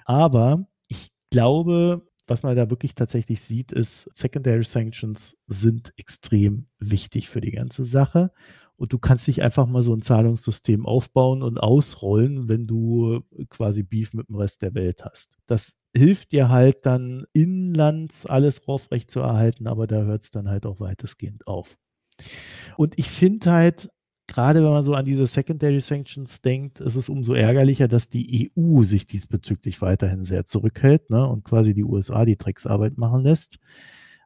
Aber 0.05 0.67
ich 0.89 1.13
glaube, 1.31 2.09
was 2.27 2.43
man 2.43 2.57
da 2.57 2.71
wirklich 2.71 2.97
tatsächlich 2.97 3.41
sieht, 3.41 3.71
ist, 3.71 4.11
Secondary 4.15 4.65
Sanctions 4.65 5.37
sind 5.47 5.93
extrem 5.97 6.67
wichtig 6.81 7.29
für 7.29 7.41
die 7.41 7.53
ganze 7.53 7.85
Sache. 7.85 8.33
Und 8.81 8.95
du 8.95 8.99
kannst 8.99 9.29
nicht 9.29 9.43
einfach 9.43 9.67
mal 9.67 9.83
so 9.83 9.93
ein 9.93 10.01
Zahlungssystem 10.01 10.87
aufbauen 10.87 11.43
und 11.43 11.59
ausrollen, 11.59 12.49
wenn 12.49 12.65
du 12.65 13.21
quasi 13.51 13.83
Beef 13.83 14.15
mit 14.15 14.31
dem 14.31 14.37
Rest 14.37 14.63
der 14.63 14.73
Welt 14.73 15.05
hast. 15.05 15.37
Das 15.45 15.75
hilft 15.95 16.33
dir 16.33 16.49
halt 16.49 16.87
dann 16.87 17.27
inlands 17.35 18.25
alles 18.25 18.67
aufrecht 18.67 19.11
zu 19.11 19.21
erhalten, 19.21 19.67
aber 19.67 19.87
da 19.87 20.05
hört 20.05 20.23
es 20.23 20.31
dann 20.31 20.49
halt 20.49 20.65
auch 20.65 20.81
weitestgehend 20.81 21.47
auf. 21.47 21.77
Und 22.79 22.99
ich 22.99 23.11
finde 23.11 23.53
halt, 23.53 23.91
gerade 24.27 24.65
wenn 24.65 24.71
man 24.71 24.83
so 24.83 24.95
an 24.95 25.05
diese 25.05 25.27
Secondary 25.27 25.83
Sanctions 25.83 26.41
denkt, 26.41 26.81
ist 26.81 26.97
es 26.97 27.11
umso 27.11 27.35
ärgerlicher, 27.35 27.87
dass 27.87 28.09
die 28.09 28.51
EU 28.57 28.83
sich 28.83 29.07
diesbezüglich 29.07 29.83
weiterhin 29.83 30.25
sehr 30.25 30.47
zurückhält 30.47 31.11
ne, 31.11 31.29
und 31.29 31.45
quasi 31.45 31.75
die 31.75 31.85
USA 31.85 32.25
die 32.25 32.39
Drecksarbeit 32.39 32.97
machen 32.97 33.25
lässt. 33.25 33.59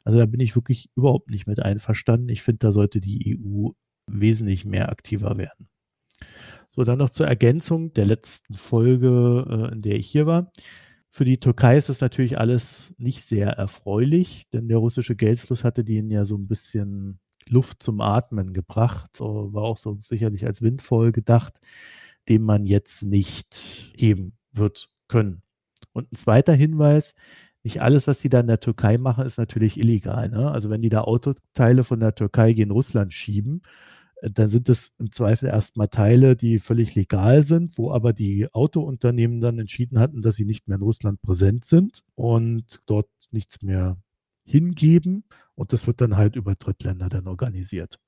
Also 0.05 0.20
da 0.20 0.26
bin 0.26 0.38
ich 0.38 0.55
wirklich 0.55 0.90
überhaupt 0.94 1.30
nicht 1.30 1.48
mit 1.48 1.59
einverstanden. 1.59 2.28
Ich 2.28 2.42
finde, 2.42 2.59
da 2.59 2.70
sollte 2.70 3.00
die 3.00 3.36
EU 3.36 3.70
wesentlich 4.07 4.64
mehr 4.64 4.90
aktiver 4.90 5.36
werden. 5.38 5.68
So, 6.70 6.82
dann 6.84 6.98
noch 6.98 7.11
zur 7.11 7.26
Ergänzung 7.26 7.92
der 7.92 8.05
letzten 8.05 8.55
Folge, 8.55 9.46
äh, 9.48 9.74
in 9.74 9.82
der 9.82 9.96
ich 9.96 10.09
hier 10.09 10.26
war. 10.26 10.50
Für 11.09 11.24
die 11.24 11.38
Türkei 11.38 11.76
ist 11.76 11.88
das 11.88 12.00
natürlich 12.00 12.38
alles 12.38 12.94
nicht 12.98 13.22
sehr 13.22 13.50
erfreulich, 13.50 14.50
denn 14.52 14.66
der 14.66 14.78
russische 14.78 15.14
Geldfluss 15.14 15.62
hatte 15.62 15.84
denen 15.84 16.11
ja 16.11 16.24
so 16.24 16.36
ein 16.36 16.48
bisschen 16.48 17.20
Luft 17.48 17.82
zum 17.82 18.00
Atmen 18.00 18.52
gebracht, 18.52 19.20
war 19.20 19.62
auch 19.62 19.76
so 19.76 19.96
sicherlich 20.00 20.44
als 20.44 20.62
Windvoll 20.62 21.12
gedacht, 21.12 21.61
den 22.28 22.42
man 22.42 22.66
jetzt 22.66 23.05
nicht 23.05 23.92
heben 23.96 24.32
wird 24.52 24.88
können. 25.07 25.42
Und 25.92 26.11
ein 26.11 26.16
zweiter 26.16 26.55
Hinweis, 26.55 27.14
nicht 27.62 27.80
alles, 27.80 28.07
was 28.07 28.20
sie 28.20 28.28
da 28.28 28.40
in 28.40 28.46
der 28.46 28.61
Türkei 28.61 28.98
machen, 28.98 29.24
ist 29.24 29.38
natürlich 29.38 29.78
illegal. 29.78 30.28
Ne? 30.28 30.50
Also 30.50 30.68
wenn 30.68 30.82
die 30.82 30.88
da 30.88 31.02
Autoteile 31.02 31.84
von 31.84 32.00
der 32.00 32.14
Türkei 32.14 32.52
gegen 32.52 32.70
Russland 32.70 33.14
schieben, 33.14 33.62
dann 34.32 34.48
sind 34.48 34.68
es 34.68 34.94
im 34.98 35.12
Zweifel 35.12 35.48
erstmal 35.48 35.88
Teile, 35.88 36.36
die 36.36 36.58
völlig 36.58 36.94
legal 36.94 37.42
sind, 37.42 37.76
wo 37.76 37.90
aber 37.92 38.12
die 38.12 38.48
Autounternehmen 38.52 39.40
dann 39.40 39.58
entschieden 39.58 39.98
hatten, 39.98 40.22
dass 40.22 40.36
sie 40.36 40.44
nicht 40.44 40.68
mehr 40.68 40.76
in 40.76 40.82
Russland 40.82 41.20
präsent 41.20 41.64
sind 41.64 42.02
und 42.14 42.80
dort 42.86 43.08
nichts 43.32 43.62
mehr 43.62 43.98
hingeben. 44.44 45.24
Und 45.54 45.72
das 45.72 45.86
wird 45.86 46.00
dann 46.00 46.16
halt 46.16 46.36
über 46.36 46.54
Drittländer 46.54 47.08
dann 47.08 47.28
organisiert. 47.28 47.98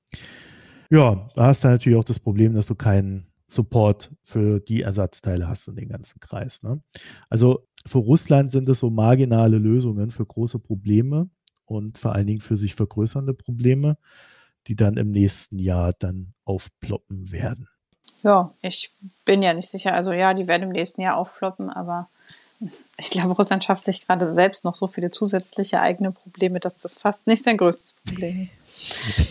Ja, 0.89 1.27
da 1.35 1.47
hast 1.47 1.63
du 1.63 1.67
natürlich 1.67 1.97
auch 1.97 2.03
das 2.03 2.19
Problem, 2.19 2.53
dass 2.53 2.67
du 2.67 2.75
keinen 2.75 3.27
Support 3.47 4.11
für 4.23 4.59
die 4.59 4.81
Ersatzteile 4.81 5.47
hast 5.47 5.67
in 5.67 5.75
den 5.75 5.89
ganzen 5.89 6.19
Kreis. 6.19 6.63
Ne? 6.63 6.81
Also 7.29 7.67
für 7.85 7.99
Russland 7.99 8.51
sind 8.51 8.67
es 8.69 8.79
so 8.79 8.89
marginale 8.89 9.57
Lösungen 9.57 10.09
für 10.09 10.25
große 10.25 10.59
Probleme 10.59 11.29
und 11.65 11.97
vor 11.97 12.13
allen 12.13 12.27
Dingen 12.27 12.41
für 12.41 12.57
sich 12.57 12.75
vergrößernde 12.75 13.33
Probleme 13.33 13.97
die 14.67 14.75
dann 14.75 14.97
im 14.97 15.11
nächsten 15.11 15.59
Jahr 15.59 15.93
dann 15.97 16.33
aufploppen 16.43 17.31
werden. 17.31 17.67
Ja, 18.23 18.53
ich 18.61 18.93
bin 19.25 19.41
ja 19.41 19.53
nicht 19.53 19.69
sicher. 19.69 19.93
Also 19.93 20.11
ja, 20.11 20.33
die 20.33 20.47
werden 20.47 20.63
im 20.63 20.69
nächsten 20.69 21.01
Jahr 21.01 21.17
aufploppen, 21.17 21.69
aber 21.69 22.09
ich 22.97 23.11
glaube, 23.11 23.33
Russland 23.33 23.63
schafft 23.63 23.85
sich 23.85 24.05
gerade 24.05 24.33
selbst 24.33 24.63
noch 24.63 24.75
so 24.75 24.87
viele 24.87 25.11
zusätzliche 25.11 25.79
eigene 25.79 26.11
Probleme, 26.11 26.59
dass 26.59 26.75
das 26.75 26.97
fast 26.97 27.27
nicht 27.27 27.43
sein 27.43 27.57
größtes 27.57 27.93
Problem 27.93 28.39
ist. 28.41 28.57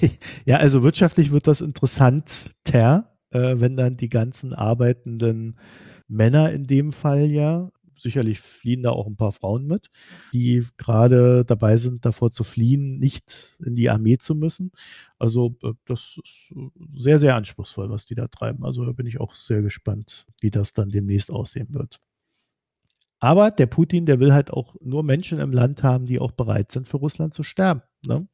ja, 0.45 0.59
also 0.59 0.83
wirtschaftlich 0.83 1.33
wird 1.33 1.49
das 1.49 1.61
interessanter, 1.61 3.11
äh, 3.31 3.55
wenn 3.57 3.77
dann 3.77 3.97
die 3.97 4.09
ganzen 4.09 4.55
arbeitenden 4.55 5.59
Männer 6.07 6.53
in 6.53 6.69
dem 6.69 6.93
Fall 6.93 7.25
ja 7.27 7.71
sicherlich 7.97 8.41
fliehen 8.41 8.83
da 8.83 8.91
auch 8.91 9.07
ein 9.07 9.17
paar 9.17 9.33
Frauen 9.33 9.67
mit, 9.67 9.91
die 10.33 10.65
gerade 10.77 11.45
dabei 11.45 11.77
sind, 11.77 12.05
davor 12.05 12.31
zu 12.31 12.45
fliehen, 12.45 12.99
nicht 12.99 13.57
in 13.65 13.75
die 13.75 13.91
Armee 13.91 14.19
zu 14.19 14.35
müssen. 14.35 14.73
Also 15.19 15.57
äh, 15.63 15.73
das 15.87 16.19
ist 16.23 16.55
sehr, 16.97 17.19
sehr 17.19 17.37
anspruchsvoll, 17.37 17.91
was 17.91 18.07
die 18.07 18.15
da 18.15 18.29
treiben. 18.29 18.65
Also 18.65 18.85
da 18.85 18.93
bin 18.93 19.07
ich 19.07 19.21
auch 19.21 19.35
sehr 19.35 19.63
gespannt, 19.63 20.27
wie 20.41 20.51
das 20.51 20.73
dann 20.73 20.91
demnächst 20.91 21.31
aussehen 21.31 21.69
wird. 21.75 22.01
Aber 23.19 23.51
der 23.51 23.67
Putin, 23.67 24.07
der 24.07 24.21
will 24.21 24.33
halt 24.33 24.53
auch 24.53 24.77
nur 24.81 25.03
Menschen 25.03 25.41
im 25.41 25.53
Land 25.53 25.83
haben, 25.83 26.05
die 26.05 26.19
auch 26.19 26.33
bereit 26.33 26.71
sind, 26.71 26.87
für 26.87 26.99
Russland 26.99 27.33
zu 27.33 27.43
sterben. 27.43 27.83
Ne? 28.07 28.29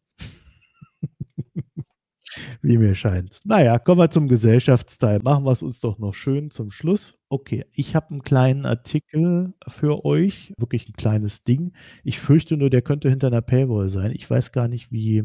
Wie 2.60 2.78
mir 2.78 2.94
scheint. 2.94 3.40
Naja, 3.44 3.78
kommen 3.78 4.00
wir 4.00 4.10
zum 4.10 4.28
Gesellschaftsteil. 4.28 5.20
Machen 5.22 5.44
wir 5.44 5.52
es 5.52 5.62
uns 5.62 5.80
doch 5.80 5.98
noch 5.98 6.14
schön 6.14 6.50
zum 6.50 6.70
Schluss. 6.70 7.18
Okay, 7.28 7.64
ich 7.72 7.94
habe 7.94 8.10
einen 8.10 8.22
kleinen 8.22 8.66
Artikel 8.66 9.54
für 9.66 10.04
euch. 10.04 10.52
Wirklich 10.58 10.88
ein 10.88 10.94
kleines 10.94 11.44
Ding. 11.44 11.72
Ich 12.04 12.18
fürchte 12.18 12.56
nur, 12.56 12.70
der 12.70 12.82
könnte 12.82 13.08
hinter 13.08 13.28
einer 13.28 13.42
Paywall 13.42 13.88
sein. 13.88 14.12
Ich 14.12 14.28
weiß 14.28 14.52
gar 14.52 14.68
nicht, 14.68 14.92
wie 14.92 15.24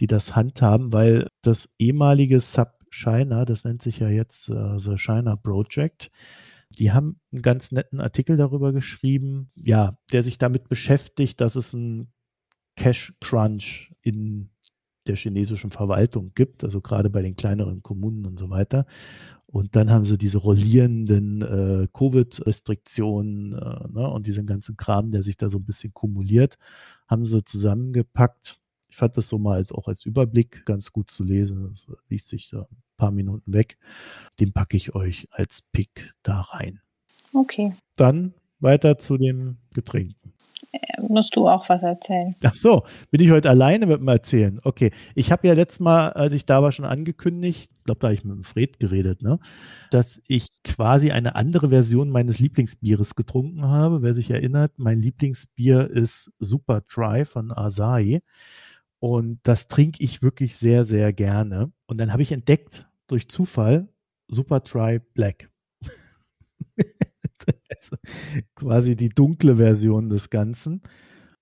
die 0.00 0.06
das 0.06 0.36
handhaben, 0.36 0.92
weil 0.92 1.28
das 1.42 1.74
ehemalige 1.78 2.40
Sub 2.40 2.78
Shiner, 2.90 3.44
das 3.44 3.64
nennt 3.64 3.82
sich 3.82 3.98
ja 3.98 4.08
jetzt 4.08 4.48
äh, 4.48 4.78
The 4.78 4.96
Shiner 4.96 5.36
Project, 5.36 6.10
die 6.78 6.92
haben 6.92 7.20
einen 7.32 7.42
ganz 7.42 7.72
netten 7.72 8.00
Artikel 8.00 8.36
darüber 8.36 8.72
geschrieben, 8.72 9.48
ja, 9.56 9.90
der 10.12 10.22
sich 10.22 10.38
damit 10.38 10.68
beschäftigt, 10.68 11.40
dass 11.40 11.56
es 11.56 11.72
ein 11.72 12.12
Cash 12.76 13.14
Crunch 13.20 13.92
in 14.02 14.50
der 15.08 15.16
chinesischen 15.16 15.70
Verwaltung 15.70 16.32
gibt, 16.34 16.64
also 16.64 16.80
gerade 16.80 17.10
bei 17.10 17.22
den 17.22 17.36
kleineren 17.36 17.82
Kommunen 17.82 18.26
und 18.26 18.38
so 18.38 18.50
weiter. 18.50 18.86
Und 19.50 19.76
dann 19.76 19.90
haben 19.90 20.04
sie 20.04 20.18
diese 20.18 20.38
rollierenden 20.38 21.40
äh, 21.40 21.88
Covid-Restriktionen 21.94 23.54
äh, 23.54 23.88
ne, 23.88 24.10
und 24.10 24.26
diesen 24.26 24.44
ganzen 24.44 24.76
Kram, 24.76 25.10
der 25.10 25.22
sich 25.22 25.38
da 25.38 25.48
so 25.48 25.56
ein 25.56 25.64
bisschen 25.64 25.94
kumuliert, 25.94 26.58
haben 27.06 27.24
sie 27.24 27.42
zusammengepackt. 27.42 28.60
Ich 28.90 28.96
fand 28.96 29.16
das 29.16 29.28
so 29.28 29.38
mal 29.38 29.54
als, 29.54 29.72
auch 29.72 29.88
als 29.88 30.04
Überblick 30.04 30.66
ganz 30.66 30.92
gut 30.92 31.10
zu 31.10 31.24
lesen. 31.24 31.70
Das 31.70 31.86
liest 32.10 32.28
sich 32.28 32.50
da 32.50 32.62
ein 32.70 32.82
paar 32.98 33.10
Minuten 33.10 33.54
weg. 33.54 33.78
Den 34.38 34.52
packe 34.52 34.76
ich 34.76 34.94
euch 34.94 35.28
als 35.30 35.62
Pick 35.72 36.12
da 36.22 36.42
rein. 36.42 36.80
Okay. 37.32 37.72
Dann 37.96 38.34
weiter 38.60 38.98
zu 38.98 39.16
den 39.16 39.56
Getränken. 39.72 40.34
Äh, 40.72 41.02
musst 41.02 41.36
du 41.36 41.48
auch 41.48 41.68
was 41.68 41.82
erzählen. 41.82 42.34
Ach 42.42 42.54
so, 42.54 42.82
bin 43.10 43.20
ich 43.20 43.30
heute 43.30 43.48
alleine 43.48 43.86
mit 43.86 44.00
dem 44.00 44.08
Erzählen? 44.08 44.60
Okay, 44.64 44.90
ich 45.14 45.30
habe 45.32 45.46
ja 45.46 45.54
letztes 45.54 45.80
Mal, 45.80 46.10
als 46.10 46.32
ich 46.32 46.44
da 46.44 46.62
war, 46.62 46.72
schon 46.72 46.84
angekündigt, 46.84 47.70
ich 47.72 47.84
glaube, 47.84 48.00
da 48.00 48.08
habe 48.08 48.14
ich 48.14 48.24
mit 48.24 48.36
dem 48.36 48.42
Fred 48.44 48.78
geredet, 48.78 49.22
ne, 49.22 49.38
dass 49.90 50.20
ich 50.26 50.48
quasi 50.64 51.10
eine 51.10 51.36
andere 51.36 51.70
Version 51.70 52.10
meines 52.10 52.38
Lieblingsbieres 52.38 53.14
getrunken 53.14 53.64
habe. 53.66 54.02
Wer 54.02 54.14
sich 54.14 54.30
erinnert, 54.30 54.72
mein 54.76 54.98
Lieblingsbier 54.98 55.88
ist 55.90 56.32
Super 56.38 56.82
Dry 56.82 57.24
von 57.24 57.52
Asahi. 57.52 58.20
Und 59.00 59.38
das 59.44 59.68
trinke 59.68 60.02
ich 60.02 60.22
wirklich 60.22 60.56
sehr, 60.56 60.84
sehr 60.84 61.12
gerne. 61.12 61.72
Und 61.86 61.98
dann 61.98 62.12
habe 62.12 62.22
ich 62.22 62.32
entdeckt, 62.32 62.88
durch 63.06 63.28
Zufall, 63.28 63.88
Super 64.28 64.60
Dry 64.60 65.00
Black. 65.14 65.50
also 67.78 67.96
quasi 68.54 68.96
die 68.96 69.08
dunkle 69.08 69.56
Version 69.56 70.08
des 70.08 70.30
Ganzen. 70.30 70.82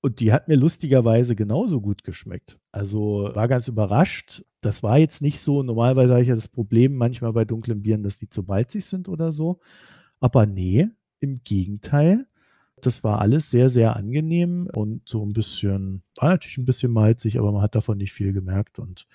Und 0.01 0.21
die 0.21 0.33
hat 0.33 0.47
mir 0.47 0.57
lustigerweise 0.57 1.35
genauso 1.35 1.81
gut 1.81 2.05
geschmeckt. 2.05 2.59
Also 2.71 3.31
war 3.35 3.49
ganz 3.49 3.67
überrascht. 3.67 4.45
Das 4.61 4.83
war 4.83 4.99
jetzt 4.99 5.21
nicht 5.21 5.41
so. 5.41 5.63
Normalerweise 5.63 6.13
habe 6.13 6.23
ich 6.23 6.29
ja 6.29 6.35
das 6.35 6.49
Problem 6.49 6.95
manchmal 6.97 7.33
bei 7.33 7.45
dunklen 7.45 7.83
Bieren, 7.83 8.03
dass 8.03 8.19
die 8.19 8.29
zu 8.29 8.43
malzig 8.43 8.85
sind 8.85 9.09
oder 9.09 9.33
so. 9.33 9.59
Aber 10.21 10.47
nee, 10.47 10.89
im 11.21 11.43
Gegenteil. 11.43 12.27
Das 12.83 13.03
war 13.03 13.21
alles 13.21 13.51
sehr, 13.51 13.71
sehr 13.71 13.97
angenehm 13.97 14.69
und 14.73 15.09
so 15.09 15.25
ein 15.25 15.33
bisschen, 15.33 16.03
war 16.17 16.29
natürlich 16.29 16.59
ein 16.59 16.67
bisschen 16.67 16.93
malzig, 16.93 17.39
aber 17.39 17.51
man 17.51 17.63
hat 17.63 17.75
davon 17.75 17.97
nicht 17.97 18.13
viel 18.13 18.33
gemerkt 18.33 18.79
und 18.79 19.07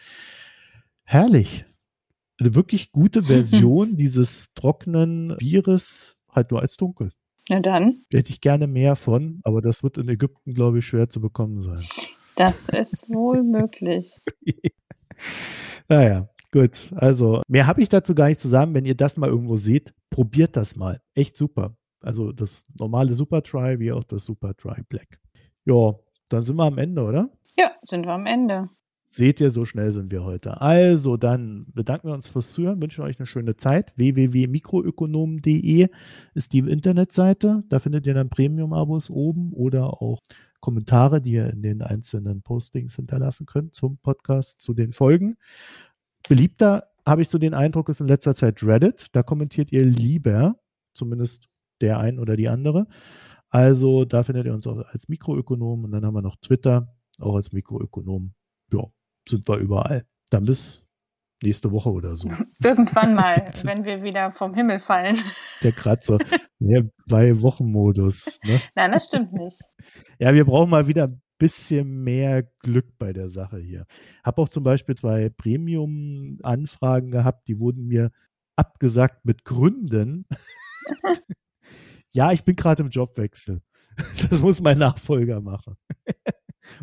herrlich. 1.03 1.65
Eine 2.39 2.55
wirklich 2.55 2.91
gute 2.91 3.23
Version 3.31 3.95
dieses 3.95 4.55
trockenen 4.55 5.35
Bieres, 5.37 6.17
halt 6.31 6.51
nur 6.51 6.61
als 6.61 6.77
dunkel. 6.77 7.11
Na 7.49 7.59
dann. 7.59 7.93
Da 8.09 8.19
hätte 8.19 8.29
ich 8.29 8.41
gerne 8.41 8.67
mehr 8.67 8.95
von, 8.95 9.41
aber 9.43 9.61
das 9.61 9.83
wird 9.83 9.97
in 9.97 10.07
Ägypten, 10.07 10.53
glaube 10.53 10.79
ich, 10.79 10.85
schwer 10.85 11.09
zu 11.09 11.21
bekommen 11.21 11.61
sein. 11.61 11.83
Das 12.35 12.69
ist 12.69 13.09
wohl 13.13 13.43
möglich. 13.43 14.17
naja, 15.89 16.29
gut. 16.51 16.91
Also, 16.95 17.41
mehr 17.47 17.67
habe 17.67 17.81
ich 17.81 17.89
dazu 17.89 18.15
gar 18.15 18.27
nicht 18.27 18.39
zu 18.39 18.47
sagen. 18.47 18.73
Wenn 18.73 18.85
ihr 18.85 18.95
das 18.95 19.17
mal 19.17 19.29
irgendwo 19.29 19.57
seht, 19.57 19.93
probiert 20.09 20.55
das 20.55 20.75
mal. 20.75 21.01
Echt 21.13 21.35
super. 21.35 21.75
Also 22.03 22.31
das 22.31 22.63
normale 22.79 23.13
Super 23.13 23.43
Try 23.43 23.79
wie 23.79 23.91
auch 23.91 24.03
das 24.03 24.25
Super 24.25 24.55
Try 24.55 24.81
Black. 24.89 25.19
Ja, 25.65 25.93
dann 26.29 26.41
sind 26.41 26.55
wir 26.55 26.63
am 26.63 26.77
Ende, 26.77 27.03
oder? 27.03 27.29
Ja, 27.57 27.71
sind 27.83 28.05
wir 28.05 28.13
am 28.13 28.25
Ende. 28.25 28.69
Seht 29.13 29.41
ihr, 29.41 29.51
so 29.51 29.65
schnell 29.65 29.91
sind 29.91 30.09
wir 30.09 30.23
heute. 30.23 30.61
Also, 30.61 31.17
dann 31.17 31.65
bedanken 31.73 32.07
wir 32.07 32.13
uns 32.13 32.29
fürs 32.29 32.53
Zuhören, 32.53 32.81
wünschen 32.81 33.03
euch 33.03 33.19
eine 33.19 33.25
schöne 33.25 33.57
Zeit. 33.57 33.91
www.mikroökonomen.de 33.97 35.89
ist 36.33 36.53
die 36.53 36.59
Internetseite. 36.59 37.59
Da 37.67 37.79
findet 37.79 38.07
ihr 38.07 38.13
dann 38.13 38.29
Premium-Abos 38.29 39.09
oben 39.09 39.51
oder 39.51 40.01
auch 40.01 40.21
Kommentare, 40.61 41.21
die 41.21 41.31
ihr 41.31 41.49
in 41.49 41.61
den 41.61 41.81
einzelnen 41.81 42.41
Postings 42.41 42.95
hinterlassen 42.95 43.45
könnt 43.45 43.75
zum 43.75 43.97
Podcast, 43.97 44.61
zu 44.61 44.73
den 44.73 44.93
Folgen. 44.93 45.35
Beliebter 46.29 46.87
habe 47.05 47.21
ich 47.23 47.29
so 47.29 47.37
den 47.37 47.53
Eindruck, 47.53 47.89
ist 47.89 47.99
in 47.99 48.07
letzter 48.07 48.33
Zeit 48.33 48.63
Reddit. 48.63 49.07
Da 49.11 49.23
kommentiert 49.23 49.73
ihr 49.73 49.83
lieber, 49.83 50.55
zumindest 50.93 51.49
der 51.81 51.99
ein 51.99 52.17
oder 52.17 52.37
die 52.37 52.47
andere. 52.47 52.87
Also 53.49 54.05
da 54.05 54.23
findet 54.23 54.45
ihr 54.45 54.53
uns 54.53 54.65
auch 54.67 54.77
als 54.77 55.09
Mikroökonom 55.09 55.83
und 55.83 55.91
dann 55.91 56.05
haben 56.05 56.13
wir 56.13 56.21
noch 56.21 56.37
Twitter, 56.37 56.95
auch 57.19 57.35
als 57.35 57.51
Mikroökonom. 57.51 58.33
Ja, 58.71 58.85
sind 59.27 59.47
wir 59.47 59.57
überall. 59.57 60.05
Dann 60.29 60.45
bis 60.45 60.85
nächste 61.43 61.71
Woche 61.71 61.89
oder 61.89 62.15
so. 62.15 62.29
Irgendwann 62.63 63.15
mal, 63.15 63.35
wenn 63.63 63.85
wir 63.85 64.03
wieder 64.03 64.31
vom 64.31 64.53
Himmel 64.53 64.79
fallen. 64.79 65.17
Der 65.63 65.71
Kratzer. 65.71 66.19
ja, 66.59 66.81
zwei 67.07 67.41
Wochen 67.41 67.71
Modus. 67.71 68.39
Ne? 68.43 68.61
Nein, 68.75 68.91
das 68.91 69.05
stimmt 69.05 69.33
nicht. 69.33 69.61
Ja, 70.19 70.33
wir 70.33 70.45
brauchen 70.45 70.69
mal 70.69 70.87
wieder 70.87 71.07
ein 71.07 71.21
bisschen 71.37 72.03
mehr 72.03 72.43
Glück 72.59 72.97
bei 72.99 73.13
der 73.13 73.29
Sache 73.29 73.57
hier. 73.57 73.85
Habe 74.23 74.41
auch 74.41 74.49
zum 74.49 74.63
Beispiel 74.63 74.95
zwei 74.95 75.29
Premium-Anfragen 75.29 77.11
gehabt, 77.11 77.47
die 77.47 77.59
wurden 77.59 77.87
mir 77.87 78.11
abgesagt 78.55 79.25
mit 79.25 79.43
Gründen. 79.43 80.25
ja, 82.11 82.31
ich 82.31 82.43
bin 82.43 82.55
gerade 82.55 82.83
im 82.83 82.89
Jobwechsel. 82.89 83.61
Das 84.29 84.41
muss 84.41 84.61
mein 84.61 84.77
Nachfolger 84.77 85.41
machen. 85.41 85.75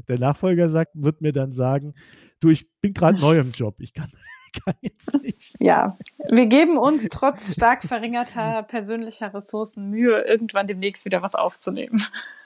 Der 0.08 0.18
Nachfolger 0.18 0.70
sagt, 0.70 0.92
wird 0.94 1.20
mir 1.20 1.32
dann 1.32 1.52
sagen, 1.52 1.94
du, 2.40 2.50
ich 2.50 2.68
bin 2.80 2.94
gerade 2.94 3.18
neu 3.20 3.38
im 3.38 3.52
Job, 3.52 3.80
ich 3.80 3.92
kann, 3.92 4.10
kann 4.64 4.74
jetzt 4.80 5.14
nicht. 5.22 5.56
Ja, 5.60 5.94
wir 6.30 6.46
geben 6.46 6.78
uns 6.78 7.08
trotz 7.10 7.52
stark 7.52 7.84
verringerter 7.84 8.62
persönlicher 8.62 9.32
Ressourcen 9.34 9.90
Mühe, 9.90 10.22
irgendwann 10.22 10.66
demnächst 10.66 11.04
wieder 11.04 11.22
was 11.22 11.34
aufzunehmen. 11.34 12.02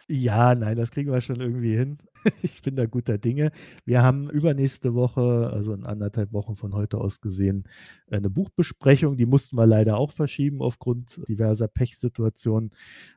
Ja, 0.09 0.55
nein, 0.55 0.77
das 0.77 0.91
kriegen 0.91 1.11
wir 1.11 1.21
schon 1.21 1.41
irgendwie 1.41 1.77
hin. 1.77 1.99
Ich 2.43 2.61
bin 2.63 2.77
da 2.77 2.87
guter 2.87 3.19
Dinge. 3.19 3.51
Wir 3.85 4.03
haben 4.03 4.31
übernächste 4.31 4.95
Woche, 4.95 5.51
also 5.53 5.73
in 5.73 5.85
anderthalb 5.85 6.33
Wochen 6.33 6.55
von 6.55 6.75
heute 6.75 6.99
aus 6.99 7.21
gesehen, 7.21 7.65
eine 8.11 8.31
Buchbesprechung. 8.31 9.17
Die 9.17 9.27
mussten 9.27 9.57
wir 9.57 9.67
leider 9.67 9.97
auch 9.97 10.13
verschieben 10.13 10.61
aufgrund 10.61 11.21
diverser 11.29 11.67
Pechsituationen. 11.67 12.71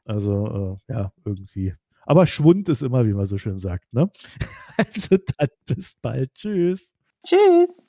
Also 0.06 0.77
äh, 0.88 0.93
ja, 0.93 1.11
irgendwie. 1.23 1.76
Aber 2.06 2.27
Schwund 2.27 2.69
ist 2.69 2.82
immer, 2.82 3.06
wie 3.06 3.14
man 3.14 3.26
so 3.26 3.38
schön 3.38 3.57
sagt. 3.57 3.94
Ne? 3.94 4.10
Also 4.77 5.15
dann 5.38 5.48
bis 5.65 5.95
bald. 6.02 6.34
Tschüss. 6.34 6.94
Tschüss. 7.26 7.82